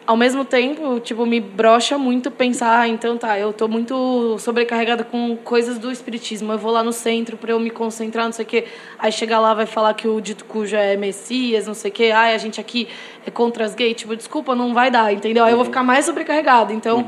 ao 0.07 0.15
mesmo 0.15 0.45
tempo, 0.45 0.99
tipo, 0.99 1.25
me 1.25 1.39
brocha 1.39 1.97
muito 1.97 2.29
pensar, 2.29 2.81
ah, 2.81 2.87
então 2.87 3.17
tá, 3.17 3.39
eu 3.39 3.51
tô 3.51 3.67
muito 3.67 4.37
sobrecarregada 4.37 5.03
com 5.03 5.35
coisas 5.37 5.79
do 5.79 5.91
espiritismo. 5.91 6.51
Eu 6.51 6.59
vou 6.59 6.71
lá 6.71 6.83
no 6.83 6.93
centro 6.93 7.37
para 7.37 7.51
eu 7.51 7.59
me 7.59 7.71
concentrar, 7.71 8.25
não 8.25 8.31
sei 8.31 8.45
o 8.45 8.47
quê. 8.47 8.65
Aí 8.99 9.11
chega 9.11 9.39
lá 9.39 9.53
vai 9.53 9.65
falar 9.65 9.93
que 9.95 10.07
o 10.07 10.21
dito 10.21 10.45
cujo 10.45 10.75
é 10.75 10.95
Messias, 10.95 11.65
não 11.65 11.73
sei 11.73 11.89
o 11.89 11.93
quê. 11.93 12.11
Ai, 12.13 12.35
a 12.35 12.37
gente 12.37 12.61
aqui 12.61 12.87
é 13.25 13.31
contra 13.31 13.65
as 13.65 13.73
gays, 13.73 13.95
tipo, 13.95 14.15
desculpa, 14.15 14.53
não 14.53 14.73
vai 14.73 14.91
dar, 14.91 15.11
entendeu? 15.11 15.43
Aí 15.43 15.51
eu 15.51 15.57
vou 15.57 15.65
ficar 15.65 15.83
mais 15.83 16.05
sobrecarregada. 16.05 16.71
Então, 16.71 17.07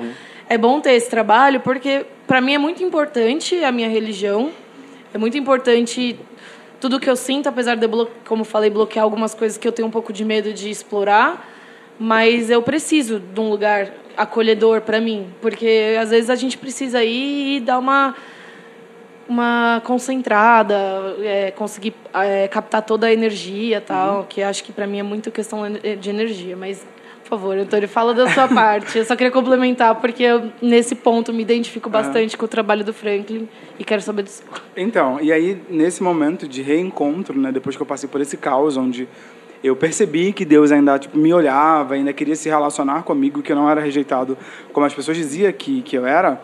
é 0.49 0.57
bom 0.57 0.79
ter 0.79 0.93
esse 0.93 1.09
trabalho 1.09 1.59
porque 1.59 2.05
para 2.25 2.41
mim 2.41 2.55
é 2.55 2.57
muito 2.57 2.83
importante 2.83 3.63
a 3.63 3.71
minha 3.71 3.89
religião. 3.89 4.51
É 5.13 5.17
muito 5.19 5.37
importante 5.37 6.19
tudo 6.79 6.99
que 6.99 7.09
eu 7.09 7.15
sinto, 7.15 7.47
apesar 7.47 7.75
de, 7.75 7.85
eu 7.85 8.11
como 8.25 8.43
falei, 8.43 8.69
bloquear 8.69 9.03
algumas 9.03 9.33
coisas 9.33 9.57
que 9.57 9.67
eu 9.67 9.71
tenho 9.71 9.87
um 9.87 9.91
pouco 9.91 10.13
de 10.13 10.23
medo 10.23 10.53
de 10.53 10.69
explorar, 10.69 11.47
mas 11.99 12.49
eu 12.49 12.61
preciso 12.61 13.19
de 13.19 13.39
um 13.39 13.49
lugar 13.49 13.91
acolhedor 14.15 14.81
para 14.81 14.99
mim, 15.01 15.27
porque 15.41 15.97
às 15.99 16.09
vezes 16.09 16.29
a 16.29 16.35
gente 16.35 16.57
precisa 16.57 17.03
ir 17.03 17.57
e 17.57 17.59
dar 17.59 17.79
uma 17.79 18.15
uma 19.29 19.81
concentrada, 19.83 20.73
é, 21.21 21.51
conseguir 21.51 21.93
é, 22.13 22.47
captar 22.47 22.81
toda 22.81 23.07
a 23.07 23.11
energia, 23.11 23.81
tal, 23.81 24.23
que 24.23 24.41
acho 24.41 24.63
que 24.63 24.71
para 24.71 24.87
mim 24.87 24.99
é 24.99 25.03
muito 25.03 25.29
questão 25.31 25.63
de 25.69 26.09
energia, 26.09 26.55
mas 26.55 26.85
por 27.27 27.37
favor, 27.37 27.57
Antônio, 27.57 27.89
fala 27.89 28.13
da 28.13 28.29
sua 28.29 28.47
parte. 28.47 28.97
Eu 28.97 29.03
só 29.03 29.13
queria 29.13 29.31
complementar 29.31 29.95
porque 29.95 30.23
eu, 30.23 30.49
nesse 30.61 30.95
ponto 30.95 31.33
me 31.33 31.41
identifico 31.41 31.89
bastante 31.89 32.37
com 32.37 32.45
o 32.45 32.47
trabalho 32.47 32.85
do 32.85 32.93
Franklin 32.93 33.49
e 33.77 33.83
quero 33.83 34.01
saber 34.01 34.23
do 34.23 34.29
seu. 34.29 34.45
Então, 34.77 35.19
e 35.19 35.33
aí 35.33 35.61
nesse 35.69 36.01
momento 36.01 36.47
de 36.47 36.61
reencontro, 36.61 37.37
né, 37.37 37.51
depois 37.51 37.75
que 37.75 37.81
eu 37.81 37.85
passei 37.85 38.07
por 38.07 38.21
esse 38.21 38.37
caos 38.37 38.77
onde 38.77 39.09
eu 39.61 39.75
percebi 39.75 40.31
que 40.31 40.45
Deus 40.45 40.71
ainda 40.71 40.97
tipo, 40.97 41.17
me 41.17 41.33
olhava, 41.33 41.95
ainda 41.95 42.13
queria 42.13 42.35
se 42.35 42.47
relacionar 42.47 43.03
comigo, 43.03 43.41
que 43.41 43.51
eu 43.51 43.57
não 43.57 43.69
era 43.69 43.81
rejeitado 43.81 44.37
como 44.71 44.85
as 44.85 44.93
pessoas 44.93 45.17
diziam 45.17 45.51
que, 45.51 45.81
que 45.81 45.97
eu 45.97 46.05
era, 46.05 46.41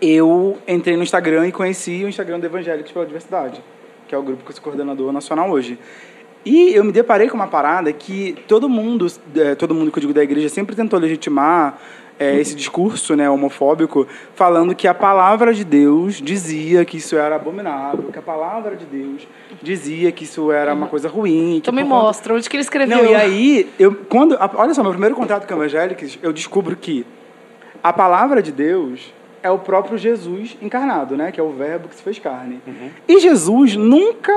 eu 0.00 0.56
entrei 0.66 0.96
no 0.96 1.02
Instagram 1.02 1.48
e 1.48 1.52
conheci 1.52 2.02
o 2.02 2.08
Instagram 2.08 2.40
do 2.40 2.46
Evangélicos 2.46 2.92
pela 2.92 3.04
Diversidade, 3.04 3.62
que 4.08 4.14
é 4.14 4.18
o 4.18 4.22
grupo 4.22 4.42
que 4.42 4.50
eu 4.50 4.54
sou 4.54 4.64
coordenador 4.64 5.12
nacional 5.12 5.50
hoje. 5.50 5.78
E 6.46 6.72
eu 6.74 6.84
me 6.84 6.92
deparei 6.92 7.28
com 7.28 7.34
uma 7.36 7.48
parada 7.48 7.92
que 7.92 8.36
todo 8.46 8.68
mundo, 8.68 9.06
eh, 9.34 9.56
todo 9.56 9.74
mundo 9.74 9.90
que 9.90 9.98
eu 9.98 10.02
digo 10.02 10.14
da 10.14 10.22
igreja, 10.22 10.48
sempre 10.48 10.76
tentou 10.76 10.96
legitimar 11.00 11.76
eh, 12.20 12.38
esse 12.38 12.54
discurso 12.54 13.16
né, 13.16 13.28
homofóbico, 13.28 14.06
falando 14.34 14.72
que 14.74 14.86
a 14.86 14.94
palavra 14.94 15.52
de 15.52 15.64
Deus 15.64 16.14
dizia 16.22 16.84
que 16.84 16.98
isso 16.98 17.16
era 17.16 17.34
abominável, 17.34 18.10
que 18.12 18.18
a 18.18 18.22
palavra 18.22 18.76
de 18.76 18.84
Deus 18.86 19.26
dizia 19.60 20.12
que 20.12 20.22
isso 20.22 20.52
era 20.52 20.72
uma 20.72 20.86
coisa 20.86 21.08
ruim. 21.08 21.54
que 21.54 21.68
Então 21.68 21.74
me 21.74 21.82
conta- 21.82 21.94
mostra 21.96 22.34
onde 22.34 22.48
que 22.48 22.54
ele 22.56 22.62
escreveu. 22.62 22.96
não, 23.02 23.10
e 23.10 23.14
aí, 23.16 23.68
eu, 23.78 23.92
quando, 24.08 24.34
a- 24.36 24.48
olha 24.54 24.72
só, 24.72 24.82
meu 24.84 24.92
primeiro 24.92 25.16
contato 25.16 25.48
com 25.48 25.54
evangélicos, 25.54 26.16
eu 26.22 26.32
descubro 26.32 26.76
que 26.76 27.04
a 27.82 27.92
palavra 27.92 28.40
de 28.40 28.52
Deus 28.52 29.12
é 29.42 29.50
o 29.50 29.58
próprio 29.58 29.98
Jesus 29.98 30.56
encarnado, 30.62 31.16
né? 31.16 31.30
Que 31.32 31.38
é 31.40 31.42
o 31.42 31.50
verbo 31.52 31.88
que 31.88 31.96
se 31.96 32.02
fez 32.02 32.18
carne. 32.18 32.60
E 33.06 33.18
Jesus 33.20 33.76
nunca 33.76 34.32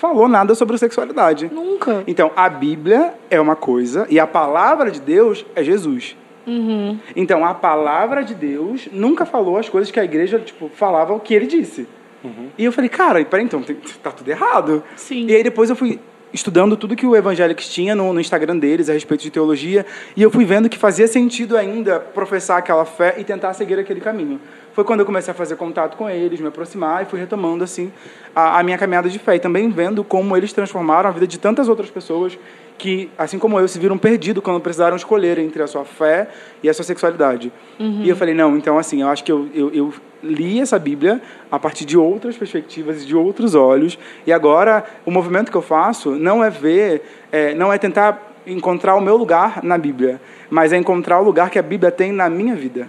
falou 0.00 0.26
nada 0.26 0.54
sobre 0.54 0.78
sexualidade. 0.78 1.50
Nunca. 1.52 2.02
Então, 2.06 2.32
a 2.34 2.48
Bíblia 2.48 3.14
é 3.28 3.38
uma 3.38 3.54
coisa 3.54 4.06
e 4.08 4.18
a 4.18 4.26
palavra 4.26 4.90
de 4.90 4.98
Deus 5.00 5.44
é 5.54 5.62
Jesus. 5.62 6.16
Uhum. 6.46 6.98
Então, 7.14 7.44
a 7.44 7.52
palavra 7.52 8.24
de 8.24 8.34
Deus 8.34 8.88
nunca 8.90 9.26
falou 9.26 9.58
as 9.58 9.68
coisas 9.68 9.90
que 9.90 10.00
a 10.00 10.04
igreja 10.04 10.38
tipo, 10.38 10.70
falava 10.74 11.12
o 11.12 11.20
que 11.20 11.34
ele 11.34 11.46
disse. 11.46 11.86
E 12.58 12.64
eu 12.64 12.72
falei, 12.72 12.88
cara, 12.88 13.24
peraí, 13.24 13.44
então, 13.44 13.62
tá 14.02 14.10
tudo 14.10 14.28
errado. 14.30 14.82
Sim. 14.96 15.26
E 15.26 15.34
aí 15.34 15.42
depois 15.42 15.68
eu 15.68 15.76
fui 15.76 16.00
estudando 16.32 16.76
tudo 16.76 16.96
que 16.96 17.06
o 17.06 17.16
Evangelics 17.16 17.68
tinha 17.68 17.94
no, 17.94 18.12
no 18.12 18.20
Instagram 18.20 18.56
deles 18.56 18.88
a 18.88 18.92
respeito 18.92 19.22
de 19.22 19.30
teologia, 19.30 19.84
e 20.16 20.22
eu 20.22 20.30
fui 20.30 20.44
vendo 20.44 20.68
que 20.68 20.78
fazia 20.78 21.06
sentido 21.06 21.56
ainda 21.56 21.98
professar 21.98 22.58
aquela 22.58 22.84
fé 22.84 23.16
e 23.18 23.24
tentar 23.24 23.52
seguir 23.52 23.78
aquele 23.78 24.00
caminho. 24.00 24.40
Foi 24.80 24.84
quando 24.86 25.00
eu 25.00 25.06
comecei 25.06 25.30
a 25.30 25.34
fazer 25.34 25.56
contato 25.56 25.94
com 25.94 26.08
eles, 26.08 26.40
me 26.40 26.48
aproximar 26.48 27.02
e 27.02 27.04
fui 27.04 27.20
retomando 27.20 27.62
assim 27.62 27.92
a, 28.34 28.60
a 28.60 28.62
minha 28.62 28.78
caminhada 28.78 29.10
de 29.10 29.18
fé 29.18 29.36
e 29.36 29.38
também 29.38 29.68
vendo 29.68 30.02
como 30.02 30.34
eles 30.34 30.54
transformaram 30.54 31.10
a 31.10 31.12
vida 31.12 31.26
de 31.26 31.38
tantas 31.38 31.68
outras 31.68 31.90
pessoas 31.90 32.38
que, 32.78 33.10
assim 33.18 33.38
como 33.38 33.60
eu, 33.60 33.68
se 33.68 33.78
viram 33.78 33.98
perdidos 33.98 34.42
quando 34.42 34.58
precisaram 34.58 34.96
escolher 34.96 35.36
entre 35.36 35.62
a 35.62 35.66
sua 35.66 35.84
fé 35.84 36.28
e 36.62 36.68
a 36.70 36.72
sua 36.72 36.82
sexualidade. 36.82 37.52
E 38.06 38.08
eu 38.08 38.16
falei, 38.16 38.34
não, 38.34 38.56
então 38.56 38.78
assim, 38.78 39.02
eu 39.02 39.08
acho 39.08 39.22
que 39.22 39.30
eu, 39.30 39.50
eu, 39.52 39.70
eu 39.74 39.94
li 40.22 40.58
essa 40.62 40.78
Bíblia 40.78 41.20
a 41.52 41.58
partir 41.58 41.84
de 41.84 41.98
outras 41.98 42.38
perspectivas 42.38 43.02
e 43.02 43.06
de 43.06 43.14
outros 43.14 43.54
olhos 43.54 43.98
e 44.26 44.32
agora 44.32 44.82
o 45.04 45.10
movimento 45.10 45.50
que 45.50 45.58
eu 45.58 45.62
faço 45.62 46.12
não 46.12 46.42
é 46.42 46.48
ver, 46.48 47.02
é, 47.30 47.52
não 47.54 47.70
é 47.70 47.76
tentar 47.76 48.32
encontrar 48.46 48.94
o 48.94 49.00
meu 49.02 49.18
lugar 49.18 49.62
na 49.62 49.76
Bíblia, 49.76 50.18
mas 50.48 50.72
é 50.72 50.78
encontrar 50.78 51.20
o 51.20 51.22
lugar 51.22 51.50
que 51.50 51.58
a 51.58 51.62
Bíblia 51.62 51.92
tem 51.92 52.12
na 52.12 52.30
minha 52.30 52.54
vida. 52.54 52.88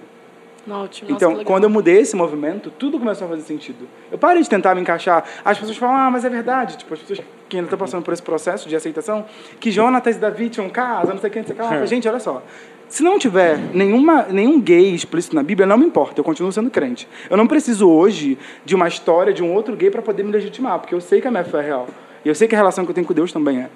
Nossa, 0.66 1.02
Então, 1.08 1.44
quando 1.44 1.64
eu 1.64 1.70
mudei 1.70 2.00
esse 2.00 2.16
movimento, 2.16 2.72
tudo 2.72 3.00
começou 3.00 3.26
a 3.26 3.30
fazer 3.32 3.42
sentido. 3.42 3.88
Eu 4.12 4.18
parei 4.18 4.42
de 4.44 4.50
tentar 4.50 4.76
me 4.76 4.82
encaixar. 4.82 5.24
As 5.44 5.58
pessoas 5.58 5.78
falam, 5.78 5.96
ah, 5.96 6.12
mas 6.12 6.24
é 6.24 6.30
verdade. 6.30 6.78
Tipo, 6.78 6.94
as 6.94 7.00
pessoas 7.00 7.20
que 7.50 7.58
ainda 7.58 7.66
estão 7.66 7.80
passando 7.80 8.04
por 8.04 8.14
esse 8.14 8.22
processo 8.22 8.70
de 8.70 8.76
aceitação, 8.76 9.26
que 9.60 9.72
Jonatas 9.72 10.16
e 10.16 10.20
Davi 10.20 10.50
tinham 10.50 10.70
casa, 10.70 11.14
não 11.14 11.20
sei 11.20 11.30
o 11.30 11.34
que, 11.34 11.40
não 11.40 11.46
sei 11.48 11.56
o 11.56 11.60
que. 11.60 11.64
lá. 11.64 11.86
Gente, 11.86 12.08
olha 12.08 12.20
só. 12.20 12.44
Se 12.88 13.04
não 13.04 13.18
tiver 13.18 13.58
nenhuma, 13.74 14.24
nenhum 14.30 14.60
gay 14.60 14.94
explícito 14.94 15.36
na 15.36 15.42
Bíblia, 15.42 15.66
não 15.66 15.78
me 15.78 15.86
importa, 15.86 16.20
eu 16.20 16.26
continuo 16.26 16.52
sendo 16.52 16.70
crente. 16.70 17.08
Eu 17.30 17.38
não 17.38 17.48
preciso 17.48 17.90
hoje 17.90 18.38
de 18.66 18.76
uma 18.76 18.88
história 18.88 19.34
de 19.34 19.42
um 19.42 19.54
outro 19.54 19.76
gay 19.78 19.90
para 19.90 20.02
poder 20.02 20.24
me 20.24 20.32
legitimar, 20.32 20.78
porque 20.78 20.94
eu 20.94 21.00
sei 21.00 21.22
que 21.22 21.28
a 21.28 21.32
minha 21.32 21.44
fé 21.44 21.60
é 21.60 21.62
real. 21.62 21.88
E 22.24 22.28
eu 22.28 22.36
sei 22.36 22.48
que 22.50 22.54
a 22.54 22.58
relação 22.58 22.84
que 22.84 22.92
eu 22.92 22.96
tenho 22.96 23.08
com 23.08 23.14
Deus 23.14 23.32
também 23.32 23.62
é. 23.62 23.70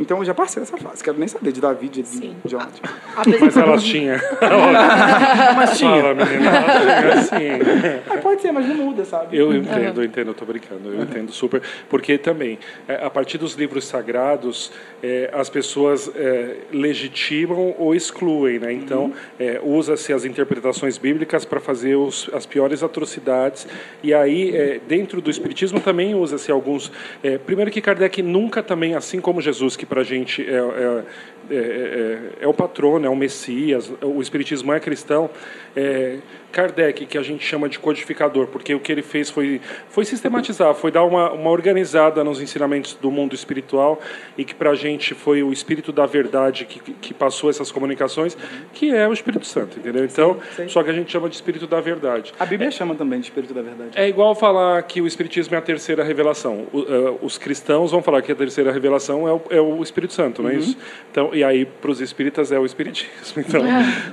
Então 0.00 0.18
eu 0.18 0.24
já 0.24 0.34
passei 0.34 0.60
dessa 0.62 0.76
fase. 0.76 1.02
Quero 1.02 1.18
nem 1.18 1.28
saber 1.28 1.52
de 1.52 1.60
Davi, 1.60 1.88
de 1.88 2.04
Sim. 2.06 2.34
Jonatas. 2.44 2.80
Apesar- 3.16 3.40
Mas 3.40 3.56
elas 3.56 3.82
tinham. 3.84 4.16
Mas 5.56 5.78
tinha. 5.78 5.90
Fala, 6.02 6.14
menina. 6.14 6.50
Elas 6.50 7.28
tinham, 7.28 7.56
assim. 7.56 8.20
Pode 8.22 8.42
ser, 8.42 8.52
mas 8.52 8.66
não 8.68 8.74
muda, 8.76 9.04
sabe? 9.04 9.36
Eu 9.36 9.54
entendo, 9.54 10.00
eu 10.00 10.04
entendo, 10.04 10.28
eu 10.28 10.34
tô 10.34 10.44
brincando, 10.44 10.88
eu 10.92 11.02
entendo 11.02 11.32
super. 11.32 11.60
Porque 11.88 12.16
também, 12.18 12.58
é, 12.88 13.04
a 13.04 13.10
partir 13.10 13.38
dos 13.38 13.54
livros 13.54 13.84
sagrados, 13.84 14.72
é, 15.02 15.30
as 15.32 15.48
pessoas 15.50 16.10
é, 16.14 16.56
legitimam 16.72 17.74
ou 17.78 17.94
excluem, 17.94 18.58
né? 18.58 18.72
Então, 18.72 19.12
é, 19.38 19.60
usa-se 19.62 20.12
as 20.12 20.24
interpretações 20.24 20.98
bíblicas 20.98 21.44
para 21.44 21.60
fazer 21.60 21.96
os, 21.96 22.30
as 22.32 22.46
piores 22.46 22.82
atrocidades. 22.82 23.66
E 24.02 24.14
aí, 24.14 24.54
é, 24.54 24.80
dentro 24.86 25.20
do 25.20 25.30
Espiritismo 25.30 25.80
também 25.80 26.14
usa-se 26.14 26.50
alguns... 26.50 26.90
é, 27.22 27.38
primeiro 27.38 27.70
que 27.70 27.80
Kardec 27.80 28.22
nunca 28.22 28.62
também, 28.62 28.94
assim 28.94 29.20
como 29.20 29.40
Jesus, 29.40 29.76
que 29.82 29.86
para 29.86 30.02
a 30.02 30.04
gente 30.04 30.40
é, 30.48 31.04
é, 31.52 31.56
é, 31.56 32.40
é, 32.40 32.44
é 32.44 32.48
o 32.48 32.54
patrono, 32.54 33.06
é 33.06 33.10
o 33.10 33.16
Messias, 33.16 33.92
o 34.00 34.20
Espiritismo 34.20 34.72
é 34.72 34.80
cristão, 34.80 35.28
é, 35.76 36.18
Kardec, 36.52 37.06
que 37.06 37.16
a 37.16 37.22
gente 37.22 37.44
chama 37.44 37.68
de 37.68 37.78
codificador, 37.78 38.46
porque 38.46 38.74
o 38.74 38.80
que 38.80 38.92
ele 38.92 39.02
fez 39.02 39.30
foi, 39.30 39.60
foi 39.88 40.04
sistematizar, 40.04 40.74
foi 40.74 40.90
dar 40.90 41.04
uma, 41.04 41.32
uma 41.32 41.50
organizada 41.50 42.22
nos 42.22 42.40
ensinamentos 42.40 42.94
do 42.94 43.10
mundo 43.10 43.34
espiritual 43.34 43.98
e 44.36 44.44
que 44.44 44.54
para 44.54 44.70
a 44.70 44.74
gente 44.74 45.14
foi 45.14 45.42
o 45.42 45.52
Espírito 45.52 45.90
da 45.90 46.04
Verdade 46.04 46.66
que, 46.66 46.78
que 46.78 47.14
passou 47.14 47.48
essas 47.48 47.72
comunicações, 47.72 48.36
que 48.74 48.94
é 48.94 49.08
o 49.08 49.12
Espírito 49.12 49.46
Santo, 49.46 49.78
entendeu? 49.78 50.04
Então, 50.04 50.38
sim. 50.54 50.68
só 50.68 50.82
que 50.82 50.90
a 50.90 50.92
gente 50.92 51.10
chama 51.10 51.28
de 51.28 51.34
Espírito 51.34 51.66
da 51.66 51.80
Verdade. 51.80 52.34
A 52.38 52.44
Bíblia 52.44 52.70
chama 52.70 52.94
também 52.94 53.18
de 53.18 53.26
Espírito 53.26 53.54
da 53.54 53.62
Verdade. 53.62 53.90
É 53.94 54.06
igual 54.06 54.34
falar 54.34 54.82
que 54.82 55.00
o 55.00 55.06
Espiritismo 55.06 55.54
é 55.54 55.58
a 55.58 55.62
terceira 55.62 56.04
revelação. 56.04 56.66
O, 56.72 56.80
eh, 56.80 57.14
os 57.22 57.38
cristãos 57.38 57.90
vão 57.90 58.02
falar 58.02 58.20
que 58.20 58.30
a 58.30 58.34
terceira 58.34 58.70
revelação 58.70 59.26
é 59.26 59.32
o, 59.32 59.42
é 59.50 59.60
o 59.60 59.82
Espírito 59.82 60.12
Santo, 60.12 60.42
não 60.42 60.50
é 60.50 60.56
isso? 60.56 60.76
Então, 61.10 61.34
e 61.34 61.41
aí, 61.44 61.64
para 61.64 61.90
os 61.90 62.00
espíritas, 62.00 62.52
é 62.52 62.58
o 62.58 62.64
Espiritismo. 62.66 63.12
Então, 63.36 63.62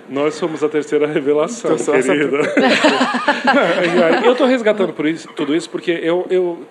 nós 0.09 0.35
somos 0.35 0.63
a 0.63 0.69
terceira 0.69 1.07
revelação, 1.07 1.75
Então, 1.75 1.95
essa- 1.95 2.11
querida. 2.13 2.37
E 3.99 4.03
aí, 4.03 4.25
eu 4.25 4.31
estou 4.33 4.47
resgatando 4.47 4.93
por 4.93 5.05
isso, 5.05 5.27
tudo 5.35 5.55
isso 5.55 5.69
porque 5.69 5.91
eu, 5.91 6.25
eu, 6.29 6.65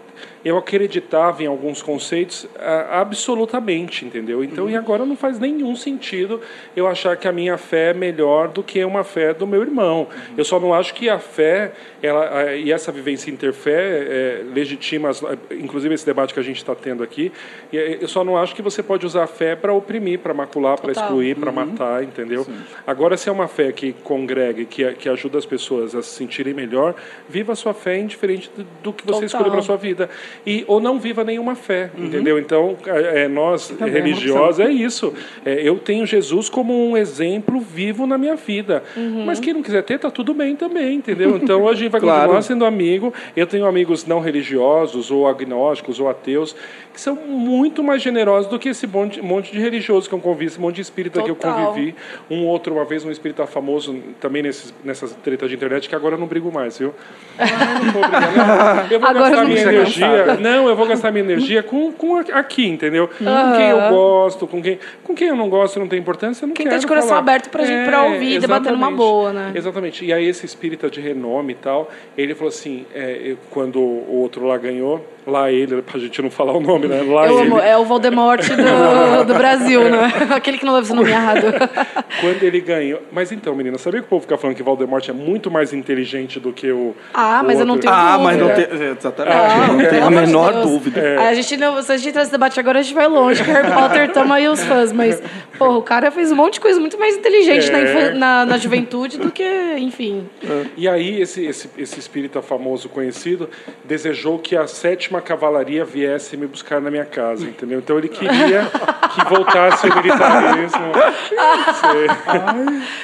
eu 0.44 0.56
acreditava 0.56 1.42
em 1.42 1.46
alguns 1.46 1.82
conceitos 1.82 2.46
ah, 2.58 3.00
absolutamente, 3.00 4.04
entendeu? 4.04 4.42
Então, 4.42 4.68
e 4.70 4.76
agora 4.76 5.04
não 5.04 5.16
faz 5.16 5.38
nenhum 5.38 5.74
sentido 5.74 6.40
eu 6.76 6.86
achar 6.86 7.16
que 7.16 7.26
a 7.26 7.32
minha 7.32 7.56
fé 7.58 7.90
é 7.90 7.94
melhor 7.94 8.48
do 8.48 8.62
que 8.62 8.82
uma 8.84 9.02
fé 9.04 9.34
do 9.34 9.46
meu 9.46 9.62
irmão. 9.62 10.06
Eu 10.36 10.44
só 10.44 10.58
não 10.60 10.72
acho 10.72 10.94
que 10.94 11.08
a 11.08 11.18
fé, 11.18 11.72
ela, 12.02 12.30
ah, 12.32 12.56
e 12.56 12.70
essa 12.72 12.92
vivência 12.92 13.30
interfé, 13.30 13.72
é, 13.72 14.44
legitima, 14.54 15.08
as- 15.10 15.22
inclusive 15.50 15.94
esse 15.94 16.06
debate 16.06 16.32
que 16.32 16.40
a 16.40 16.42
gente 16.42 16.58
está 16.58 16.74
tendo 16.74 17.02
aqui, 17.02 17.32
e 17.72 17.78
é, 17.78 17.98
eu 18.00 18.08
só 18.08 18.22
não 18.24 18.36
acho 18.36 18.54
que 18.54 18.62
você 18.62 18.82
pode 18.82 19.04
usar 19.04 19.24
a 19.24 19.26
fé 19.26 19.56
para 19.56 19.72
oprimir, 19.72 20.18
para 20.20 20.32
macular, 20.32 20.80
para 20.80 20.92
excluir, 20.92 21.36
para 21.36 21.50
matar, 21.52 22.02
entendeu? 22.02 22.46
Agora, 22.86 23.16
se 23.16 23.28
é 23.28 23.32
uma 23.32 23.48
fé 23.48 23.72
que 23.72 23.92
congrega, 24.04 24.64
que, 24.64 24.92
que 24.94 25.08
ajuda 25.08 25.38
as 25.38 25.46
pessoas 25.46 25.94
a 25.94 26.02
se 26.02 26.10
sentirem 26.10 26.54
melhor, 26.54 26.94
viva 27.28 27.52
a 27.52 27.56
sua 27.56 27.74
fé 27.74 27.98
indiferente 27.98 28.50
do, 28.56 28.64
do 28.82 28.92
que 28.92 29.02
você 29.04 29.12
Total. 29.12 29.24
escolheu 29.26 29.52
para 29.52 29.62
sua 29.62 29.76
vida. 29.76 30.08
E, 30.46 30.64
ou 30.66 30.80
não 30.80 30.98
viva 30.98 31.24
nenhuma 31.24 31.54
fé, 31.54 31.90
entendeu? 31.96 32.38
Então, 32.38 32.76
é, 32.86 33.24
é, 33.24 33.28
nós, 33.28 33.70
é 33.70 33.74
uma 33.84 33.88
religiosos, 33.88 34.60
é 34.60 34.70
isso. 34.70 35.12
É, 35.44 35.60
eu 35.62 35.78
tenho 35.78 36.06
Jesus 36.06 36.48
como 36.48 36.72
um 36.90 36.96
exemplo 36.96 37.60
vivo 37.60 38.06
na 38.06 38.16
minha 38.16 38.36
vida. 38.36 38.82
Mas 39.26 39.40
quem 39.40 39.52
não 39.52 39.62
quiser 39.62 39.82
ter, 39.82 39.98
tá 39.98 40.10
tudo 40.10 40.32
bem 40.34 40.56
também, 40.56 40.96
entendeu? 40.96 41.36
Então, 41.36 41.68
a 41.68 41.74
gente 41.74 41.90
vai 41.90 42.00
Claro. 42.00 42.20
continuar 42.20 42.42
sendo 42.42 42.64
amigo. 42.64 43.12
Eu 43.36 43.46
tenho 43.46 43.66
amigos 43.66 44.06
não 44.06 44.20
religiosos, 44.20 45.10
ou 45.10 45.26
agnósticos, 45.28 46.00
ou 46.00 46.08
ateus, 46.08 46.54
que 46.94 47.00
são 47.00 47.14
muito 47.14 47.82
mais 47.82 48.02
generosos 48.02 48.50
do 48.50 48.58
que 48.58 48.70
esse 48.70 48.86
monte, 48.86 49.20
monte 49.22 49.52
de 49.52 49.58
religiosos 49.58 50.08
que 50.08 50.14
eu 50.14 50.18
convivi, 50.18 50.46
esse 50.46 50.60
monte 50.60 50.76
de 50.76 50.82
espírita 50.82 51.22
que 51.22 51.30
eu 51.30 51.34
Total. 51.34 51.66
convivi. 51.66 51.94
Um 52.30 52.44
outro, 52.46 52.74
uma 52.74 52.84
vez, 52.84 53.04
um 53.04 53.10
espírita 53.10 53.46
famoso, 53.46 53.96
também 54.20 54.42
nesses, 54.42 54.72
nessas 54.84 55.12
tretas 55.12 55.48
de 55.48 55.56
internet, 55.56 55.88
que 55.88 55.94
agora 55.94 56.14
eu 56.14 56.18
não 56.18 56.26
brigo 56.26 56.50
mais, 56.52 56.78
viu? 56.78 56.94
Ah, 57.38 57.84
não 57.84 57.92
vou 57.92 58.02
brigar, 58.02 58.34
não. 58.36 58.90
Eu 58.90 59.00
vou 59.00 59.08
Agora 59.08 59.24
gastar 59.30 59.42
não 59.42 59.48
minha 59.48 59.60
energia. 59.62 60.17
Cansada. 60.24 60.40
Não, 60.40 60.68
eu 60.68 60.76
vou 60.76 60.86
gastar 60.86 61.10
minha 61.10 61.24
energia 61.24 61.62
com, 61.62 61.92
com 61.92 62.16
aqui, 62.32 62.66
entendeu? 62.66 63.08
Com 63.08 63.24
quem 63.56 63.68
eu 63.70 63.88
gosto, 63.90 64.46
com 64.46 64.62
quem, 64.62 64.78
com 65.04 65.14
quem 65.14 65.28
eu 65.28 65.36
não 65.36 65.48
gosto, 65.48 65.78
não 65.78 65.88
tem 65.88 65.98
importância, 65.98 66.44
eu 66.44 66.48
não 66.48 66.54
Quem 66.54 66.64
quero 66.66 66.76
tá 66.76 66.80
de 66.80 66.86
coração 66.86 67.08
falar. 67.10 67.20
aberto 67.20 67.50
pra 67.50 67.64
gente- 67.64 67.86
pra 67.88 68.02
ouvir 68.04 68.34
e 68.36 68.38
debater 68.38 68.72
numa 68.72 68.86
exatamente. 68.88 68.96
boa, 68.96 69.32
né? 69.32 69.52
Exatamente. 69.54 70.04
E 70.04 70.12
aí 70.12 70.26
esse 70.26 70.44
espírita 70.46 70.90
de 70.90 71.00
renome 71.00 71.52
e 71.52 71.56
tal, 71.56 71.90
ele 72.16 72.34
falou 72.34 72.48
assim, 72.48 72.84
é, 72.94 73.34
quando 73.50 73.80
o 73.80 74.20
outro 74.20 74.46
lá 74.46 74.56
ganhou, 74.56 75.04
lá 75.26 75.50
ele, 75.52 75.82
pra 75.82 75.98
gente 76.00 76.22
não 76.22 76.30
falar 76.30 76.52
o 76.54 76.60
nome, 76.60 76.86
né? 76.86 77.02
Lá 77.06 77.26
Eu 77.26 77.38
ele. 77.40 77.48
amo, 77.48 77.58
é 77.60 77.76
o 77.76 77.84
Voldemort 77.84 78.40
do, 78.48 79.24
do 79.26 79.34
Brasil, 79.34 79.82
né? 79.90 80.10
Aquele 80.34 80.56
que 80.58 80.64
não 80.64 80.72
leva 80.74 80.90
o 80.92 80.96
nome 80.96 81.10
errado. 81.10 81.42
Quando 82.20 82.42
ele 82.42 82.60
ganhou. 82.60 83.00
Mas 83.12 83.30
então, 83.30 83.54
menina, 83.54 83.76
sabia 83.78 84.00
que 84.00 84.06
o 84.06 84.08
povo 84.08 84.22
fica 84.22 84.36
falando 84.38 84.56
que 84.56 84.62
Valdemort 84.62 85.06
é 85.08 85.12
muito 85.12 85.50
mais 85.50 85.72
inteligente 85.72 86.40
do 86.40 86.52
que 86.52 86.70
o. 86.72 86.94
Ah, 87.12 87.40
o 87.42 87.46
mas 87.46 87.60
eu 87.60 87.66
não 87.66 87.74
outro? 87.74 87.88
tenho 87.90 88.00
Ah, 88.02 88.18
mas 88.18 88.38
não 88.38 88.48
tem. 88.54 88.66
Exatamente. 88.96 89.36
Ah, 89.36 89.66
não 89.72 89.78
tem 89.88 90.02
a 90.08 90.26
menor 90.26 90.52
Deus. 90.52 90.66
dúvida. 90.66 91.00
Aí 91.20 91.28
a 91.28 91.34
gente 91.34 91.56
não, 91.56 91.80
se 91.82 91.92
a 91.92 91.96
gente 91.96 92.08
entrar 92.08 92.22
nesse 92.22 92.32
debate 92.32 92.58
agora, 92.58 92.78
a 92.78 92.82
gente 92.82 92.94
vai 92.94 93.06
longe. 93.06 93.42
Harry 93.42 93.72
Potter 93.72 94.12
tamo 94.12 94.32
aí 94.32 94.48
os 94.48 94.62
fãs, 94.64 94.92
mas, 94.92 95.22
porra, 95.58 95.76
o 95.78 95.82
cara 95.82 96.10
fez 96.10 96.32
um 96.32 96.36
monte 96.36 96.54
de 96.54 96.60
coisa 96.60 96.80
muito 96.80 96.98
mais 96.98 97.16
inteligente 97.16 97.70
na, 97.70 97.78
É. 97.78 97.82
infan- 97.82 98.14
na, 98.18 98.46
na 98.46 98.58
juventude 98.58 99.18
do 99.18 99.30
que, 99.30 99.44
enfim. 99.78 100.28
E 100.76 100.88
aí, 100.88 101.20
esse, 101.20 101.44
esse, 101.44 101.70
esse 101.78 101.98
espírita 101.98 102.42
famoso 102.42 102.88
conhecido 102.88 103.48
desejou 103.84 104.38
que 104.38 104.56
a 104.56 104.66
sétima 104.66 105.20
cavalaria 105.20 105.84
viesse 105.84 106.36
me 106.36 106.46
buscar 106.46 106.80
na 106.80 106.90
minha 106.90 107.04
casa, 107.04 107.44
entendeu? 107.46 107.78
Então 107.78 107.98
ele 107.98 108.08
queria 108.08 108.66
que 109.14 109.24
voltasse 109.28 109.86
o 109.88 109.94
militarismo. 109.96 110.92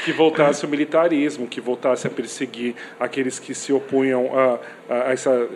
Que 0.04 0.12
voltasse 0.12 0.64
o 0.64 0.68
militarismo, 0.68 1.46
que 1.46 1.60
voltasse 1.60 2.06
a 2.06 2.10
perseguir 2.10 2.74
aqueles 2.98 3.38
que 3.38 3.54
se 3.54 3.72
opunham 3.72 4.30
a, 4.36 4.58
a 5.08 5.12
essa. 5.12 5.46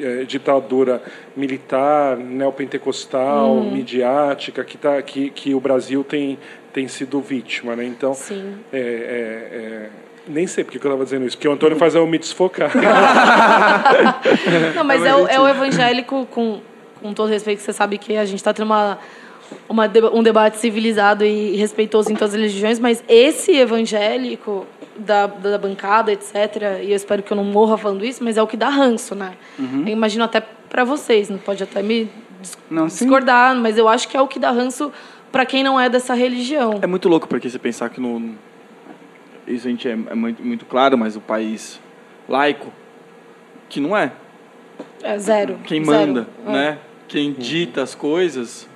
Eh, 0.00 0.24
ditadura 0.24 1.02
militar, 1.36 2.16
neopentecostal, 2.16 3.62
midiática, 3.62 4.64
que, 4.64 4.78
tá, 4.78 5.00
que, 5.02 5.30
que 5.30 5.54
o 5.54 5.60
Brasil 5.60 6.04
tem, 6.04 6.38
tem 6.72 6.88
sido 6.88 7.20
vítima. 7.20 7.76
Né? 7.76 7.84
Então, 7.84 8.14
Sim. 8.14 8.54
é, 8.72 8.78
é, 8.78 8.82
é, 8.82 9.90
nem 10.26 10.46
sei 10.46 10.64
porque 10.64 10.78
que 10.78 10.86
eu 10.86 10.90
estava 10.90 11.04
dizendo 11.04 11.26
isso, 11.26 11.36
porque 11.36 11.48
o 11.48 11.52
Antônio 11.52 11.76
faz 11.76 11.94
eu 11.94 12.06
me 12.06 12.18
desfocar. 12.18 12.72
Não, 14.74 14.84
mas 14.84 15.04
é 15.04 15.14
o, 15.14 15.26
é 15.26 15.40
o 15.40 15.48
evangélico, 15.48 16.26
com, 16.26 16.60
com 17.00 17.12
todo 17.12 17.28
respeito, 17.28 17.58
que 17.58 17.64
você 17.64 17.72
sabe 17.72 17.98
que 17.98 18.16
a 18.16 18.24
gente 18.24 18.38
está 18.38 18.52
tendo 18.52 18.66
uma, 18.66 18.98
uma 19.68 19.90
um 20.12 20.22
debate 20.22 20.58
civilizado 20.58 21.24
e 21.24 21.56
respeitoso 21.56 22.12
em 22.12 22.14
todas 22.14 22.34
as 22.34 22.40
religiões, 22.40 22.78
mas 22.78 23.02
esse 23.08 23.56
evangélico 23.56 24.66
da, 24.98 25.26
da 25.26 25.56
bancada, 25.58 26.12
etc., 26.12 26.34
e 26.82 26.90
eu 26.90 26.96
espero 26.96 27.22
que 27.22 27.32
eu 27.32 27.36
não 27.36 27.44
morra 27.44 27.78
falando 27.78 28.04
isso, 28.04 28.22
mas 28.24 28.36
é 28.36 28.42
o 28.42 28.46
que 28.46 28.56
dá 28.56 28.68
ranço, 28.68 29.14
né? 29.14 29.32
Eu 29.58 29.88
imagino 29.92 30.24
até 30.24 30.40
para 30.40 30.84
vocês, 30.84 31.28
não 31.30 31.38
pode 31.38 31.62
até 31.62 31.82
me 31.82 32.10
Não, 32.70 32.88
sim. 32.88 33.04
discordar, 33.04 33.54
mas 33.56 33.78
eu 33.78 33.88
acho 33.88 34.08
que 34.08 34.16
é 34.16 34.20
o 34.20 34.26
que 34.28 34.38
dá 34.38 34.50
ranço 34.50 34.92
para 35.32 35.46
quem 35.46 35.62
não 35.62 35.78
é 35.80 35.88
dessa 35.88 36.14
religião. 36.14 36.78
É 36.82 36.86
muito 36.86 37.08
louco 37.08 37.26
porque 37.28 37.48
você 37.48 37.58
pensar 37.58 37.88
que 37.90 38.00
no. 38.00 38.34
Isso 39.46 39.66
a 39.66 39.70
gente 39.70 39.88
é, 39.88 39.92
é 39.92 40.14
muito, 40.14 40.42
muito 40.42 40.66
claro, 40.66 40.98
mas 40.98 41.16
o 41.16 41.20
país 41.20 41.80
laico, 42.28 42.72
que 43.68 43.80
não 43.80 43.96
é. 43.96 44.12
É 45.02 45.18
zero. 45.18 45.58
Quem 45.64 45.84
zero. 45.84 46.06
manda, 46.06 46.26
É. 46.46 46.50
né? 46.52 46.78
Quem 47.06 47.32
dita 47.32 47.82
as 47.82 47.94
coisas 47.94 48.68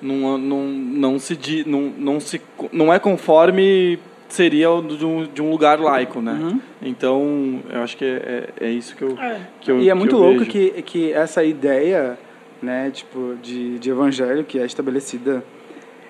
não, 0.00 0.38
não, 0.38 0.62
não, 0.68 1.18
se, 1.18 1.64
não, 1.66 1.80
não, 1.98 2.20
se, 2.20 2.40
não 2.72 2.92
é 2.92 2.98
conforme 3.00 3.98
seria 4.28 4.70
o 4.70 4.82
de 4.82 5.04
um, 5.04 5.24
de 5.24 5.42
um 5.42 5.50
lugar 5.50 5.78
laico, 5.80 6.20
né? 6.20 6.58
Então, 6.82 7.60
eu 7.70 7.82
acho 7.82 7.96
que 7.96 8.04
é, 8.04 8.50
é, 8.60 8.66
é 8.66 8.70
isso 8.70 8.96
que 8.96 9.02
eu, 9.02 9.16
que 9.60 9.70
eu 9.70 9.80
E 9.80 9.88
é 9.88 9.94
muito 9.94 10.16
louco 10.16 10.40
vejo. 10.40 10.50
que, 10.50 10.82
que 10.82 11.12
essa 11.12 11.42
ideia, 11.44 12.18
né, 12.62 12.90
tipo, 12.90 13.36
de, 13.42 13.78
de 13.78 13.90
evangelho 13.90 14.44
que 14.44 14.58
é 14.58 14.66
estabelecida, 14.66 15.44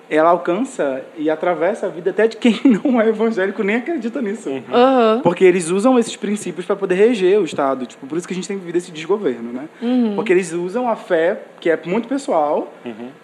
ela 0.09 0.29
alcança 0.29 1.03
e 1.17 1.29
atravessa 1.29 1.87
a 1.87 1.89
vida 1.89 2.11
até 2.11 2.27
de 2.27 2.37
quem 2.37 2.59
não 2.83 2.99
é 3.01 3.09
evangélico 3.09 3.63
nem 3.63 3.75
acredita 3.75 4.21
nisso. 4.21 4.49
Aham. 4.71 5.21
Porque 5.23 5.43
eles 5.43 5.69
usam 5.69 5.97
esses 5.99 6.15
princípios 6.15 6.65
para 6.65 6.75
poder 6.75 6.95
reger 6.95 7.39
o 7.39 7.43
Estado. 7.43 7.85
Tipo, 7.85 8.07
por 8.07 8.17
isso 8.17 8.27
que 8.27 8.33
a 8.33 8.35
gente 8.35 8.47
tem 8.47 8.57
vivido 8.57 8.77
esse 8.77 8.91
desgoverno, 8.91 9.51
né? 9.51 9.67
Porque 10.15 10.31
eles 10.31 10.53
usam 10.53 10.87
a 10.87 10.95
fé, 10.95 11.41
que 11.59 11.69
é 11.69 11.79
muito 11.85 12.07
pessoal, 12.07 12.73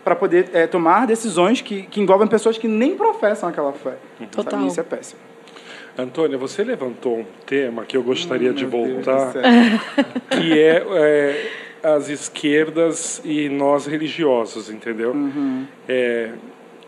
para 0.03 0.15
poder 0.15 0.49
é, 0.53 0.67
tomar 0.67 1.07
decisões 1.07 1.61
que, 1.61 1.84
que 1.84 2.01
envolvem 2.01 2.27
pessoas 2.27 2.57
que 2.57 2.67
nem 2.67 2.95
professam 2.95 3.49
aquela 3.49 3.71
fé. 3.73 3.95
Total. 4.31 4.51
Sabe? 4.51 4.67
Isso 4.67 4.79
é 4.79 4.84
péssimo. 4.84 5.19
Antônia, 5.97 6.38
você 6.38 6.63
levantou 6.63 7.19
um 7.19 7.25
tema 7.45 7.86
que 7.86 7.95
eu 7.95 8.01
gostaria 8.01 8.51
de 8.51 8.65
Meu 8.65 8.86
Deus 8.86 9.05
voltar, 9.05 9.34
que 10.31 10.59
é, 10.59 10.84
é, 10.91 11.51
as 11.84 12.09
esquerdas 12.09 13.21
e 13.23 13.47
nós 13.47 13.86
religiosos, 13.86 14.71
entendeu? 14.71 15.15
É, 15.88 16.31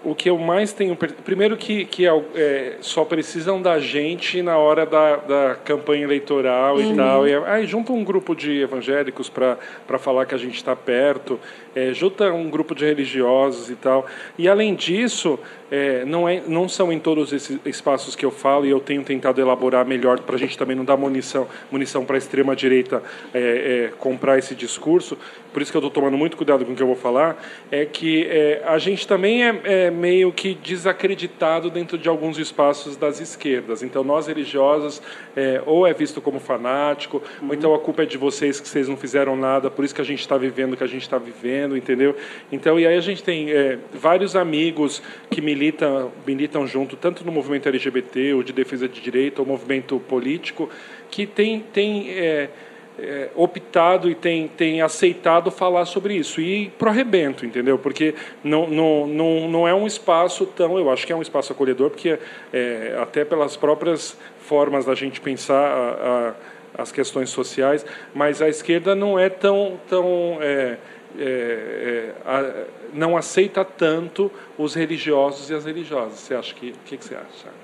o 0.06 0.14
que 0.14 0.30
eu 0.30 0.38
mais 0.38 0.72
tenho. 0.72 0.96
Primeiro, 0.96 1.58
que, 1.58 1.84
que 1.84 2.06
é, 2.06 2.24
é, 2.36 2.78
só 2.80 3.04
precisam 3.04 3.62
da 3.62 3.80
gente 3.80 4.42
na 4.42 4.58
hora 4.58 4.86
da, 4.86 5.16
da 5.18 5.56
campanha 5.56 6.04
eleitoral 6.04 6.80
e 6.80 6.96
tal. 6.96 7.28
E 7.28 7.34
aí 7.34 7.66
junta 7.66 7.92
um 7.92 8.04
grupo 8.04 8.36
de 8.36 8.62
evangélicos 8.62 9.30
para 9.30 9.58
falar 9.98 10.28
que 10.28 10.36
a 10.36 10.38
gente 10.38 10.56
está 10.56 10.76
perto, 10.76 11.40
é, 11.76 11.92
junta 11.92 12.32
um 12.32 12.50
grupo 12.50 12.76
de 12.76 12.86
religiosos 12.86 13.70
e 13.70 13.76
tal. 13.76 14.06
E 14.38 14.48
além 14.48 14.76
disso, 14.76 15.40
é, 15.72 16.06
não, 16.06 16.30
é, 16.30 16.42
não 16.48 16.70
são 16.70 16.94
em 16.94 17.00
todos 17.00 17.34
esses 17.34 17.60
espaços 17.66 18.16
que 18.16 18.26
eu 18.26 18.32
falo 18.32 18.66
e 18.66 18.70
eu 18.70 18.80
tenho 18.80 19.04
tentado 19.04 19.42
elaborar 19.42 19.86
melhor 19.86 20.20
para 20.20 20.36
a 20.36 20.40
gente 20.40 20.58
também 20.58 20.76
não 20.76 20.86
dar 20.86 20.96
munição, 20.96 21.48
munição 21.72 22.06
para 22.06 22.16
a 22.16 22.20
extrema-direita 22.20 23.02
é, 23.34 23.40
é, 23.40 23.92
comprar 23.98 24.38
esse 24.38 24.54
discurso. 24.54 25.18
Por 25.52 25.62
isso 25.62 25.72
que 25.72 25.78
eu 25.78 25.80
estou 25.80 25.92
tomando 25.92 26.18
muito 26.18 26.38
cuidado 26.38 26.66
com 26.66 26.74
o 26.74 26.76
que 26.76 26.84
eu 26.84 26.88
vou 26.88 26.96
falar. 26.96 27.44
É 27.72 27.86
que 27.86 28.28
é, 28.30 28.62
a 28.66 28.78
gente 28.78 29.08
também 29.08 29.44
é, 29.44 29.62
é 29.64 29.92
meio 29.96 30.32
que 30.32 30.54
desacreditado 30.54 31.70
dentro 31.70 31.98
de 31.98 32.08
alguns 32.08 32.38
espaços 32.38 32.96
das 32.96 33.20
esquerdas. 33.20 33.82
Então, 33.82 34.04
nós 34.04 34.28
religiosos, 34.28 35.02
é, 35.36 35.62
ou 35.66 35.88
é 35.88 35.94
visto 35.94 36.22
como 36.22 36.40
fanático, 36.40 37.22
ou 37.42 37.54
então 37.54 37.74
a 37.74 37.80
culpa 37.80 38.04
é 38.04 38.06
de 38.06 38.18
vocês 38.18 38.60
que 38.60 38.68
vocês 38.68 38.88
não 38.88 38.98
fizeram 38.98 39.36
nada, 39.36 39.72
por 39.72 39.84
isso 39.84 39.96
que 39.96 40.02
a 40.02 40.06
gente 40.06 40.20
está 40.20 40.38
vivendo 40.38 40.74
o 40.74 40.78
que 40.78 40.84
a 40.84 40.88
gente 40.88 41.02
está 41.02 41.18
vivendo, 41.18 41.76
entendeu? 41.76 42.16
Então, 42.52 42.80
e 42.80 42.86
aí 42.86 42.98
a 42.98 43.02
gente 43.02 43.24
tem 43.24 43.52
é, 43.52 43.80
vários 43.94 44.36
amigos 44.36 45.02
que 45.30 45.42
militam, 45.42 46.12
militam 46.26 46.68
junto, 46.68 46.96
tanto 46.96 47.26
no 47.26 47.32
movimento 47.32 47.68
LGBT, 47.68 48.34
ou 48.34 48.44
de 48.44 48.54
defesa 48.54 48.88
de 48.88 49.02
direito, 49.02 49.40
ou 49.40 49.46
movimento 49.46 50.00
político, 50.00 50.70
que 51.10 51.26
tem, 51.26 51.60
tem 51.60 52.10
é, 52.12 52.50
é, 52.98 53.30
optado 53.36 54.10
e 54.10 54.16
tem, 54.16 54.48
tem 54.48 54.82
aceitado 54.82 55.52
falar 55.52 55.86
sobre 55.86 56.16
isso. 56.16 56.40
E 56.42 56.70
pro 56.78 56.90
arrebento, 56.90 57.46
entendeu? 57.46 57.78
Porque 57.78 58.16
não, 58.44 58.68
não, 58.68 59.08
não, 59.08 59.50
não 59.50 59.68
é 59.68 59.74
um 59.74 59.86
espaço 59.86 60.46
tão. 60.46 60.78
Eu 60.78 60.90
acho 60.90 61.06
que 61.06 61.12
é 61.14 61.16
um 61.16 61.22
espaço 61.22 61.52
acolhedor, 61.52 61.90
porque 61.90 62.18
é, 62.54 62.98
até 63.02 63.26
pelas 63.26 63.56
próprias 63.58 64.18
formas 64.40 64.86
da 64.86 64.94
gente 64.96 65.20
pensar 65.22 65.56
a, 65.56 66.30
a, 66.78 66.82
as 66.84 66.92
questões 66.92 67.30
sociais, 67.30 67.86
mas 68.14 68.42
a 68.42 68.50
esquerda 68.50 68.96
não 68.96 69.18
é 69.20 69.30
tão. 69.30 69.80
tão 69.90 70.38
é, 70.42 70.78
é, 71.18 71.24
é, 71.24 72.12
a- 72.26 72.66
não 72.94 73.18
aceita 73.18 73.66
tanto 73.66 74.32
os 74.58 74.74
religiosos 74.74 75.50
e 75.50 75.54
as 75.54 75.66
religiosas. 75.66 76.20
Você 76.20 76.34
acha 76.36 76.54
que. 76.56 76.70
O 76.70 76.76
que, 76.86 76.98
que 76.98 77.04
você 77.06 77.16
acha? 77.16 77.55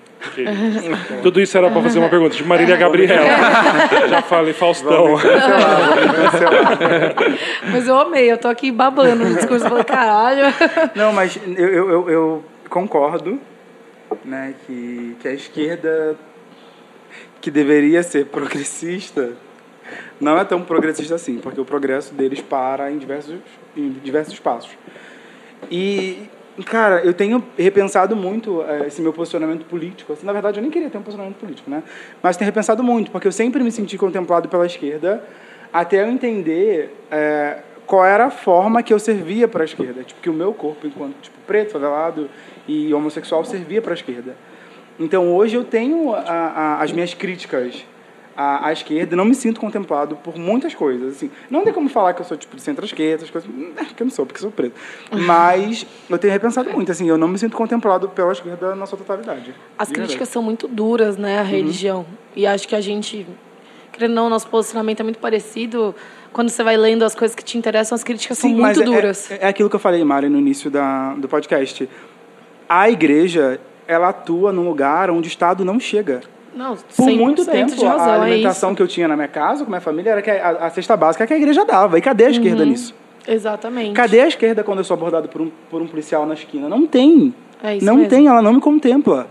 Tudo 1.24 1.42
isso 1.42 1.58
era 1.58 1.70
para 1.72 1.82
fazer 1.82 2.00
uma 2.00 2.10
pergunta 2.10 2.36
de 2.36 2.44
Marília 2.44 2.76
Gabriela. 2.78 3.26
Já 4.10 4.22
falei, 4.22 4.54
Faustão. 4.54 5.16
Mas 7.72 7.88
eu 7.88 8.00
amei, 8.00 8.32
eu 8.32 8.38
tô 8.38 8.48
aqui 8.48 8.72
babando 8.72 9.26
no 9.26 9.36
discurso, 9.36 9.68
falei, 9.68 9.84
caralho. 9.84 10.46
Não, 10.96 11.12
mas 11.14 11.40
eu, 11.58 11.68
eu, 11.70 11.90
eu- 11.92 12.10
eu 12.10 12.46
concordo 12.70 13.40
né, 14.26 14.54
que, 14.66 15.16
que 15.22 15.28
a 15.28 15.34
esquerda, 15.34 16.16
que 17.40 17.50
deveria 17.52 18.04
ser 18.04 18.26
progressista, 18.26 19.32
não 20.20 20.38
é 20.38 20.44
tão 20.46 20.62
progressista 20.62 21.16
assim, 21.16 21.38
porque 21.40 21.60
o 21.60 21.66
progresso 21.66 22.14
deles 22.14 22.42
para 22.42 22.92
em 22.92 22.98
diversos, 22.98 23.36
em 23.76 23.90
diversos 24.04 24.40
passos. 24.40 24.72
E, 25.70 26.30
cara, 26.64 27.02
eu 27.04 27.14
tenho 27.14 27.44
repensado 27.58 28.16
muito 28.16 28.62
eh, 28.64 28.88
esse 28.88 29.02
meu 29.02 29.14
posicionamento 29.14 29.66
político. 29.66 30.14
Assim, 30.14 30.26
na 30.26 30.34
verdade, 30.34 30.60
eu 30.60 30.62
nem 30.62 30.72
queria 30.72 30.90
ter 30.90 30.98
um 30.98 31.02
posicionamento 31.02 31.38
político, 31.38 31.70
né? 31.70 31.84
Mas 32.22 32.36
tenho 32.38 32.46
repensado 32.48 32.84
muito, 32.84 33.12
porque 33.12 33.28
eu 33.28 33.32
sempre 33.32 33.64
me 33.64 33.72
senti 33.72 33.98
contemplado 33.98 34.50
pela 34.50 34.66
esquerda 34.66 35.24
até 35.72 36.02
eu 36.02 36.08
entender 36.08 36.94
eh, 37.10 37.60
qual 37.86 38.06
era 38.06 38.26
a 38.26 38.30
forma 38.32 38.84
que 38.84 38.94
eu 38.94 39.00
servia 39.00 39.48
para 39.48 39.64
a 39.64 39.66
esquerda. 39.66 40.04
Tipo, 40.04 40.22
que 40.22 40.30
o 40.30 40.34
meu 40.34 40.54
corpo, 40.54 40.86
enquanto 40.88 41.16
tipo, 41.22 41.38
preto, 41.48 41.72
favelado 41.72 42.30
e 42.68 42.94
homossexual, 42.94 43.44
servia 43.46 43.82
para 43.82 43.92
a 43.92 43.96
esquerda. 43.96 44.36
Então, 45.00 45.34
hoje 45.34 45.56
eu 45.56 45.64
tenho 45.64 46.14
a- 46.14 46.20
a- 46.22 46.82
as 46.82 46.92
minhas 46.92 47.14
críticas 47.14 47.86
à, 48.36 48.68
à 48.68 48.74
esquerda 48.74 49.16
não 49.16 49.26
me 49.26 49.36
sinto 49.36 49.60
contemplado 49.60 50.16
por 50.16 50.38
muitas 50.38 50.74
coisas. 50.74 51.16
Assim, 51.16 51.32
não 51.50 51.64
tem 51.64 51.74
como 51.74 51.90
falar 51.90 52.14
que 52.14 52.22
eu 52.22 52.26
sou 52.26 52.38
tipo 52.38 52.56
de 52.56 52.62
centro-esquerda, 52.62 53.24
essas 53.24 53.30
coisas, 53.30 53.50
que 53.96 54.02
eu 54.02 54.06
não 54.06 54.12
sou, 54.12 54.26
porque 54.26 54.40
sou 54.40 54.52
preto. 54.52 54.76
Mas 55.12 55.86
eu 56.10 56.18
tenho 56.18 56.34
repensado 56.34 56.70
muito, 56.72 56.92
assim, 56.92 57.08
eu 57.08 57.18
não 57.18 57.28
me 57.28 57.38
sinto 57.38 57.56
contemplado 57.58 58.10
pela 58.10 58.32
esquerda 58.32 58.76
na 58.76 58.86
sua 58.86 58.98
totalidade. 58.98 59.54
As 59.78 59.88
De 59.88 59.94
críticas 59.94 60.10
verdade. 60.20 60.32
são 60.32 60.42
muito 60.44 60.68
duras, 60.68 61.18
né, 61.18 61.40
à 61.40 61.44
religião. 61.44 62.06
E 62.36 62.48
acho 62.48 62.68
que 62.68 62.76
a 62.76 62.82
gente, 62.82 63.28
querendo 63.92 64.12
ou 64.12 64.16
não, 64.24 64.30
nosso 64.30 64.48
posicionamento 64.48 65.02
é 65.02 65.04
muito 65.04 65.20
parecido. 65.20 65.94
Quando 66.32 66.50
você 66.50 66.64
vai 66.64 66.78
lendo 66.78 67.04
as 67.04 67.14
coisas 67.14 67.36
que 67.36 67.44
te 67.44 67.58
interessam, 67.58 67.96
as 67.96 68.04
críticas 68.04 68.38
são 68.38 68.50
mas 68.52 68.78
muito 68.78 68.82
é- 68.82 68.86
duras. 68.96 69.30
É, 69.30 69.40
é 69.42 69.48
aquilo 69.48 69.70
que 69.70 69.76
eu 69.76 69.80
falei, 69.80 70.04
Mari, 70.04 70.30
no 70.30 70.40
início 70.40 70.72
da, 70.72 71.14
do 71.16 71.28
podcast. 71.28 71.90
A 72.70 72.90
igreja, 72.90 73.60
ela 73.86 74.10
atua 74.10 74.54
num 74.54 74.64
lugar 74.64 75.10
onde 75.12 75.28
o 75.28 75.30
Estado 75.30 75.66
não 75.66 75.78
chega. 75.78 76.22
Não, 76.54 76.76
Por 76.76 77.06
100% 77.06 77.18
muito 77.18 77.46
tempo, 77.46 77.76
de 77.76 77.86
razão, 77.86 78.12
a 78.14 78.18
é 78.18 78.22
alimentação 78.22 78.70
isso. 78.72 78.76
que 78.78 78.84
eu 78.84 78.88
tinha 78.88 79.08
na 79.08 79.16
minha 79.16 79.28
casa, 79.28 79.64
com 79.64 79.70
a 79.70 79.74
minha 79.74 79.82
família, 79.82 80.12
era 80.12 80.22
que 80.22 80.30
a, 80.30 80.50
a 80.50 80.70
cesta 80.70 80.98
básica 80.98 81.26
que 81.26 81.34
a 81.34 81.38
igreja 81.38 81.64
dava. 81.64 81.98
E 81.98 82.02
cadê 82.02 82.26
a 82.26 82.30
esquerda 82.30 82.66
nisso? 82.66 82.94
Exatamente. 83.28 83.94
Cadê 83.94 84.20
a 84.22 84.28
esquerda 84.28 84.64
quando 84.64 84.80
eu 84.80 84.84
sou 84.84 84.96
abordado 84.96 85.28
por 85.30 85.42
um, 85.42 85.52
por 85.70 85.82
um 85.82 85.88
policial 85.88 86.26
na 86.26 86.34
esquina? 86.34 86.68
Não 86.68 86.86
tem. 86.86 87.34
É 87.64 87.78
não 87.82 87.96
mesmo. 87.98 88.10
tem, 88.10 88.28
ela 88.28 88.42
não 88.42 88.54
me 88.54 88.60
contempla. 88.62 89.28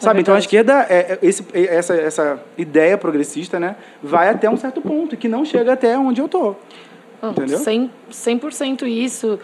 Sabe? 0.00 0.20
então 0.20 0.34
a 0.34 0.38
esquerda, 0.40 0.84
é, 0.90 1.12
é- 1.12 1.18
esse, 1.22 1.44
é- 1.54 1.76
essa, 1.76 1.94
essa 1.94 2.40
ideia 2.58 2.98
progressista, 2.98 3.60
né, 3.60 3.76
vai 4.02 4.28
até 4.30 4.50
um 4.50 4.56
certo 4.56 4.80
ponto, 4.80 5.16
que 5.16 5.28
não 5.28 5.44
chega 5.44 5.74
até 5.74 5.96
onde 5.96 6.20
eu 6.20 6.26
tô. 6.28 6.56
Não, 7.22 7.30
Entendeu? 7.30 7.60
100%, 7.60 7.88
100% 8.10 8.82
isso. 8.88 9.38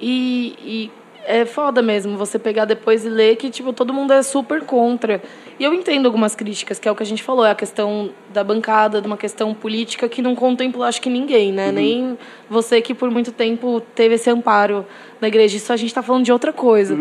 E, 0.00 0.56
e 0.64 0.90
é 1.24 1.44
foda 1.44 1.80
mesmo 1.80 2.16
você 2.16 2.40
pegar 2.40 2.64
depois 2.64 3.04
e 3.04 3.08
ler 3.08 3.36
que, 3.36 3.50
tipo, 3.50 3.72
todo 3.72 3.94
mundo 3.94 4.12
é 4.12 4.20
super 4.24 4.62
contra. 4.62 5.22
E 5.60 5.64
eu 5.64 5.74
entendo 5.74 6.06
algumas 6.06 6.34
críticas, 6.34 6.78
que 6.78 6.88
é 6.88 6.90
o 6.90 6.96
que 6.96 7.02
a 7.02 7.06
gente 7.06 7.22
falou, 7.22 7.44
é 7.44 7.50
a 7.50 7.54
questão 7.54 8.12
da 8.32 8.42
bancada, 8.42 8.98
de 8.98 9.06
uma 9.06 9.18
questão 9.18 9.52
política 9.52 10.08
que 10.08 10.22
não 10.22 10.34
contempla, 10.34 10.88
acho 10.88 11.02
que 11.02 11.10
ninguém, 11.10 11.52
né? 11.52 11.70
Nem 11.70 12.16
você 12.48 12.80
que 12.80 12.94
por 12.94 13.10
muito 13.10 13.30
tempo 13.30 13.82
teve 13.94 14.14
esse 14.14 14.30
amparo 14.30 14.86
na 15.20 15.28
igreja. 15.28 15.58
Isso 15.58 15.70
a 15.70 15.76
gente 15.76 15.92
tá 15.92 16.02
falando 16.02 16.24
de 16.24 16.32
outra 16.32 16.50
coisa. 16.50 16.96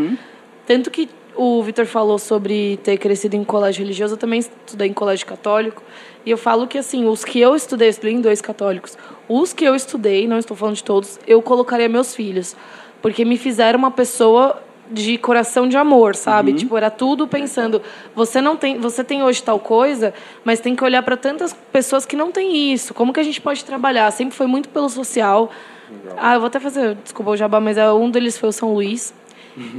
Tanto 0.65 0.91
que 0.91 1.07
o 1.37 1.63
Vitor 1.63 1.85
falou 1.85 2.19
sobre 2.19 2.75
ter 2.83 2.97
crescido 2.97 3.37
em 3.37 3.45
colégio 3.45 3.81
religioso, 3.81 4.15
eu 4.15 4.17
também 4.17 4.39
estudei 4.39 4.89
em 4.89 4.93
colégio 4.93 5.25
católico. 5.25 5.81
E 6.25 6.29
eu 6.29 6.37
falo 6.37 6.67
que, 6.67 6.77
assim, 6.77 7.05
os 7.05 7.23
que 7.23 7.39
eu 7.39 7.55
estudei, 7.55 7.87
eu 7.87 7.91
estudei 7.91 8.13
em 8.13 8.19
dois 8.19 8.41
católicos. 8.41 8.97
Os 9.29 9.53
que 9.53 9.63
eu 9.63 9.73
estudei, 9.73 10.27
não 10.27 10.37
estou 10.37 10.57
falando 10.57 10.75
de 10.75 10.83
todos, 10.83 11.17
eu 11.25 11.41
colocaria 11.41 11.87
meus 11.87 12.13
filhos. 12.13 12.57
Porque 13.01 13.23
me 13.23 13.37
fizeram 13.37 13.79
uma 13.79 13.89
pessoa 13.89 14.61
de 14.89 15.17
coração 15.17 15.67
de 15.67 15.77
amor, 15.77 16.15
sabe? 16.15 16.53
Tipo, 16.53 16.75
era 16.75 16.89
tudo 16.89 17.27
pensando, 17.27 17.81
você 18.15 18.41
não 18.41 18.57
tem, 18.57 18.79
você 18.79 19.03
tem 19.03 19.23
hoje 19.23 19.43
tal 19.43 19.59
coisa, 19.59 20.13
mas 20.43 20.59
tem 20.59 20.75
que 20.75 20.83
olhar 20.83 21.03
para 21.03 21.15
tantas 21.15 21.53
pessoas 21.71 22.05
que 22.05 22.15
não 22.15 22.31
têm 22.31 22.73
isso. 22.73 22.93
Como 22.93 23.13
que 23.13 23.19
a 23.19 23.23
gente 23.23 23.39
pode 23.39 23.63
trabalhar? 23.63 24.09
Sempre 24.11 24.35
foi 24.35 24.47
muito 24.47 24.69
pelo 24.69 24.89
social. 24.89 25.51
Ah, 26.17 26.33
eu 26.35 26.39
vou 26.39 26.47
até 26.47 26.59
fazer, 26.59 26.95
desculpa 27.03 27.31
o 27.31 27.37
jabá, 27.37 27.59
mas 27.59 27.77
é, 27.77 27.91
um 27.91 28.09
deles 28.09 28.37
foi 28.37 28.49
o 28.49 28.51
São 28.51 28.73
Luís. 28.73 29.13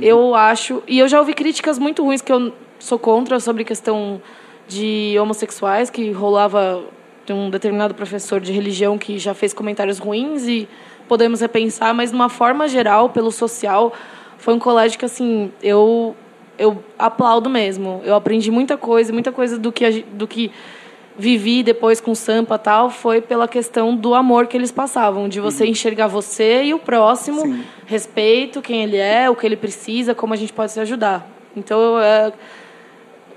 Eu 0.03 0.35
acho, 0.35 0.83
e 0.87 0.99
eu 0.99 1.09
já 1.09 1.19
ouvi 1.19 1.33
críticas 1.33 1.79
muito 1.79 2.05
ruins 2.05 2.21
que 2.21 2.31
eu 2.31 2.53
sou 2.79 2.99
contra 2.99 3.41
sobre 3.41 3.65
questão 3.65 4.21
de 4.69 5.17
homossexuais, 5.19 5.89
que 5.89 6.11
rolava 6.11 6.85
de 7.25 7.33
um 7.33 7.49
determinado 7.49 7.95
professor 7.95 8.41
de 8.41 8.53
religião 8.53 8.99
que 8.99 9.19
já 9.19 9.33
fez 9.33 9.55
comentários 9.55 9.99
ruins 9.99 10.47
e 10.47 10.69
podemos 11.09 11.41
repensar, 11.41 11.95
mas 11.95 12.11
de 12.11 12.17
uma 12.17 12.29
forma 12.29 12.69
geral, 12.69 13.11
pelo 13.11 13.33
social, 13.33 13.93
foi 14.41 14.55
um 14.55 14.59
colégio 14.59 14.99
que 14.99 15.05
assim, 15.05 15.53
eu 15.63 16.17
eu 16.59 16.85
aplaudo 16.99 17.49
mesmo. 17.49 18.03
Eu 18.05 18.15
aprendi 18.15 18.51
muita 18.51 18.77
coisa, 18.77 19.13
muita 19.13 19.33
coisa 19.33 19.59
do 19.59 19.73
que 19.73 20.05
do 20.13 20.27
que 20.27 20.51
vivi 21.17 21.63
depois 21.63 22.01
com 22.01 22.13
o 22.13 22.17
Sampa 22.17 22.59
tal, 22.59 22.91
foi 22.91 23.21
pela 23.21 23.47
questão 23.47 23.95
do 23.95 24.15
amor 24.15 24.47
que 24.47 24.57
eles 24.57 24.73
passavam, 24.73 25.29
de 25.29 25.39
você 25.39 25.67
enxergar 25.67 26.07
você 26.07 26.65
e 26.65 26.75
o 26.75 26.79
próximo, 26.79 27.43
Sim. 27.43 27.63
respeito 27.85 28.63
quem 28.63 28.83
ele 28.83 28.97
é, 28.97 29.29
o 29.29 29.37
que 29.37 29.45
ele 29.47 29.57
precisa, 29.57 30.15
como 30.15 30.33
a 30.33 30.37
gente 30.37 30.53
pode 30.53 30.73
se 30.73 30.81
ajudar. 30.81 31.29
Então, 31.55 31.79
eu, 31.79 32.01
é, 32.01 32.33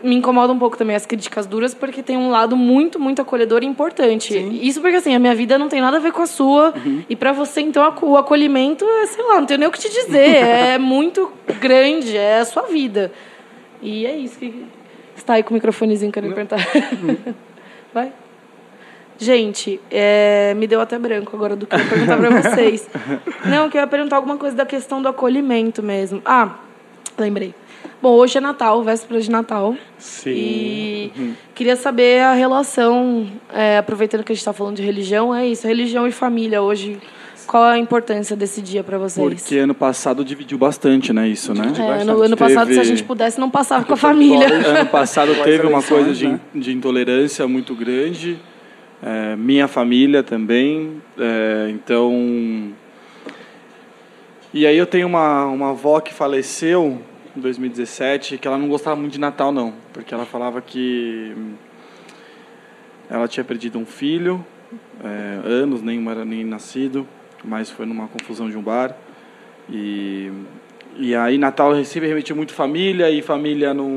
me 0.04 0.16
incomoda 0.16 0.51
um 0.51 0.60
pouco 0.60 0.78
também 0.78 0.95
as 0.95 1.06
críticas 1.06 1.47
duras, 1.47 1.74
porque 1.74 2.04
tem 2.04 2.18
um 2.18 2.30
lado 2.30 2.58
muito, 2.58 2.99
muito 2.99 3.22
acolhedor 3.22 3.64
e 3.64 3.66
importante. 3.66 4.38
Isso 4.62 4.82
porque, 4.82 4.97
assim, 4.97 5.16
a 5.16 5.20
minha 5.20 5.34
vida 5.34 5.58
não 5.58 5.70
tem 5.70 5.80
nada 5.80 5.97
a 5.97 5.99
ver 5.99 6.12
com 6.12 6.22
a 6.22 6.28
sua. 6.28 6.74
E 7.10 7.16
para 7.16 7.32
você, 7.32 7.62
então, 7.62 7.84
o 8.01 8.18
acolhimento 8.18 8.86
é, 8.86 9.06
sei 9.08 9.24
lá, 9.24 9.36
não 9.39 9.45
tenho 9.45 9.60
nem 9.60 9.70
o 9.70 9.72
que 9.72 9.80
te 9.80 9.89
dizer. 9.89 10.36
é 10.43 10.78
muito 10.78 11.32
grande, 11.60 12.18
é 12.18 12.39
a 12.39 12.45
sua 12.45 12.64
vida. 12.64 13.12
E 13.82 14.06
é 14.06 14.16
isso 14.16 14.38
que. 14.38 14.66
Está 15.16 15.36
aí 15.36 15.43
com 15.43 15.51
o 15.51 15.54
microfonezinho 15.54 16.12
querendo 16.12 16.34
perguntar. 16.34 16.60
Vai. 17.93 18.12
Gente, 19.18 19.80
é, 19.89 20.54
me 20.56 20.68
deu 20.68 20.82
até 20.82 20.97
branco 20.97 21.36
agora 21.36 21.56
do 21.56 21.66
que 21.68 21.76
eu 21.76 21.80
ia 21.80 21.86
perguntar 21.86 22.18
pra 22.18 22.30
vocês. 22.41 22.89
Não, 23.45 23.70
que 23.70 23.78
eu 23.78 23.82
ia 23.82 23.88
perguntar 23.88 24.16
alguma 24.18 24.38
coisa 24.38 24.56
da 24.56 24.66
questão 24.66 25.01
do 25.01 25.08
acolhimento 25.08 25.84
mesmo. 25.84 26.22
Ah, 26.26 26.56
lembrei. 27.18 27.54
Bom, 28.01 28.11
hoje 28.15 28.38
é 28.38 28.41
Natal, 28.41 28.84
véspera 28.84 29.21
de 29.21 29.31
Natal. 29.31 29.75
Sim. 29.97 30.31
E 30.31 31.34
queria 31.55 31.75
saber 31.75 32.21
a 32.21 32.34
relação, 32.34 33.27
é, 33.53 33.77
aproveitando 33.77 34.23
que 34.23 34.31
a 34.31 34.36
gente 34.36 34.41
está 34.41 34.51
falando 34.51 34.75
de 34.75 34.84
religião, 34.84 35.34
é 35.34 35.47
isso, 35.47 35.67
religião 35.67 36.07
e 36.07 36.11
família 36.11 36.61
hoje. 36.61 36.99
Qual 37.45 37.63
a 37.63 37.77
importância 37.77 38.36
desse 38.36 38.61
dia 38.61 38.84
para 38.84 38.97
vocês? 38.97 39.41
Porque 39.41 39.57
ano 39.57 39.73
passado 39.73 40.23
dividiu 40.23 40.57
bastante, 40.57 41.11
né? 41.11 41.27
Isso, 41.27 41.53
né? 41.53 41.73
É, 41.99 42.03
no 42.03 42.21
ano 42.21 42.38
passado, 42.38 42.73
se 42.73 42.79
a 42.79 42.84
gente 42.84 43.03
pudesse, 43.03 43.39
não 43.39 43.49
passava 43.49 43.84
com 43.86 43.93
a 43.93 43.97
família. 43.97 44.47
Ano 44.47 44.89
passado 44.89 45.34
teve 45.43 45.67
uma 45.67 45.84
coisa 45.84 46.13
de, 46.13 46.27
né? 46.27 46.39
de 46.55 46.71
intolerância 46.71 47.47
muito 47.47 47.75
grande. 47.75 48.39
É, 49.01 49.36
minha 49.36 49.67
família 49.67 50.23
também. 50.23 51.01
É, 51.17 51.69
então. 51.69 52.73
E 54.53 54.65
aí 54.65 54.77
eu 54.77 54.86
tenho 54.86 55.07
uma, 55.07 55.45
uma 55.45 55.71
avó 55.71 55.99
que 55.99 56.13
faleceu 56.13 57.01
em 57.36 57.39
2017, 57.39 58.38
que 58.38 58.47
ela 58.47 58.57
não 58.57 58.67
gostava 58.67 58.95
muito 58.95 59.13
de 59.13 59.19
Natal, 59.19 59.51
não. 59.51 59.73
Porque 59.91 60.13
ela 60.13 60.25
falava 60.25 60.61
que 60.61 61.34
hum, 61.36 61.53
ela 63.09 63.27
tinha 63.27 63.43
perdido 63.43 63.77
um 63.79 63.86
filho, 63.86 64.45
é, 65.03 65.47
anos, 65.47 65.81
nem 65.81 66.07
era 66.09 66.23
nem 66.23 66.43
nascido, 66.43 67.07
mas 67.43 67.69
foi 67.69 67.86
numa 67.86 68.07
confusão 68.07 68.49
de 68.49 68.57
um 68.57 68.61
bar. 68.61 68.95
E, 69.69 70.31
e 70.97 71.15
aí 71.15 71.38
Natal 71.38 71.84
sempre 71.84 72.07
remetia 72.07 72.36
muito 72.36 72.53
família 72.53 73.09
e 73.09 73.21
família 73.21 73.73
não 73.73 73.89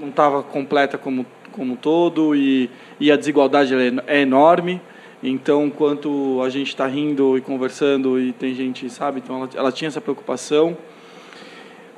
não 0.00 0.08
estava 0.08 0.42
completa 0.42 0.98
como 0.98 1.24
como 1.52 1.74
um 1.74 1.76
todo 1.76 2.34
e, 2.34 2.68
e 2.98 3.12
a 3.12 3.16
desigualdade 3.16 3.74
é, 3.74 3.92
é 4.06 4.20
enorme. 4.22 4.80
Então, 5.22 5.66
enquanto 5.66 6.42
a 6.44 6.48
gente 6.48 6.68
está 6.68 6.86
rindo 6.86 7.38
e 7.38 7.40
conversando 7.40 8.18
e 8.18 8.32
tem 8.32 8.54
gente, 8.54 8.90
sabe? 8.90 9.20
Então, 9.20 9.36
ela, 9.36 9.48
ela 9.54 9.72
tinha 9.72 9.86
essa 9.86 10.00
preocupação. 10.00 10.76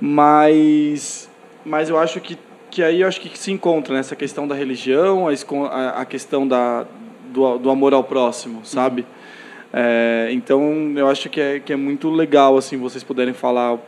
Mas, 0.00 1.28
mas 1.64 1.88
eu 1.88 1.98
acho 1.98 2.20
que, 2.20 2.38
que 2.70 2.82
aí 2.82 3.00
eu 3.00 3.08
acho 3.08 3.20
que 3.20 3.38
se 3.38 3.50
encontra 3.52 3.94
nessa 3.94 4.14
questão 4.16 4.46
da 4.46 4.54
religião, 4.54 5.26
a, 5.28 5.88
a, 6.00 6.04
questão 6.04 6.46
da, 6.46 6.86
do, 7.32 7.58
do 7.58 7.70
amor 7.70 7.94
ao 7.94 8.04
próximo, 8.04 8.60
sabe? 8.64 9.06
É, 9.72 10.28
então, 10.30 10.92
eu 10.96 11.08
acho 11.08 11.28
que 11.28 11.40
é, 11.40 11.58
que 11.58 11.72
é 11.72 11.76
muito 11.76 12.10
legal, 12.10 12.56
assim, 12.56 12.76
vocês 12.76 13.02
puderem 13.02 13.34
falar 13.34 13.78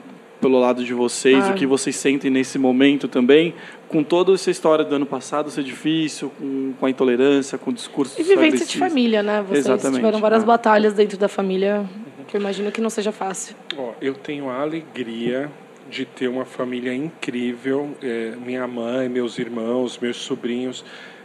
pelo 0.40 0.58
lado 0.58 0.84
de 0.84 0.92
vocês, 0.92 1.44
Ah. 1.46 1.52
o 1.52 1.54
que 1.54 1.66
vocês 1.66 1.96
sentem 1.96 2.30
nesse 2.30 2.58
momento 2.58 3.08
também, 3.08 3.54
com 3.88 4.02
toda 4.02 4.34
essa 4.34 4.50
história 4.50 4.84
do 4.84 4.94
ano 4.94 5.06
passado 5.06 5.50
ser 5.50 5.62
difícil, 5.64 6.30
com, 6.38 6.72
com 6.78 6.86
a 6.86 6.90
intolerância, 6.90 7.56
com 7.56 7.70
o 7.70 7.72
discurso 7.72 8.20
E 8.20 8.22
vivência 8.24 8.66
de 8.66 8.76
família, 8.78 9.22
né? 9.22 9.42
Vocês 9.48 9.60
Exatamente. 9.66 9.96
tiveram 9.96 10.20
várias 10.20 10.42
Ah. 10.42 10.46
batalhas 10.46 10.92
dentro 10.92 11.16
da 11.16 11.28
família, 11.28 11.84
que 12.28 12.36
eu 12.36 12.40
imagino 12.40 12.70
que 12.70 12.80
não 12.80 12.90
seja 12.90 13.12
fácil. 13.12 13.56
Ó, 13.78 13.92
eu 14.00 14.12
tenho 14.14 14.50
a 14.50 14.60
alegria 14.60 15.50
de 15.90 16.04
ter 16.04 16.28
uma 16.28 16.44
família 16.44 16.94
incrível, 16.94 17.96
é, 18.02 18.34
minha 18.36 18.66
mãe, 18.66 19.08
meus 19.08 19.38
irmãos, 19.38 19.98
meus 19.98 20.16
sobrinhos, 20.16 20.84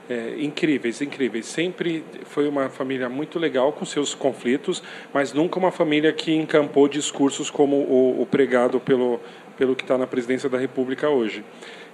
é, 0.10 0.36
incríveis, 0.40 1.02
incríveis. 1.02 1.46
Sempre 1.46 2.04
foi 2.26 2.48
uma 2.48 2.70
família 2.70 3.08
muito 3.08 3.40
legal 3.40 3.72
com 3.72 3.86
seus 3.86 4.14
conflitos, 4.14 4.84
mas 5.14 5.34
nunca 5.34 5.58
uma 5.58 5.72
família 5.72 6.12
que 6.12 6.34
encampou 6.34 6.88
discursos 6.88 7.50
como 7.50 7.76
o, 7.76 8.22
o 8.22 8.26
pregado 8.26 8.80
pelo 8.80 9.20
pelo 9.62 9.76
que 9.76 9.84
está 9.84 9.96
na 9.96 10.08
presidência 10.08 10.50
da 10.50 10.58
República 10.58 11.08
hoje. 11.08 11.44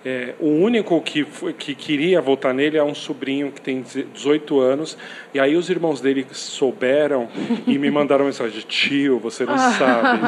É, 0.05 0.35
o 0.39 0.47
único 0.47 1.01
que, 1.01 1.25
que 1.57 1.75
queria 1.75 2.21
votar 2.21 2.53
nele 2.53 2.77
é 2.77 2.83
um 2.83 2.95
sobrinho 2.95 3.51
que 3.51 3.59
tem 3.59 3.83
18 4.13 4.59
anos. 4.59 4.97
E 5.33 5.39
aí 5.39 5.55
os 5.55 5.69
irmãos 5.69 5.99
dele 5.99 6.25
souberam 6.31 7.27
e 7.65 7.77
me 7.77 7.89
mandaram 7.91 8.25
mensagem: 8.25 8.61
Tio, 8.67 9.19
você 9.19 9.45
não 9.45 9.57
sabe. 9.57 10.19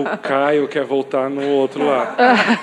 O 0.00 0.18
Caio 0.18 0.68
quer 0.68 0.84
voltar 0.84 1.28
no 1.28 1.46
outro 1.48 1.86
lado. 1.86 2.16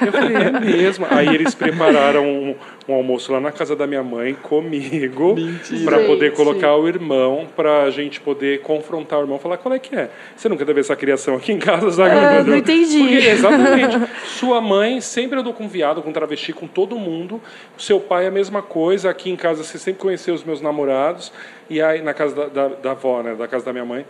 Eu 0.06 0.12
falei: 0.12 0.36
É 0.36 0.60
mesmo. 0.60 1.06
Aí 1.10 1.28
eles 1.28 1.54
prepararam 1.54 2.26
um, 2.26 2.56
um 2.92 2.96
almoço 2.96 3.32
lá 3.32 3.40
na 3.40 3.52
casa 3.52 3.76
da 3.76 3.86
minha 3.86 4.04
mãe 4.04 4.34
comigo 4.34 5.36
para 5.86 6.04
poder 6.06 6.34
colocar 6.34 6.76
o 6.76 6.88
irmão, 6.88 7.48
para 7.56 7.84
a 7.84 7.92
gente 7.92 8.20
poder 8.20 8.62
confrontar 8.62 9.20
o 9.20 9.24
irmão, 9.24 9.38
falar 9.40 9.58
qual 9.58 9.74
é 9.74 9.80
que 9.80 9.96
é. 9.96 10.10
Você 10.36 10.50
nunca 10.50 10.66
teve 10.66 10.80
essa 10.80 10.96
criação 10.96 11.36
aqui 11.36 11.52
em 11.52 11.60
casa, 11.60 11.90
Zaga? 11.90 12.16
É, 12.16 12.44
não 12.44 12.56
entendi. 12.58 13.00
Porque, 13.00 13.28
exatamente. 13.28 14.10
Sua 14.26 14.60
mãe 14.60 15.00
sempre 15.02 15.40
andou 15.40 15.54
com 15.54 15.68
viado, 15.68 16.02
com 16.02 16.12
travesti, 16.12 16.54
com 16.54 16.68
todo 16.68 16.98
mundo. 16.98 17.42
Seu 17.78 18.00
pai 18.00 18.26
a 18.28 18.32
mesma 18.32 18.62
coisa. 18.62 19.10
Aqui 19.10 19.30
em 19.30 19.36
casa 19.36 19.64
você 19.64 19.78
sempre 19.78 20.02
conheceu 20.02 20.34
os 20.34 20.44
meus 20.44 20.62
namorados. 20.62 21.32
E 21.70 21.82
aí, 21.82 22.02
na 22.02 22.14
casa 22.14 22.36
da, 22.36 22.48
da, 22.48 22.68
da 22.76 22.92
avó, 22.92 23.22
né? 23.22 23.36
Da 23.36 23.48
casa 23.48 23.66
da 23.66 23.72
minha 23.72 23.86
mãe. 23.86 24.06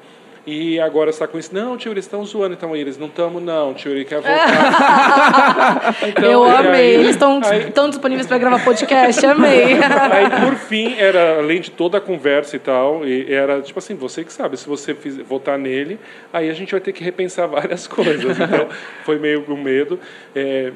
E 0.52 0.80
agora 0.80 1.10
está 1.10 1.28
com 1.28 1.38
isso. 1.38 1.54
Não, 1.54 1.78
tio, 1.78 1.92
eles 1.92 2.06
estão 2.06 2.24
zoando. 2.26 2.54
Então, 2.56 2.76
eles 2.76 2.98
não 2.98 3.08
estamos, 3.08 3.42
não. 3.42 3.74
Tio, 3.74 3.92
ele 3.92 4.06
quer 4.06 4.22
voltar. 4.22 5.96
Então, 6.10 6.24
eu 6.32 6.44
amei. 6.46 6.72
aí- 6.82 6.94
Eles 6.96 7.16
estão 7.16 7.90
disponíveis 7.90 8.26
para 8.28 8.38
gravar 8.38 8.64
podcast, 8.64 9.26
amei. 9.26 9.74
Aí, 10.12 10.30
por 10.46 10.56
fim, 10.56 10.96
era 10.98 11.38
além 11.40 11.62
de 11.62 11.72
toda 11.72 11.98
a 11.98 12.02
conversa 12.02 12.56
e 12.56 12.60
tal, 12.60 13.06
e 13.06 13.32
era 13.34 13.62
tipo 13.62 13.78
assim, 13.80 13.96
você 13.96 14.24
que 14.24 14.32
sabe, 14.34 14.58
se 14.58 14.68
você 14.68 14.94
fiz, 14.96 15.18
votar 15.18 15.58
nele, 15.58 16.00
aí 16.34 16.50
a 16.50 16.54
gente 16.54 16.72
vai 16.72 16.80
ter 16.82 16.94
que 16.94 17.04
repensar 17.04 17.48
várias 17.50 17.88
coisas. 17.88 18.40
Então, 18.40 18.68
foi 19.04 19.18
meio 19.20 19.44
um 19.48 19.62
medo. 19.62 20.00
É, 20.36 20.72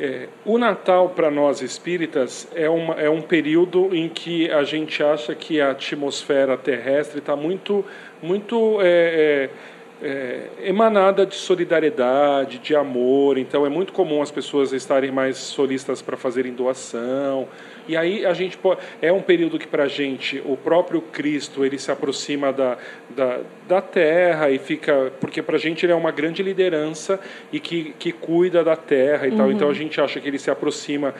é, 0.00 0.28
o 0.44 0.58
Natal, 0.58 1.08
para 1.08 1.30
nós 1.30 1.60
espíritas, 1.60 2.46
é, 2.54 2.68
uma, 2.68 2.94
é 2.94 3.10
um 3.10 3.20
período 3.20 3.94
em 3.94 4.08
que 4.08 4.48
a 4.50 4.62
gente 4.62 5.02
acha 5.02 5.34
que 5.34 5.60
a 5.60 5.72
atmosfera 5.72 6.56
terrestre 6.56 7.18
está 7.18 7.34
muito, 7.34 7.84
muito 8.22 8.78
é, 8.80 9.50
é, 10.02 10.06
é, 10.06 10.68
emanada 10.68 11.26
de 11.26 11.34
solidariedade, 11.34 12.58
de 12.58 12.76
amor. 12.76 13.38
Então, 13.38 13.66
é 13.66 13.68
muito 13.68 13.92
comum 13.92 14.22
as 14.22 14.30
pessoas 14.30 14.72
estarem 14.72 15.10
mais 15.10 15.36
solistas 15.36 16.00
para 16.00 16.16
fazerem 16.16 16.52
doação. 16.52 17.48
E 17.88 17.96
aí 17.96 18.26
a 18.26 18.34
gente 18.34 18.58
pode, 18.58 18.80
é 19.00 19.10
um 19.10 19.22
período 19.22 19.58
que 19.58 19.66
para 19.66 19.84
a 19.84 19.88
gente 19.88 20.42
o 20.44 20.56
próprio 20.56 21.00
Cristo 21.00 21.64
ele 21.64 21.78
se 21.78 21.90
aproxima 21.90 22.52
da, 22.52 22.76
da, 23.10 23.40
da 23.66 23.80
Terra 23.80 24.50
e 24.50 24.58
fica 24.58 25.10
porque 25.18 25.42
para 25.42 25.56
a 25.56 25.58
gente 25.58 25.86
ele 25.86 25.92
é 25.92 25.96
uma 25.96 26.12
grande 26.12 26.42
liderança 26.42 27.18
e 27.50 27.58
que, 27.58 27.94
que 27.98 28.12
cuida 28.12 28.62
da 28.62 28.76
Terra 28.76 29.26
e 29.26 29.32
tal. 29.32 29.50
Então 29.50 29.70
a 29.70 29.74
gente 29.74 30.00
acha 30.00 30.20
que 30.20 30.28
ele 30.28 30.38
se 30.38 30.50
aproxima 30.50 31.14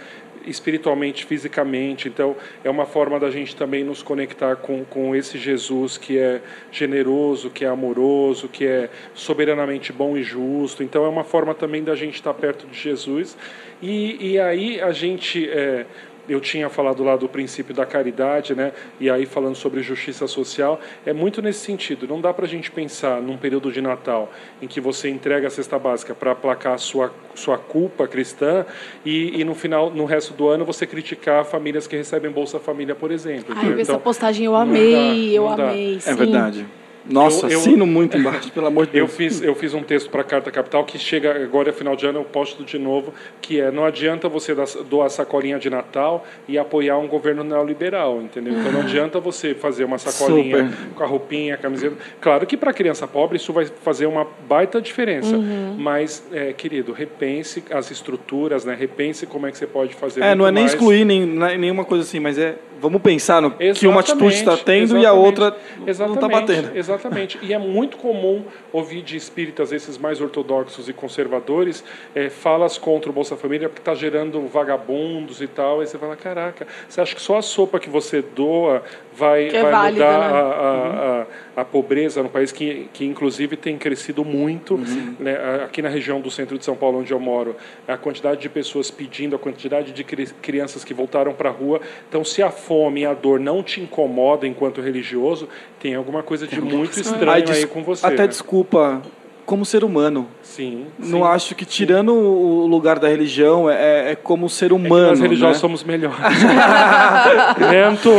espiritualmente, 0.47 1.25
fisicamente. 1.25 2.09
Então 2.09 2.37
é 2.65 2.71
uma 2.71 2.87
forma 2.87 3.19
da 3.19 3.31
gente 3.31 3.55
também 3.55 3.85
nos 3.85 4.03
conectar 4.03 4.57
com, 4.57 4.85
com 4.85 5.15
esse 5.15 5.39
Jesus 5.39 5.97
que 5.97 6.19
é 6.19 6.41
generoso, 6.71 7.51
que 7.51 7.65
é 7.65 7.69
amoroso, 7.69 8.49
que 8.49 8.67
é 8.67 8.91
soberanamente 9.15 9.93
bom 9.93 10.17
e 10.17 10.23
justo. 10.23 10.83
Então 10.83 11.05
é 11.05 11.09
uma 11.09 11.25
forma 11.25 11.55
também 11.55 11.83
da 11.83 11.95
gente 11.95 12.15
estar 12.15 12.35
perto 12.35 12.67
de 12.67 12.79
Jesus. 12.79 13.37
E, 13.81 14.33
e 14.33 14.41
aí 14.41 14.81
a 14.81 14.91
gente 14.91 15.49
é, 15.49 15.87
eu 16.29 16.41
tinha 16.41 16.69
falado 16.69 17.03
lá 17.03 17.17
do 17.17 17.29
princípio 17.29 17.75
da 17.75 17.87
caridade, 17.87 18.55
né? 18.55 18.73
E 19.01 19.09
aí 19.11 19.27
falando 19.27 19.55
sobre 19.57 19.83
justiça 19.83 20.27
social, 20.27 20.81
é 21.07 21.13
muito 21.13 21.41
nesse 21.41 21.61
sentido. 21.61 22.07
Não 22.07 22.21
dá 22.21 22.33
para 22.35 22.45
a 22.45 22.49
gente 22.49 22.71
pensar 22.71 23.21
num 23.23 23.37
período 23.37 23.73
de 23.73 23.81
Natal 23.81 24.31
em 24.61 24.67
que 24.67 24.81
você 24.81 25.09
entrega 25.09 25.47
a 25.47 25.51
cesta 25.51 25.79
básica 25.79 26.15
para 26.15 26.33
aplacar 26.33 26.75
a 26.75 26.79
sua 26.79 27.11
sua 27.35 27.57
culpa 27.57 28.09
cristã 28.09 28.67
e, 29.07 29.41
e 29.41 29.45
no 29.45 29.55
final, 29.55 29.91
no 29.91 30.05
resto 30.05 30.35
do 30.35 30.49
ano, 30.49 30.65
você 30.65 30.85
criticar 30.87 31.45
famílias 31.45 31.87
que 31.87 31.97
recebem 31.97 32.31
Bolsa 32.33 32.59
Família, 32.59 32.97
por 32.97 33.13
exemplo. 33.13 33.55
Ai, 33.57 33.73
vi 33.75 33.81
essa 33.83 33.93
Então, 33.93 34.01
postagem, 34.01 34.47
eu 34.47 34.53
não 34.53 34.59
amei, 34.59 34.93
dá, 35.31 35.35
eu 35.35 35.57
dá. 35.57 35.71
amei. 35.71 35.97
É 35.97 36.01
sim. 36.01 36.15
verdade. 36.15 36.67
Nossa, 37.09 37.47
Eu- 37.47 37.51
eu- 37.53 37.59
assino 37.61 37.87
muito 37.87 38.17
embaixo, 38.19 38.53
pelo 38.53 38.67
amor 38.67 38.87
de 38.87 38.97
Eu 38.99 39.07
Deus. 39.07 39.17
fiz, 39.17 39.43
eu 39.43 39.55
fiz 39.55 39.73
um 39.75 39.83
texto 39.83 40.11
para 40.11 40.21
a 40.21 40.25
Carta 40.25 40.51
Capital 40.51 40.85
que 40.85 40.99
chega 40.99 41.43
agora, 41.43 41.73
final 41.73 41.97
de 41.97 42.07
ano, 42.07 42.21
eu 42.21 42.25
posto 42.25 42.63
de 42.65 42.79
novo, 42.79 43.15
que 43.41 43.61
é 43.61 43.71
não 43.71 43.85
adianta 43.85 44.29
você 44.29 44.55
dar- 44.55 44.67
doar 44.89 45.09
sacolinha 45.11 45.59
de 45.59 45.71
Natal 45.71 46.27
e 46.47 46.59
apoiar 46.59 46.99
um 46.99 47.07
governo 47.09 47.43
neoliberal, 47.43 48.21
entendeu? 48.21 48.53
Então 48.59 48.71
não 48.73 48.81
adianta 48.83 49.19
você 49.21 49.55
fazer 49.55 49.85
uma 49.85 49.99
sacolinha 49.99 50.59
Super. 50.69 50.95
com 50.95 51.03
a 51.03 51.07
roupinha, 51.07 51.55
a 51.55 51.57
camiseta. 51.57 51.97
Claro 52.21 52.47
que 52.47 52.57
para 52.57 52.73
criança 52.73 53.07
pobre 53.07 53.37
isso 53.37 53.53
vai 53.53 53.67
fazer 53.83 54.07
uma 54.07 54.27
baita 54.49 54.81
diferença, 54.81 55.37
mas, 55.79 56.23
é, 56.33 56.53
querido, 56.53 56.93
repense 56.93 57.65
as 57.71 57.91
estruturas, 57.91 58.65
né? 58.65 58.77
repense 58.79 59.27
como 59.27 59.47
é 59.47 59.51
que 59.51 59.59
você 59.59 59.67
pode 59.67 59.95
fazer 59.95 60.23
É, 60.23 60.35
não 60.35 60.47
é 60.47 60.53
nem 60.53 60.65
mais. 60.65 60.75
excluir 60.75 61.05
nem, 61.05 61.25
nem- 61.27 61.59
nenhuma 61.59 61.85
coisa 61.85 62.05
assim, 62.05 62.21
mas 62.21 62.39
é 62.39 62.57
vamos 62.81 63.03
pensar 63.03 63.41
no 63.43 63.51
que 63.51 63.87
uma 63.87 64.01
atitude 64.01 64.35
está 64.35 64.57
tendo 64.57 64.99
e 64.99 65.07
a 65.07 65.13
outra 65.13 65.57
não 65.99 66.15
está 66.15 66.29
batendo. 66.29 66.77
Exatamente. 66.77 67.39
E 67.43 67.53
é 67.53 67.59
muito 67.59 67.97
comum 67.97 68.45
ouvir 68.73 69.03
de 69.03 69.17
espíritas, 69.17 69.73
esses 69.73 69.99
mais 69.99 70.21
ortodoxos 70.21 70.89
e 70.89 70.93
conservadores, 70.93 71.85
é, 72.15 72.29
falas 72.29 72.79
contra 72.79 73.11
o 73.11 73.13
Bolsa 73.13 73.37
Família 73.37 73.69
porque 73.69 73.81
está 73.81 73.95
gerando 73.95 74.47
vagabundos 74.47 75.41
e 75.41 75.47
tal. 75.47 75.81
Aí 75.81 75.87
você 75.87 75.99
fala, 75.99 76.17
caraca, 76.17 76.67
você 76.89 77.01
acha 77.01 77.15
que 77.15 77.23
só 77.23 77.39
a 77.39 77.43
sopa 77.43 77.79
que 77.79 77.91
você 77.91 78.23
doa 78.23 78.83
vai, 79.15 79.49
é 79.49 79.63
vai 79.63 79.73
válida, 79.73 80.05
mudar 80.05 80.19
né? 80.19 80.27
a, 80.27 80.39
a, 80.39 81.21
a, 81.21 81.23
a 81.23 81.27
pobreza 81.65 82.23
no 82.23 82.29
país, 82.29 82.53
que, 82.53 82.89
que 82.93 83.05
inclusive 83.05 83.57
tem 83.57 83.77
crescido 83.79 84.25
muito. 84.25 84.75
Uhum. 84.75 85.15
Né? 85.19 85.37
Aqui 85.65 85.83
na 85.83 85.89
região 85.89 86.21
do 86.21 86.31
centro 86.31 86.59
de 86.59 86.65
São 86.65 86.77
Paulo, 86.77 87.01
onde 87.01 87.13
eu 87.13 87.21
moro, 87.21 87.57
a 87.87 87.97
quantidade 87.97 88.41
de 88.41 88.49
pessoas 88.49 88.91
pedindo, 88.91 89.37
a 89.37 89.39
quantidade 89.39 89.93
de 89.93 90.05
cri- 90.05 90.29
crianças 90.43 90.85
que 90.85 90.95
voltaram 90.95 91.33
para 91.33 91.49
a 91.49 91.53
rua. 91.53 91.81
Então, 92.09 92.25
se 92.25 92.43
a 92.43 92.51
fome 92.51 93.03
e 93.03 93.07
a 93.07 93.15
dor 93.15 93.41
não 93.41 93.63
te 93.63 93.81
incomoda 93.81 94.47
enquanto 94.47 94.81
religioso, 94.81 95.49
tem 95.81 95.95
alguma 95.95 96.23
coisa 96.23 96.47
de 96.47 96.61
muito 96.61 96.99
estranho 97.01 97.31
Ai, 97.49 97.57
aí 97.57 97.67
com 97.67 97.83
você. 97.83 98.07
Até 98.07 98.23
né? 98.23 98.29
desculpa, 98.29 99.03
como 99.49 99.65
ser 99.65 99.83
humano. 99.83 100.29
Sim. 100.43 100.89
Não 100.99 101.21
sim. 101.21 101.25
acho 101.25 101.55
que 101.55 101.65
tirando 101.65 102.13
o 102.13 102.67
lugar 102.67 102.99
da 102.99 103.09
religião 103.09 103.69
é, 103.71 104.13
é 104.13 104.15
como 104.15 104.47
ser 104.47 104.67
É 104.67 104.69
que 104.69 104.75
humano. 104.75 105.07
nós 105.07 105.21
religiosos 105.21 105.57
né? 105.57 105.61
somos 105.61 105.83
melhores. 105.83 106.19
Lento. 107.59 108.11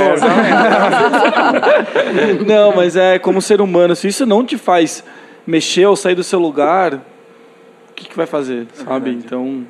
Não, 2.48 2.76
mas 2.76 2.96
é 2.96 3.20
como 3.20 3.44
ser 3.44 3.62
humano. 3.62 3.96
Se 3.96 4.08
isso 4.08 4.26
não 4.26 4.44
te 4.44 4.58
faz 4.58 5.04
mexer 5.46 5.86
ou 5.86 5.96
sair 5.96 6.16
do 6.16 6.24
seu 6.24 6.40
lugar, 6.40 6.96
o 6.96 7.94
que, 7.94 8.10
que 8.10 8.18
vai 8.18 8.26
fazer, 8.26 8.66
sabe? 8.74 9.12
Então, 9.12 9.68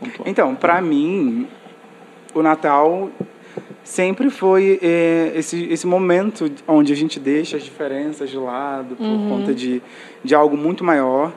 pontuar. 0.00 0.28
Então, 0.28 0.56
pra 0.56 0.82
mim, 0.82 1.46
o 2.34 2.42
Natal 2.42 3.10
sempre 3.82 4.30
foi 4.30 4.78
é, 4.82 5.32
esse, 5.34 5.64
esse 5.64 5.86
momento 5.86 6.50
onde 6.66 6.92
a 6.92 6.96
gente 6.96 7.18
deixa 7.18 7.56
as 7.56 7.62
diferenças 7.62 8.30
de 8.30 8.36
lado 8.36 8.96
por 8.96 9.28
conta 9.28 9.54
de, 9.54 9.82
de 10.22 10.34
algo 10.34 10.56
muito 10.56 10.84
maior. 10.84 11.32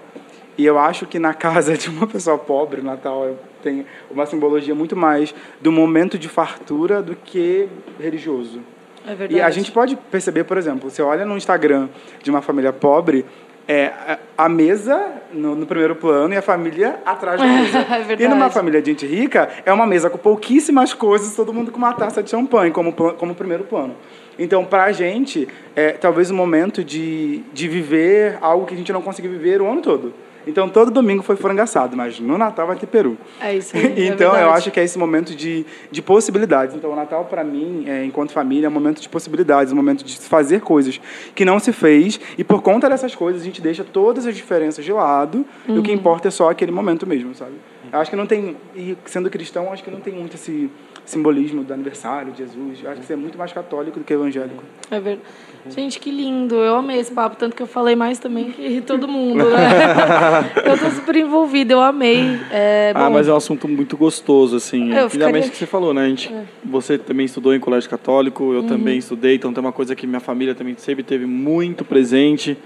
E 0.57 0.65
eu 0.65 0.77
acho 0.77 1.05
que 1.05 1.17
na 1.17 1.33
casa 1.35 1.77
de 1.77 1.89
uma 1.89 2.07
pessoa 2.07 2.37
pobre, 2.37 2.81
o 2.81 2.83
Natal 2.83 3.37
tem 3.63 3.85
uma 4.09 4.25
simbologia 4.25 4.75
muito 4.75 4.95
mais 4.95 5.33
do 5.61 5.71
momento 5.71 6.17
de 6.17 6.27
fartura 6.27 7.01
do 7.01 7.15
que 7.15 7.67
religioso. 7.99 8.61
É 9.05 9.15
verdade. 9.15 9.35
E 9.35 9.41
a 9.41 9.49
gente 9.49 9.71
pode 9.71 9.95
perceber, 9.95 10.43
por 10.43 10.57
exemplo, 10.57 10.89
você 10.89 11.01
olha 11.01 11.25
no 11.25 11.35
Instagram 11.35 11.89
de 12.21 12.29
uma 12.29 12.41
família 12.41 12.71
pobre, 12.71 13.25
é 13.67 13.85
a- 14.07 14.17
a 14.45 14.49
mesa 14.49 15.03
no, 15.33 15.55
no 15.55 15.65
primeiro 15.65 15.95
plano 15.95 16.33
e 16.33 16.37
a 16.37 16.41
família 16.41 16.99
atrás 17.05 17.39
da 17.39 17.45
mesa. 17.47 17.77
É. 17.79 18.23
E 18.23 18.27
numa 18.27 18.49
família 18.49 18.81
de 18.81 18.91
gente 18.91 19.05
rica, 19.05 19.49
é 19.65 19.71
uma 19.71 19.85
mesa 19.85 20.09
com 20.09 20.17
pouquíssimas 20.17 20.93
coisas, 20.93 21.35
todo 21.35 21.53
mundo 21.53 21.71
com 21.71 21.77
uma 21.77 21.93
taça 21.93 22.21
de 22.23 22.29
champanhe 22.29 22.71
como, 22.71 22.91
como 22.93 23.35
primeiro 23.35 23.63
plano. 23.63 23.95
Então, 24.39 24.65
pra 24.65 24.91
gente, 24.91 25.47
é 25.75 25.91
talvez 25.91 26.31
o 26.31 26.33
momento 26.33 26.83
de, 26.83 27.43
de 27.53 27.67
viver 27.67 28.37
algo 28.41 28.65
que 28.65 28.73
a 28.73 28.77
gente 28.77 28.91
não 28.91 29.01
conseguiu 29.01 29.29
viver 29.31 29.61
o 29.61 29.67
ano 29.69 29.81
todo. 29.81 30.13
Então, 30.45 30.67
todo 30.69 30.91
domingo 30.91 31.23
foi 31.23 31.35
frangaçado, 31.35 31.95
mas 31.95 32.19
no 32.19 32.37
Natal 32.37 32.67
vai 32.67 32.75
ter 32.75 32.87
peru. 32.87 33.17
É 33.39 33.55
isso 33.55 33.75
aí. 33.75 33.85
é 34.01 34.05
então, 34.07 34.27
eu 34.27 34.33
verdade. 34.33 34.57
acho 34.57 34.71
que 34.71 34.79
é 34.79 34.83
esse 34.83 34.97
momento 34.97 35.35
de, 35.35 35.65
de 35.91 36.01
possibilidades. 36.01 36.75
Então, 36.75 36.91
o 36.91 36.95
Natal, 36.95 37.25
para 37.25 37.43
mim, 37.43 37.85
é, 37.87 38.03
enquanto 38.05 38.31
família, 38.31 38.67
é 38.67 38.69
um 38.69 38.73
momento 38.73 39.01
de 39.01 39.09
possibilidades, 39.09 39.71
um 39.71 39.75
momento 39.75 40.03
de 40.03 40.17
fazer 40.17 40.61
coisas 40.61 40.99
que 41.35 41.45
não 41.45 41.59
se 41.59 41.71
fez. 41.71 42.19
E 42.37 42.43
por 42.43 42.61
conta 42.61 42.89
dessas 42.89 43.15
coisas, 43.15 43.41
a 43.41 43.45
gente 43.45 43.61
deixa 43.61 43.83
todas 43.83 44.25
as 44.25 44.35
diferenças 44.35 44.83
de 44.83 44.91
lado. 44.91 45.45
E 45.67 45.77
o 45.77 45.83
que 45.83 45.91
importa 45.91 46.27
é 46.27 46.31
só 46.31 46.49
aquele 46.49 46.71
momento 46.71 47.05
mesmo, 47.07 47.33
sabe? 47.35 47.53
Eu 47.91 47.99
acho 47.99 48.09
que 48.09 48.15
não 48.15 48.25
tem. 48.25 48.55
E 48.75 48.95
sendo 49.05 49.29
cristão, 49.29 49.71
acho 49.71 49.83
que 49.83 49.91
não 49.91 49.99
tem 49.99 50.13
muito 50.13 50.35
esse 50.35 50.69
simbolismo 51.05 51.63
do 51.63 51.73
aniversário 51.73 52.31
de 52.31 52.37
Jesus. 52.39 52.79
Eu 52.83 52.91
acho 52.91 53.01
que 53.01 53.07
você 53.07 53.13
é 53.13 53.15
muito 53.17 53.37
mais 53.37 53.51
católico 53.51 53.99
do 53.99 54.05
que 54.05 54.13
evangélico. 54.13 54.63
É 54.89 54.99
verdade. 54.99 55.27
Gente, 55.69 55.99
que 55.99 56.09
lindo. 56.09 56.55
Eu 56.55 56.75
amei 56.77 56.99
esse 56.99 57.11
papo, 57.11 57.35
tanto 57.35 57.55
que 57.55 57.61
eu 57.61 57.67
falei 57.67 57.95
mais 57.95 58.17
também 58.17 58.51
que 58.51 58.81
todo 58.81 59.07
mundo, 59.07 59.43
né? 59.49 60.51
eu 60.65 60.77
tô 60.77 60.89
super 60.91 61.15
envolvida, 61.17 61.73
eu 61.73 61.81
amei. 61.81 62.39
É, 62.49 62.93
Ah, 62.95 63.05
bom, 63.09 63.11
mas 63.15 63.27
é 63.27 63.33
um 63.33 63.35
assunto 63.35 63.67
muito 63.67 63.97
gostoso, 63.97 64.55
assim. 64.55 64.93
Eu 64.93 65.09
Finalmente 65.09 65.43
ficaria- 65.43 65.49
que 65.49 65.57
você 65.57 65.65
falou, 65.65 65.93
né? 65.93 66.05
A 66.05 66.09
gente, 66.09 66.33
Você 66.63 66.97
também 66.97 67.25
estudou 67.25 67.53
em 67.53 67.59
colégio 67.59 67.89
católico, 67.89 68.53
eu 68.53 68.63
também 68.63 68.97
estudei, 68.97 69.35
então 69.35 69.53
tem 69.53 69.61
uma 69.61 69.71
coisa 69.73 69.95
que 69.95 70.07
minha 70.07 70.19
família 70.21 70.55
também 70.55 70.75
sempre 70.77 71.03
teve 71.03 71.25
muito 71.25 71.83
presente. 71.83 72.57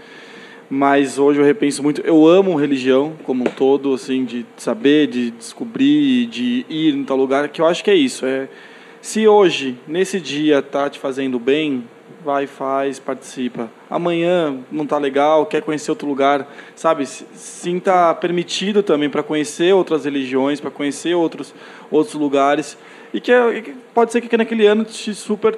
Mas 0.69 1.19
hoje 1.19 1.39
eu 1.39 1.45
repenso 1.45 1.83
muito. 1.83 2.01
Eu 2.01 2.27
amo 2.27 2.55
religião 2.55 3.13
como 3.23 3.43
um 3.43 3.51
todo, 3.51 3.93
assim, 3.93 4.25
de 4.25 4.45
saber, 4.57 5.07
de 5.07 5.31
descobrir, 5.31 6.25
de 6.25 6.65
ir 6.67 6.95
em 6.95 7.03
tal 7.03 7.17
lugar, 7.17 7.47
que 7.49 7.61
eu 7.61 7.67
acho 7.67 7.83
que 7.83 7.91
é 7.91 7.95
isso. 7.95 8.25
É, 8.25 8.47
se 9.01 9.27
hoje, 9.27 9.77
nesse 9.87 10.19
dia, 10.19 10.63
tá 10.63 10.89
te 10.89 10.97
fazendo 10.97 11.37
bem, 11.37 11.83
vai, 12.23 12.47
faz, 12.47 12.97
participa. 12.97 13.69
Amanhã 13.87 14.57
não 14.71 14.87
tá 14.87 14.97
legal, 14.97 15.45
quer 15.45 15.61
conhecer 15.61 15.91
outro 15.91 16.07
lugar, 16.07 16.51
sabe? 16.75 17.05
Sinta 17.05 18.15
permitido 18.15 18.81
também 18.81 19.07
para 19.07 19.21
conhecer 19.21 19.75
outras 19.75 20.05
religiões, 20.05 20.59
para 20.59 20.71
conhecer 20.71 21.13
outros, 21.13 21.53
outros 21.91 22.15
lugares. 22.15 22.75
É- 23.13 23.17
e 23.19 23.21
que 23.21 23.75
pode 23.93 24.11
ser 24.11 24.21
que 24.21 24.35
naquele 24.35 24.65
ano 24.65 24.83
te 24.83 25.13
super 25.13 25.57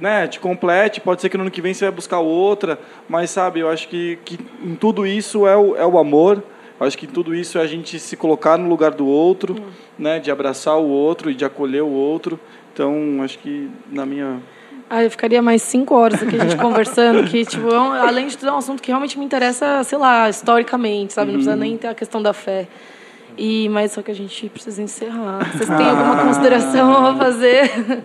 né, 0.00 0.26
te 0.28 0.38
complete, 0.38 1.00
pode 1.00 1.20
ser 1.22 1.28
que 1.28 1.36
no 1.36 1.42
ano 1.44 1.50
que 1.50 1.60
vem 1.62 1.72
você 1.72 1.86
vai 1.86 1.92
buscar 1.94 2.18
outra, 2.20 2.78
mas 3.08 3.30
sabe, 3.30 3.60
eu 3.60 3.68
acho 3.70 3.88
que, 3.88 4.18
que 4.24 4.38
em 4.62 4.74
tudo 4.74 5.06
isso 5.06 5.46
é 5.46 5.56
o, 5.56 5.76
é 5.76 5.86
o 5.86 5.98
amor, 5.98 6.42
eu 6.78 6.86
acho 6.86 6.98
que 6.98 7.06
em 7.06 7.08
tudo 7.08 7.34
isso 7.34 7.56
é 7.58 7.62
a 7.62 7.66
gente 7.66 7.98
se 7.98 8.16
colocar 8.16 8.58
no 8.58 8.68
lugar 8.68 8.90
do 8.90 9.06
outro, 9.06 9.56
né, 9.98 10.18
de 10.18 10.30
abraçar 10.30 10.76
o 10.76 10.86
outro 10.88 11.30
e 11.30 11.34
de 11.34 11.44
acolher 11.44 11.82
o 11.82 11.90
outro, 11.90 12.38
então 12.72 13.20
acho 13.22 13.38
que 13.38 13.70
na 13.90 14.04
minha... 14.04 14.38
Ah, 14.88 15.02
eu 15.02 15.10
ficaria 15.10 15.42
mais 15.42 15.62
cinco 15.62 15.94
horas 15.96 16.22
aqui 16.22 16.36
a 16.36 16.44
gente 16.44 16.56
conversando, 16.60 17.24
que, 17.24 17.44
tipo, 17.44 17.68
é 17.68 17.80
um- 17.80 17.92
além 17.92 18.28
de 18.28 18.36
tudo, 18.38 18.50
é 18.50 18.52
um 18.52 18.58
assunto 18.58 18.80
que 18.80 18.88
realmente 18.88 19.18
me 19.18 19.24
interessa, 19.24 19.82
sei 19.82 19.98
lá, 19.98 20.28
historicamente, 20.28 21.12
sabe? 21.12 21.32
Não 21.32 21.38
precisa 21.38 21.56
nem 21.56 21.76
ter 21.76 21.88
a 21.88 21.94
questão 21.94 22.22
da 22.22 22.32
fé. 22.32 22.68
E, 23.36 23.68
mas 23.68 23.92
só 23.92 24.00
que 24.00 24.10
a 24.12 24.14
gente 24.14 24.48
precisa 24.48 24.80
encerrar. 24.80 25.40
Vocês 25.52 25.68
têm 25.68 25.88
alguma 25.88 26.22
consideração 26.24 27.04
a 27.06 27.16
fazer? 27.16 28.02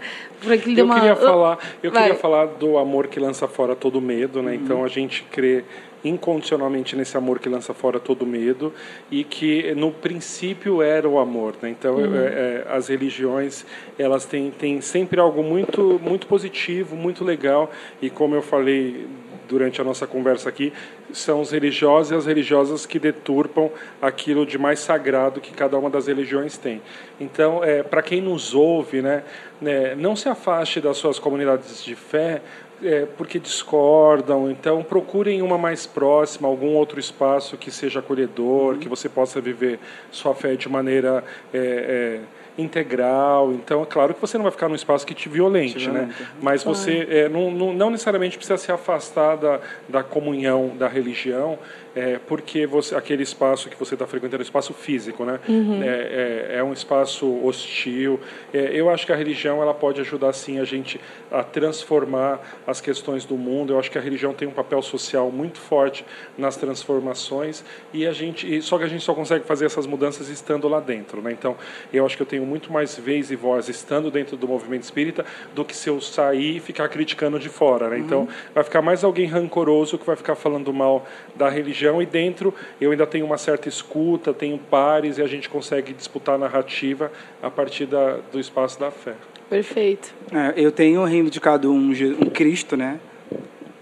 Eu 0.79 0.85
uma... 0.85 0.95
queria 0.95 1.15
falar, 1.15 1.59
eu 1.83 1.91
Vai. 1.91 2.03
queria 2.03 2.17
falar 2.17 2.45
do 2.45 2.77
amor 2.77 3.07
que 3.07 3.19
lança 3.19 3.47
fora 3.47 3.75
todo 3.75 4.01
medo, 4.01 4.41
né? 4.41 4.55
Então 4.55 4.83
a 4.83 4.87
gente 4.87 5.23
crê 5.23 5.63
incondicionalmente 6.03 6.95
nesse 6.95 7.15
amor 7.15 7.39
que 7.39 7.47
lança 7.47 7.73
fora 7.73 7.99
todo 7.99 8.25
medo 8.25 8.73
e 9.09 9.23
que 9.23 9.73
no 9.75 9.91
princípio 9.91 10.81
era 10.81 11.07
o 11.07 11.19
amor, 11.19 11.55
né? 11.61 11.69
Então 11.69 11.99
é, 11.99 12.05
é, 12.05 12.67
as 12.69 12.87
religiões 12.87 13.65
elas 13.99 14.25
têm, 14.25 14.51
têm 14.51 14.81
sempre 14.81 15.19
algo 15.19 15.43
muito 15.43 15.99
muito 16.03 16.25
positivo, 16.27 16.95
muito 16.95 17.23
legal 17.23 17.69
e 18.01 18.09
como 18.09 18.35
eu 18.35 18.41
falei 18.41 19.07
durante 19.51 19.81
a 19.81 19.83
nossa 19.83 20.07
conversa 20.07 20.47
aqui, 20.47 20.71
são 21.11 21.41
os 21.41 21.51
religiosos 21.51 22.13
e 22.13 22.15
as 22.15 22.25
religiosas 22.25 22.85
que 22.85 22.97
deturpam 22.97 23.69
aquilo 24.01 24.45
de 24.45 24.57
mais 24.57 24.79
sagrado 24.79 25.41
que 25.41 25.51
cada 25.51 25.77
uma 25.77 25.89
das 25.89 26.07
religiões 26.07 26.57
tem. 26.57 26.81
Então, 27.19 27.61
é, 27.61 27.83
para 27.83 28.01
quem 28.01 28.21
nos 28.21 28.55
ouve, 28.55 29.01
né, 29.01 29.23
né, 29.61 29.93
não 29.93 30.15
se 30.15 30.29
afaste 30.29 30.79
das 30.79 30.95
suas 30.95 31.19
comunidades 31.19 31.83
de 31.83 31.95
fé 31.95 32.41
é, 32.81 33.05
porque 33.17 33.39
discordam. 33.39 34.49
Então, 34.49 34.81
procurem 34.83 35.41
uma 35.41 35.57
mais 35.57 35.85
próxima, 35.85 36.47
algum 36.47 36.73
outro 36.73 36.97
espaço 36.97 37.57
que 37.57 37.69
seja 37.69 37.99
acolhedor, 37.99 38.77
que 38.77 38.87
você 38.87 39.09
possa 39.09 39.41
viver 39.41 39.79
sua 40.11 40.33
fé 40.33 40.55
de 40.55 40.69
maneira 40.69 41.23
é, 41.53 41.57
é, 41.57 42.40
integral. 42.57 43.51
Então, 43.53 43.83
é 43.83 43.85
claro 43.85 44.13
que 44.13 44.21
você 44.21 44.37
não 44.37 44.43
vai 44.43 44.51
ficar 44.51 44.67
num 44.67 44.75
espaço 44.75 45.05
que 45.05 45.13
te 45.13 45.29
violente, 45.29 45.89
né? 45.89 46.13
Mas 46.41 46.63
você 46.63 47.07
é, 47.09 47.29
não, 47.29 47.51
não, 47.51 47.73
não 47.73 47.89
necessariamente 47.89 48.37
precisa 48.37 48.57
se 48.57 48.71
afastar 48.71 49.37
da, 49.37 49.59
da 49.87 50.03
comunhão 50.03 50.71
da 50.77 50.87
religião, 50.87 51.57
é, 51.95 52.19
porque 52.25 52.65
você, 52.65 52.95
aquele 52.95 53.23
espaço 53.23 53.69
que 53.69 53.77
você 53.77 53.95
está 53.95 54.07
frequentando 54.07 54.41
é 54.41 54.43
um 54.43 54.47
espaço 54.47 54.73
físico, 54.73 55.25
né? 55.25 55.39
É, 55.83 56.51
é, 56.53 56.57
é 56.59 56.63
um 56.63 56.71
espaço 56.71 57.27
hostil. 57.45 58.19
É, 58.53 58.71
eu 58.73 58.89
acho 58.89 59.05
que 59.05 59.11
a 59.11 59.15
religião 59.15 59.61
ela 59.61 59.73
pode 59.73 59.99
ajudar 59.99 60.31
sim 60.33 60.59
a 60.59 60.63
gente 60.63 60.99
a 61.29 61.43
transformar 61.43 62.39
as 62.65 62.79
questões 62.79 63.25
do 63.25 63.35
mundo. 63.35 63.73
Eu 63.73 63.79
acho 63.79 63.91
que 63.91 63.97
a 63.97 64.01
religião 64.01 64.33
tem 64.33 64.47
um 64.47 64.51
papel 64.51 64.81
social 64.81 65.29
muito 65.31 65.59
forte 65.59 66.05
nas 66.37 66.55
transformações 66.55 67.63
e 67.93 68.07
a 68.07 68.13
gente 68.13 68.53
e 68.53 68.61
só 68.61 68.77
que 68.77 68.85
a 68.85 68.87
gente 68.87 69.03
só 69.03 69.13
consegue 69.13 69.45
fazer 69.45 69.65
essas 69.65 69.85
mudanças 69.85 70.29
estando 70.29 70.67
lá 70.67 70.79
dentro, 70.79 71.21
né? 71.21 71.31
Então, 71.31 71.57
eu 71.91 72.05
acho 72.05 72.15
que 72.15 72.23
eu 72.23 72.27
tenho 72.27 72.45
muito 72.45 72.71
mais 72.71 72.97
vez 72.97 73.31
e 73.31 73.35
voz 73.35 73.67
estando 73.67 74.09
dentro 74.09 74.37
do 74.37 74.47
movimento 74.47 74.83
espírita 74.83 75.25
do 75.53 75.65
que 75.65 75.75
se 75.75 75.89
eu 75.89 75.99
sair 75.99 76.57
e 76.57 76.59
ficar 76.59 76.87
criticando 76.87 77.37
de 77.37 77.49
fora, 77.49 77.89
né? 77.89 77.99
Então, 77.99 78.27
vai 78.53 78.63
ficar 78.63 78.81
mais 78.81 79.03
alguém 79.03 79.25
rancoroso 79.25 79.97
que 79.97 80.05
vai 80.05 80.15
ficar 80.15 80.35
falando 80.35 80.71
mal 80.73 81.05
da 81.35 81.49
religião 81.49 81.80
e 82.01 82.05
dentro 82.05 82.53
eu 82.79 82.91
ainda 82.91 83.07
tenho 83.07 83.25
uma 83.25 83.37
certa 83.37 83.67
escuta, 83.67 84.33
tenho 84.33 84.57
pares 84.57 85.17
e 85.17 85.21
a 85.21 85.27
gente 85.27 85.49
consegue 85.49 85.93
disputar 85.93 86.35
a 86.35 86.37
narrativa 86.37 87.11
a 87.41 87.49
partir 87.49 87.85
da, 87.85 88.17
do 88.31 88.39
espaço 88.39 88.79
da 88.79 88.91
fé. 88.91 89.15
Perfeito. 89.49 90.13
É, 90.31 90.53
eu 90.55 90.71
tenho 90.71 91.03
reivindicado 91.03 91.71
um, 91.71 91.91
um 91.91 92.29
Cristo, 92.29 92.77
né? 92.77 92.99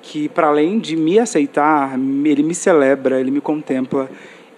Que 0.02 0.28
para 0.30 0.47
além 0.47 0.80
de 0.80 0.95
me 0.95 1.20
aceitar, 1.20 1.93
ele 2.26 2.41
me 2.41 2.56
celebra, 2.56 3.20
ele 3.20 3.30
me 3.30 3.41
contempla 3.41 4.10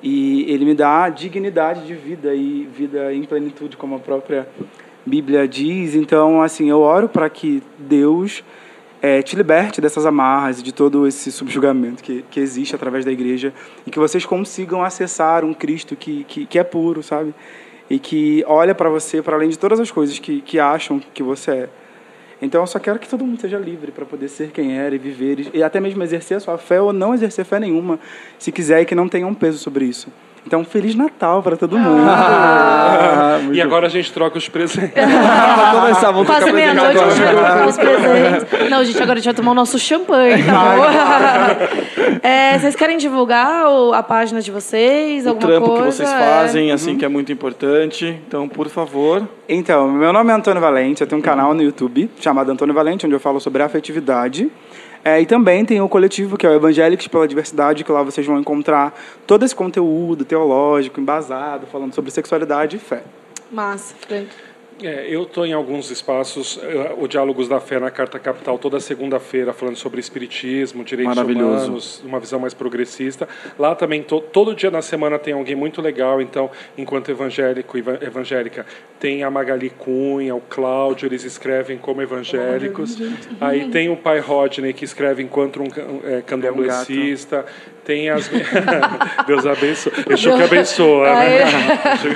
e 0.01 0.51
ele 0.51 0.65
me 0.65 0.73
dá 0.73 1.09
dignidade 1.09 1.85
de 1.85 1.93
vida 1.93 2.33
e 2.33 2.65
vida 2.65 3.13
em 3.13 3.23
plenitude, 3.23 3.75
como 3.75 3.95
a 3.95 3.99
própria 3.99 4.47
Bíblia 5.05 5.47
diz. 5.47 5.95
Então, 5.95 6.41
assim, 6.41 6.69
eu 6.69 6.79
oro 6.79 7.09
para 7.09 7.29
que 7.29 7.61
Deus 7.77 8.43
é, 9.01 9.21
te 9.21 9.35
liberte 9.35 9.81
dessas 9.81 10.05
amarras 10.05 10.59
e 10.59 10.63
de 10.63 10.71
todo 10.71 11.07
esse 11.07 11.31
subjugamento 11.31 12.03
que, 12.03 12.23
que 12.29 12.39
existe 12.39 12.75
através 12.75 13.03
da 13.03 13.11
igreja 13.11 13.51
e 13.85 13.89
que 13.89 13.97
vocês 13.97 14.25
consigam 14.25 14.83
acessar 14.83 15.43
um 15.43 15.53
Cristo 15.53 15.95
que, 15.95 16.23
que, 16.25 16.45
que 16.45 16.59
é 16.59 16.63
puro, 16.63 17.01
sabe? 17.01 17.33
E 17.89 17.97
que 17.97 18.43
olha 18.47 18.75
para 18.75 18.89
você 18.89 19.21
para 19.21 19.35
além 19.35 19.49
de 19.49 19.57
todas 19.57 19.79
as 19.79 19.89
coisas 19.89 20.19
que, 20.19 20.41
que 20.41 20.59
acham 20.59 21.01
que 21.13 21.23
você 21.23 21.51
é. 21.51 21.69
Então 22.41 22.61
eu 22.61 22.67
só 22.67 22.79
quero 22.79 22.99
que 22.99 23.07
todo 23.07 23.25
mundo 23.25 23.39
seja 23.39 23.57
livre 23.57 23.91
para 23.91 24.05
poder 24.05 24.27
ser 24.27 24.51
quem 24.51 24.77
era 24.77 24.95
e 24.95 24.97
viver 24.97 25.49
e 25.53 25.61
até 25.61 25.79
mesmo 25.79 26.01
exercer 26.03 26.37
a 26.37 26.39
sua 26.39 26.57
fé 26.57 26.81
ou 26.81 26.93
não 26.93 27.13
exercer 27.13 27.45
fé 27.45 27.59
nenhuma, 27.59 27.99
se 28.37 28.51
quiser 28.51 28.81
e 28.81 28.85
que 28.85 28.95
não 28.95 29.07
tenha 29.07 29.27
um 29.27 29.33
peso 29.33 29.57
sobre 29.57 29.85
isso. 29.85 30.09
Então, 30.45 30.65
Feliz 30.65 30.95
Natal 30.95 31.43
para 31.43 31.55
todo 31.55 31.77
mundo. 31.77 32.03
Ah, 32.07 32.90
e 33.61 33.63
agora 33.63 33.85
a 33.85 33.89
gente 33.89 34.11
troca 34.11 34.37
os 34.37 34.49
presentes. 34.49 34.91
Vamos 34.95 35.79
começar, 35.81 36.11
vamos 36.11 36.27
Quase 36.27 36.41
trocar 36.45 36.55
meia-noite, 36.55 36.97
a 36.99 37.09
gente 37.09 37.19
vai 37.19 37.29
agora. 37.29 37.47
trocar 37.47 37.67
os 37.67 37.77
presentes. 37.77 38.69
Não, 38.69 38.83
gente, 38.83 38.97
agora 39.03 39.13
a 39.13 39.15
gente 39.21 39.25
vai 39.25 39.33
tomar 39.33 39.51
o 39.51 39.55
nosso 39.55 39.79
champanhe, 39.79 40.43
tá 40.43 40.53
bom? 40.75 41.81
É, 42.23 42.57
vocês 42.59 42.75
querem 42.75 42.97
divulgar 42.97 43.65
a 43.93 44.03
página 44.03 44.41
de 44.41 44.51
vocês? 44.51 45.25
O 45.25 45.33
trampo 45.35 45.67
coisa? 45.69 45.85
que 45.85 45.91
vocês 45.93 46.09
É. 46.11 46.19
fazem, 46.19 46.71
assim, 46.71 46.95
que 46.97 47.03
é 47.05 47.07
muito 47.07 47.31
importante. 47.31 48.19
Então, 48.27 48.47
por 48.47 48.67
favor. 48.69 49.27
Então, 49.49 49.89
meu 49.91 50.13
nome 50.13 50.29
é 50.31 50.33
Antônio 50.35 50.61
Valente, 50.61 51.01
eu 51.01 51.07
tenho 51.07 51.19
um 51.19 51.23
canal 51.23 51.53
no 51.53 51.61
YouTube 51.63 52.09
chamado 52.19 52.51
Antônio 52.51 52.73
Valente, 52.75 53.05
onde 53.05 53.15
eu 53.15 53.19
falo 53.19 53.39
sobre 53.39 53.63
afetividade. 53.63 54.51
É, 55.03 55.19
e 55.19 55.25
também 55.25 55.65
tem 55.65 55.81
o 55.81 55.89
coletivo, 55.89 56.37
que 56.37 56.45
é 56.45 56.49
o 56.49 56.53
Evangélicos 56.53 57.07
pela 57.07 57.27
Diversidade, 57.27 57.83
que 57.83 57.91
lá 57.91 58.03
vocês 58.03 58.25
vão 58.27 58.39
encontrar 58.39 58.93
todo 59.25 59.43
esse 59.43 59.55
conteúdo 59.55 60.23
teológico, 60.23 60.99
embasado, 61.01 61.65
falando 61.71 61.93
sobre 61.95 62.11
sexualidade 62.11 62.75
e 62.75 62.79
fé. 62.79 63.01
Massa, 63.51 63.93
Frank. 63.99 64.29
É, 64.83 65.05
eu 65.07 65.23
estou 65.23 65.45
em 65.45 65.53
alguns 65.53 65.91
espaços, 65.91 66.59
eh, 66.63 66.95
o 66.97 67.07
Diálogos 67.07 67.47
da 67.47 67.59
Fé 67.59 67.79
na 67.79 67.91
Carta 67.91 68.17
Capital, 68.17 68.57
toda 68.57 68.79
segunda-feira, 68.79 69.53
falando 69.53 69.75
sobre 69.75 69.99
espiritismo, 69.99 70.83
direitos 70.83 71.15
humanos, 71.67 72.01
uma 72.03 72.19
visão 72.19 72.39
mais 72.39 72.55
progressista. 72.55 73.29
Lá 73.59 73.75
também, 73.75 74.01
to, 74.01 74.19
todo 74.19 74.55
dia 74.55 74.71
na 74.71 74.81
semana 74.81 75.19
tem 75.19 75.35
alguém 75.35 75.53
muito 75.55 75.83
legal, 75.83 76.19
então, 76.19 76.49
enquanto 76.75 77.11
evangélico 77.11 77.77
e 77.77 77.81
eva- 77.81 77.99
evangélica, 78.01 78.65
tem 78.99 79.23
a 79.23 79.29
Magali 79.29 79.69
Cunha, 79.69 80.33
o 80.33 80.41
Cláudio, 80.41 81.05
eles 81.07 81.23
escrevem 81.25 81.77
como 81.77 82.01
evangélicos. 82.01 82.97
Aí 83.39 83.69
tem 83.69 83.87
o 83.89 83.95
pai 83.97 84.19
Rodney, 84.19 84.73
que 84.73 84.83
escreve 84.85 85.21
enquanto 85.21 85.61
um 85.61 85.69
can- 85.69 85.99
é, 86.05 86.21
candomblessista. 86.23 87.45
Tem 87.83 88.09
as. 88.09 88.29
Deus 89.25 89.45
abençoe. 89.45 89.93
Exu 90.09 90.35
que 90.35 90.43
abençoa, 90.43 91.15
né? 91.15 91.39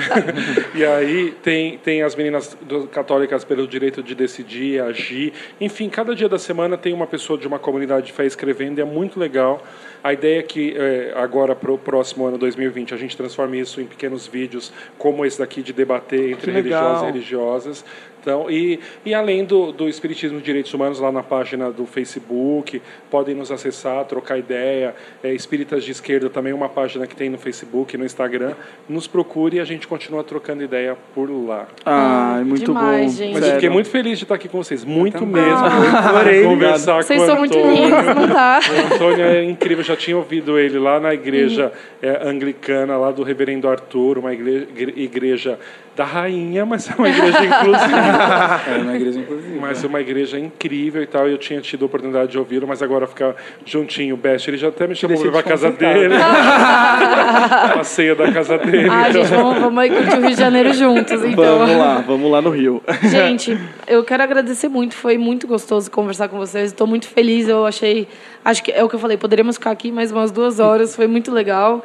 e 0.74 0.84
aí 0.84 1.34
tem, 1.42 1.78
tem 1.78 2.02
as 2.02 2.14
meninas 2.14 2.56
católicas 2.92 3.44
pelo 3.44 3.66
direito 3.66 4.02
de 4.02 4.14
decidir, 4.14 4.80
agir. 4.80 5.32
Enfim, 5.60 5.88
cada 5.88 6.14
dia 6.14 6.28
da 6.28 6.38
semana 6.38 6.76
tem 6.76 6.92
uma 6.92 7.06
pessoa 7.06 7.38
de 7.38 7.46
uma 7.46 7.58
comunidade 7.58 8.06
de 8.06 8.12
fé 8.12 8.24
escrevendo 8.24 8.78
e 8.78 8.82
é 8.82 8.84
muito 8.84 9.18
legal. 9.18 9.62
A 10.02 10.12
ideia 10.12 10.38
é 10.38 10.42
que 10.42 10.74
eh, 10.76 11.12
agora 11.16 11.56
para 11.56 11.72
o 11.72 11.78
próximo 11.78 12.26
ano 12.26 12.38
2020 12.38 12.94
a 12.94 12.96
gente 12.96 13.16
transforme 13.16 13.58
isso 13.58 13.80
em 13.80 13.86
pequenos 13.86 14.26
vídeos 14.26 14.72
como 14.96 15.26
esse 15.26 15.38
daqui 15.38 15.62
de 15.62 15.72
debater 15.72 16.30
entre 16.30 16.52
religiosos 16.52 17.02
e 17.02 17.06
religiosas. 17.06 17.84
Então, 18.26 18.50
e, 18.50 18.80
e 19.04 19.14
além 19.14 19.44
do, 19.44 19.70
do 19.70 19.88
Espiritismo 19.88 20.40
e 20.40 20.42
Direitos 20.42 20.74
Humanos, 20.74 20.98
lá 20.98 21.12
na 21.12 21.22
página 21.22 21.70
do 21.70 21.86
Facebook, 21.86 22.82
podem 23.08 23.36
nos 23.36 23.52
acessar, 23.52 24.04
trocar 24.04 24.36
ideia. 24.36 24.96
É, 25.22 25.32
Espíritas 25.32 25.84
de 25.84 25.92
Esquerda 25.92 26.28
também 26.28 26.52
uma 26.52 26.68
página 26.68 27.06
que 27.06 27.14
tem 27.14 27.30
no 27.30 27.38
Facebook 27.38 27.94
e 27.94 27.98
no 27.98 28.04
Instagram. 28.04 28.54
Nos 28.88 29.06
procure 29.06 29.58
e 29.58 29.60
a 29.60 29.64
gente 29.64 29.86
continua 29.86 30.24
trocando 30.24 30.64
ideia 30.64 30.96
por 31.14 31.30
lá. 31.30 31.68
Ah, 31.84 32.38
é 32.40 32.42
muito 32.44 32.64
demais, 32.64 33.12
bom. 33.12 33.16
gente. 33.18 33.34
Mas 33.34 33.46
eu 33.46 33.54
fiquei 33.54 33.68
muito 33.68 33.88
feliz 33.90 34.18
de 34.18 34.24
estar 34.24 34.34
aqui 34.34 34.48
com 34.48 34.58
vocês. 34.60 34.84
Muito 34.84 35.20
também. 35.20 35.44
mesmo. 35.44 35.64
Adorei. 35.96 36.42
Conversar 36.56 37.04
Vocês 37.04 37.20
com 37.20 37.24
o 37.24 37.28
são 37.28 37.38
muito 37.38 37.56
Antônio. 37.56 37.76
lindos, 37.76 38.06
não 38.16 38.28
tá? 38.28 38.58
O 38.90 38.94
Antônio 38.94 39.24
é 39.24 39.44
incrível, 39.44 39.84
já 39.84 39.94
tinha 39.94 40.16
ouvido 40.16 40.58
ele 40.58 40.80
lá 40.80 40.98
na 40.98 41.14
igreja 41.14 41.72
é, 42.02 42.26
anglicana, 42.28 42.96
lá 42.96 43.12
do 43.12 43.22
Reverendo 43.22 43.68
Arthur, 43.68 44.18
uma 44.18 44.34
igre- 44.34 44.66
igre- 44.74 44.94
igreja 45.00 45.56
da 45.96 46.04
rainha, 46.04 46.66
mas 46.66 46.90
é 46.90 46.94
uma 46.94 47.08
igreja 47.08 47.44
inclusiva. 47.44 47.86
É, 48.66 48.78
na 48.82 48.96
igreja, 48.96 49.20
inclusive. 49.20 49.58
mas 49.58 49.82
é 49.82 49.86
uma 49.86 50.00
igreja 50.00 50.38
incrível 50.38 51.02
e 51.02 51.06
tal. 51.06 51.28
e 51.28 51.32
Eu 51.32 51.38
tinha 51.38 51.60
tido 51.60 51.84
a 51.84 51.86
oportunidade 51.86 52.32
de 52.32 52.38
ouvi-lo, 52.38 52.66
mas 52.66 52.82
agora 52.82 53.06
ficar 53.06 53.34
juntinho, 53.64 54.14
o 54.14 54.18
Best. 54.18 54.48
Ele 54.48 54.56
já 54.56 54.68
até 54.68 54.86
me 54.86 54.94
chamou 54.94 55.18
para 55.30 55.40
a 55.40 55.42
casa 55.42 55.70
dele. 55.70 56.14
a 57.78 57.82
ceia 57.84 58.14
da 58.14 58.30
casa 58.30 58.58
dele. 58.58 58.88
Ah, 58.90 59.08
então. 59.08 59.22
gente, 59.22 59.34
vamos, 59.34 59.58
vamos 59.58 59.78
aí 59.78 59.90
curtir 59.90 60.16
o 60.16 60.20
Rio 60.20 60.30
de 60.30 60.36
Janeiro 60.36 60.72
juntos, 60.74 61.24
então. 61.24 61.58
Vamos 61.58 61.76
lá, 61.76 62.04
vamos 62.06 62.30
lá 62.30 62.42
no 62.42 62.50
Rio. 62.50 62.82
Gente, 63.04 63.58
eu 63.86 64.04
quero 64.04 64.22
agradecer 64.22 64.68
muito. 64.68 64.94
Foi 64.94 65.16
muito 65.16 65.46
gostoso 65.46 65.90
conversar 65.90 66.28
com 66.28 66.36
vocês. 66.36 66.66
Estou 66.66 66.86
muito 66.86 67.06
feliz. 67.08 67.48
Eu 67.48 67.64
achei. 67.64 68.08
Acho 68.44 68.62
que 68.62 68.72
é 68.72 68.82
o 68.82 68.88
que 68.88 68.94
eu 68.94 69.00
falei. 69.00 69.16
Poderíamos 69.16 69.56
ficar 69.56 69.70
aqui 69.70 69.90
mais 69.90 70.12
umas 70.12 70.30
duas 70.30 70.58
horas. 70.60 70.94
Foi 70.94 71.06
muito 71.06 71.32
legal. 71.32 71.82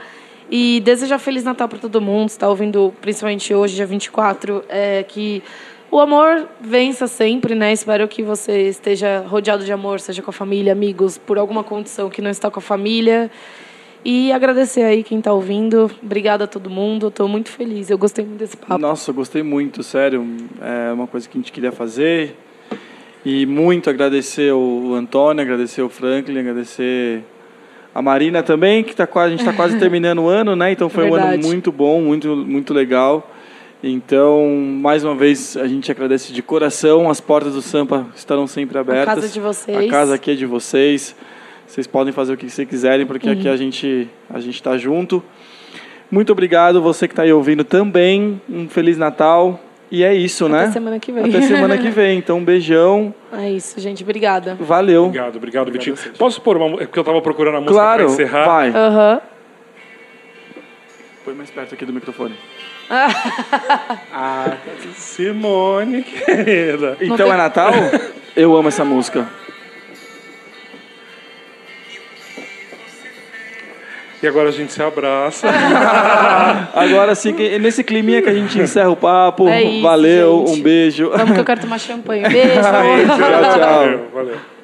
E 0.51 0.81
desejar 0.81 1.17
Feliz 1.17 1.45
Natal 1.45 1.69
para 1.69 1.79
todo 1.79 2.01
mundo. 2.01 2.27
Está 2.27 2.49
ouvindo, 2.49 2.93
principalmente 2.99 3.53
hoje, 3.53 3.73
dia 3.75 3.85
24. 3.85 4.65
É, 4.67 5.01
que 5.03 5.41
o 5.89 5.97
amor 5.97 6.45
vença 6.59 7.07
sempre, 7.07 7.55
né? 7.55 7.71
Espero 7.71 8.05
que 8.05 8.21
você 8.21 8.67
esteja 8.67 9.21
rodeado 9.27 9.63
de 9.63 9.71
amor, 9.71 10.01
seja 10.01 10.21
com 10.21 10.29
a 10.29 10.33
família, 10.33 10.73
amigos, 10.73 11.17
por 11.17 11.37
alguma 11.37 11.63
condição 11.63 12.09
que 12.09 12.21
não 12.21 12.29
está 12.29 12.51
com 12.51 12.59
a 12.59 12.61
família. 12.61 13.31
E 14.03 14.31
agradecer 14.33 14.83
aí 14.83 15.03
quem 15.03 15.19
está 15.19 15.31
ouvindo. 15.31 15.89
Obrigada 16.03 16.43
a 16.43 16.47
todo 16.47 16.69
mundo. 16.69 17.07
Estou 17.07 17.29
muito 17.29 17.49
feliz. 17.49 17.89
Eu 17.89 17.97
gostei 17.97 18.25
muito 18.25 18.39
desse 18.39 18.57
papo. 18.57 18.77
Nossa, 18.77 19.11
eu 19.11 19.15
gostei 19.15 19.43
muito, 19.43 19.83
sério. 19.83 20.27
É 20.59 20.91
uma 20.91 21.07
coisa 21.07 21.29
que 21.29 21.37
a 21.37 21.39
gente 21.41 21.51
queria 21.51 21.71
fazer. 21.71 22.35
E 23.23 23.45
muito 23.45 23.89
agradecer 23.89 24.51
o 24.51 24.95
Antônio, 24.95 25.43
agradecer 25.43 25.81
o 25.81 25.87
Franklin, 25.87 26.39
agradecer 26.39 27.23
a 27.93 28.01
Marina 28.01 28.41
também, 28.43 28.83
que 28.83 28.95
tá 28.95 29.05
quase, 29.05 29.27
a 29.27 29.31
gente 29.31 29.39
está 29.41 29.53
quase 29.53 29.77
terminando 29.79 30.19
o 30.19 30.27
ano, 30.29 30.55
né? 30.55 30.71
Então 30.71 30.89
foi 30.89 31.03
um 31.09 31.13
ano 31.15 31.27
Verdade. 31.27 31.45
muito 31.47 31.71
bom, 31.71 32.01
muito, 32.01 32.35
muito 32.35 32.73
legal. 32.73 33.29
Então, 33.83 34.47
mais 34.79 35.03
uma 35.03 35.15
vez, 35.15 35.57
a 35.57 35.67
gente 35.67 35.91
agradece 35.91 36.31
de 36.31 36.41
coração. 36.43 37.09
As 37.09 37.19
portas 37.19 37.53
do 37.53 37.61
Sampa 37.63 38.05
estarão 38.15 38.45
sempre 38.45 38.77
abertas. 38.77 39.15
casa 39.15 39.27
de 39.27 39.39
vocês. 39.39 39.77
A 39.77 39.87
casa 39.89 40.15
aqui 40.15 40.31
é 40.31 40.35
de 40.35 40.45
vocês. 40.45 41.15
Vocês 41.65 41.87
podem 41.87 42.13
fazer 42.13 42.33
o 42.33 42.37
que 42.37 42.47
vocês 42.49 42.67
quiserem, 42.67 43.05
porque 43.07 43.29
aqui 43.29 43.47
Uhum. 43.47 43.53
a 43.53 43.57
gente 43.57 44.07
a 44.29 44.39
gente 44.39 44.55
está 44.55 44.77
junto. 44.77 45.23
Muito 46.11 46.31
obrigado, 46.31 46.81
você 46.81 47.07
que 47.07 47.13
está 47.13 47.23
aí 47.23 47.33
ouvindo 47.33 47.63
também. 47.63 48.39
Um 48.49 48.67
Feliz 48.69 48.97
Natal. 48.97 49.59
E 49.91 50.03
é 50.05 50.13
isso, 50.13 50.47
né? 50.47 50.63
Até 50.63 50.71
semana 50.71 50.99
que 50.99 51.11
vem. 51.11 51.25
Até 51.25 51.41
semana 51.41 51.77
que 51.77 51.89
vem. 51.89 52.17
Então, 52.17 52.37
um 52.37 52.45
beijão. 52.45 53.13
É 53.33 53.49
isso, 53.51 53.77
gente. 53.79 54.03
Obrigada. 54.03 54.55
Valeu. 54.59 55.05
Obrigado, 55.07 55.35
obrigado, 55.35 55.71
Vitinho. 55.71 55.97
Posso 56.17 56.41
pôr 56.41 56.55
uma 56.55 56.67
música? 56.69 56.85
Porque 56.87 56.99
eu 56.99 57.01
estava 57.01 57.21
procurando 57.21 57.57
a 57.57 57.59
música 57.59 57.73
Claro, 57.73 58.03
para 58.05 58.13
encerrar. 58.13 58.45
vai. 58.45 58.69
Aham. 58.69 59.21
Põe 61.25 61.33
mais 61.35 61.49
perto 61.51 61.75
aqui 61.75 61.85
do 61.85 61.91
microfone. 61.93 62.35
Ah, 62.89 64.55
Simone, 64.95 66.03
querida. 66.03 66.97
Então 67.01 67.17
tem- 67.17 67.29
é 67.29 67.37
Natal? 67.37 67.71
Eu 68.35 68.55
amo 68.55 68.69
essa 68.69 68.85
música. 68.85 69.27
E 74.21 74.27
agora 74.27 74.49
a 74.49 74.51
gente 74.51 74.71
se 74.71 74.81
abraça. 74.83 75.47
Agora 76.75 77.15
sim, 77.15 77.33
nesse 77.59 77.83
climinha 77.83 78.21
que 78.21 78.29
a 78.29 78.33
gente 78.33 78.59
encerra 78.59 78.89
o 78.89 78.95
papo. 78.95 79.47
É 79.47 79.63
isso, 79.63 79.81
Valeu, 79.81 80.45
gente. 80.45 80.59
um 80.59 80.63
beijo. 80.63 81.09
Vamos 81.09 81.33
que 81.33 81.39
eu 81.39 81.45
quero 81.45 81.61
tomar 81.61 81.79
champanhe. 81.79 82.21
Beijo. 82.29 82.53
Tchau, 82.61 83.17
tchau. 83.17 83.59
Valeu, 83.59 84.07
valeu. 84.13 84.60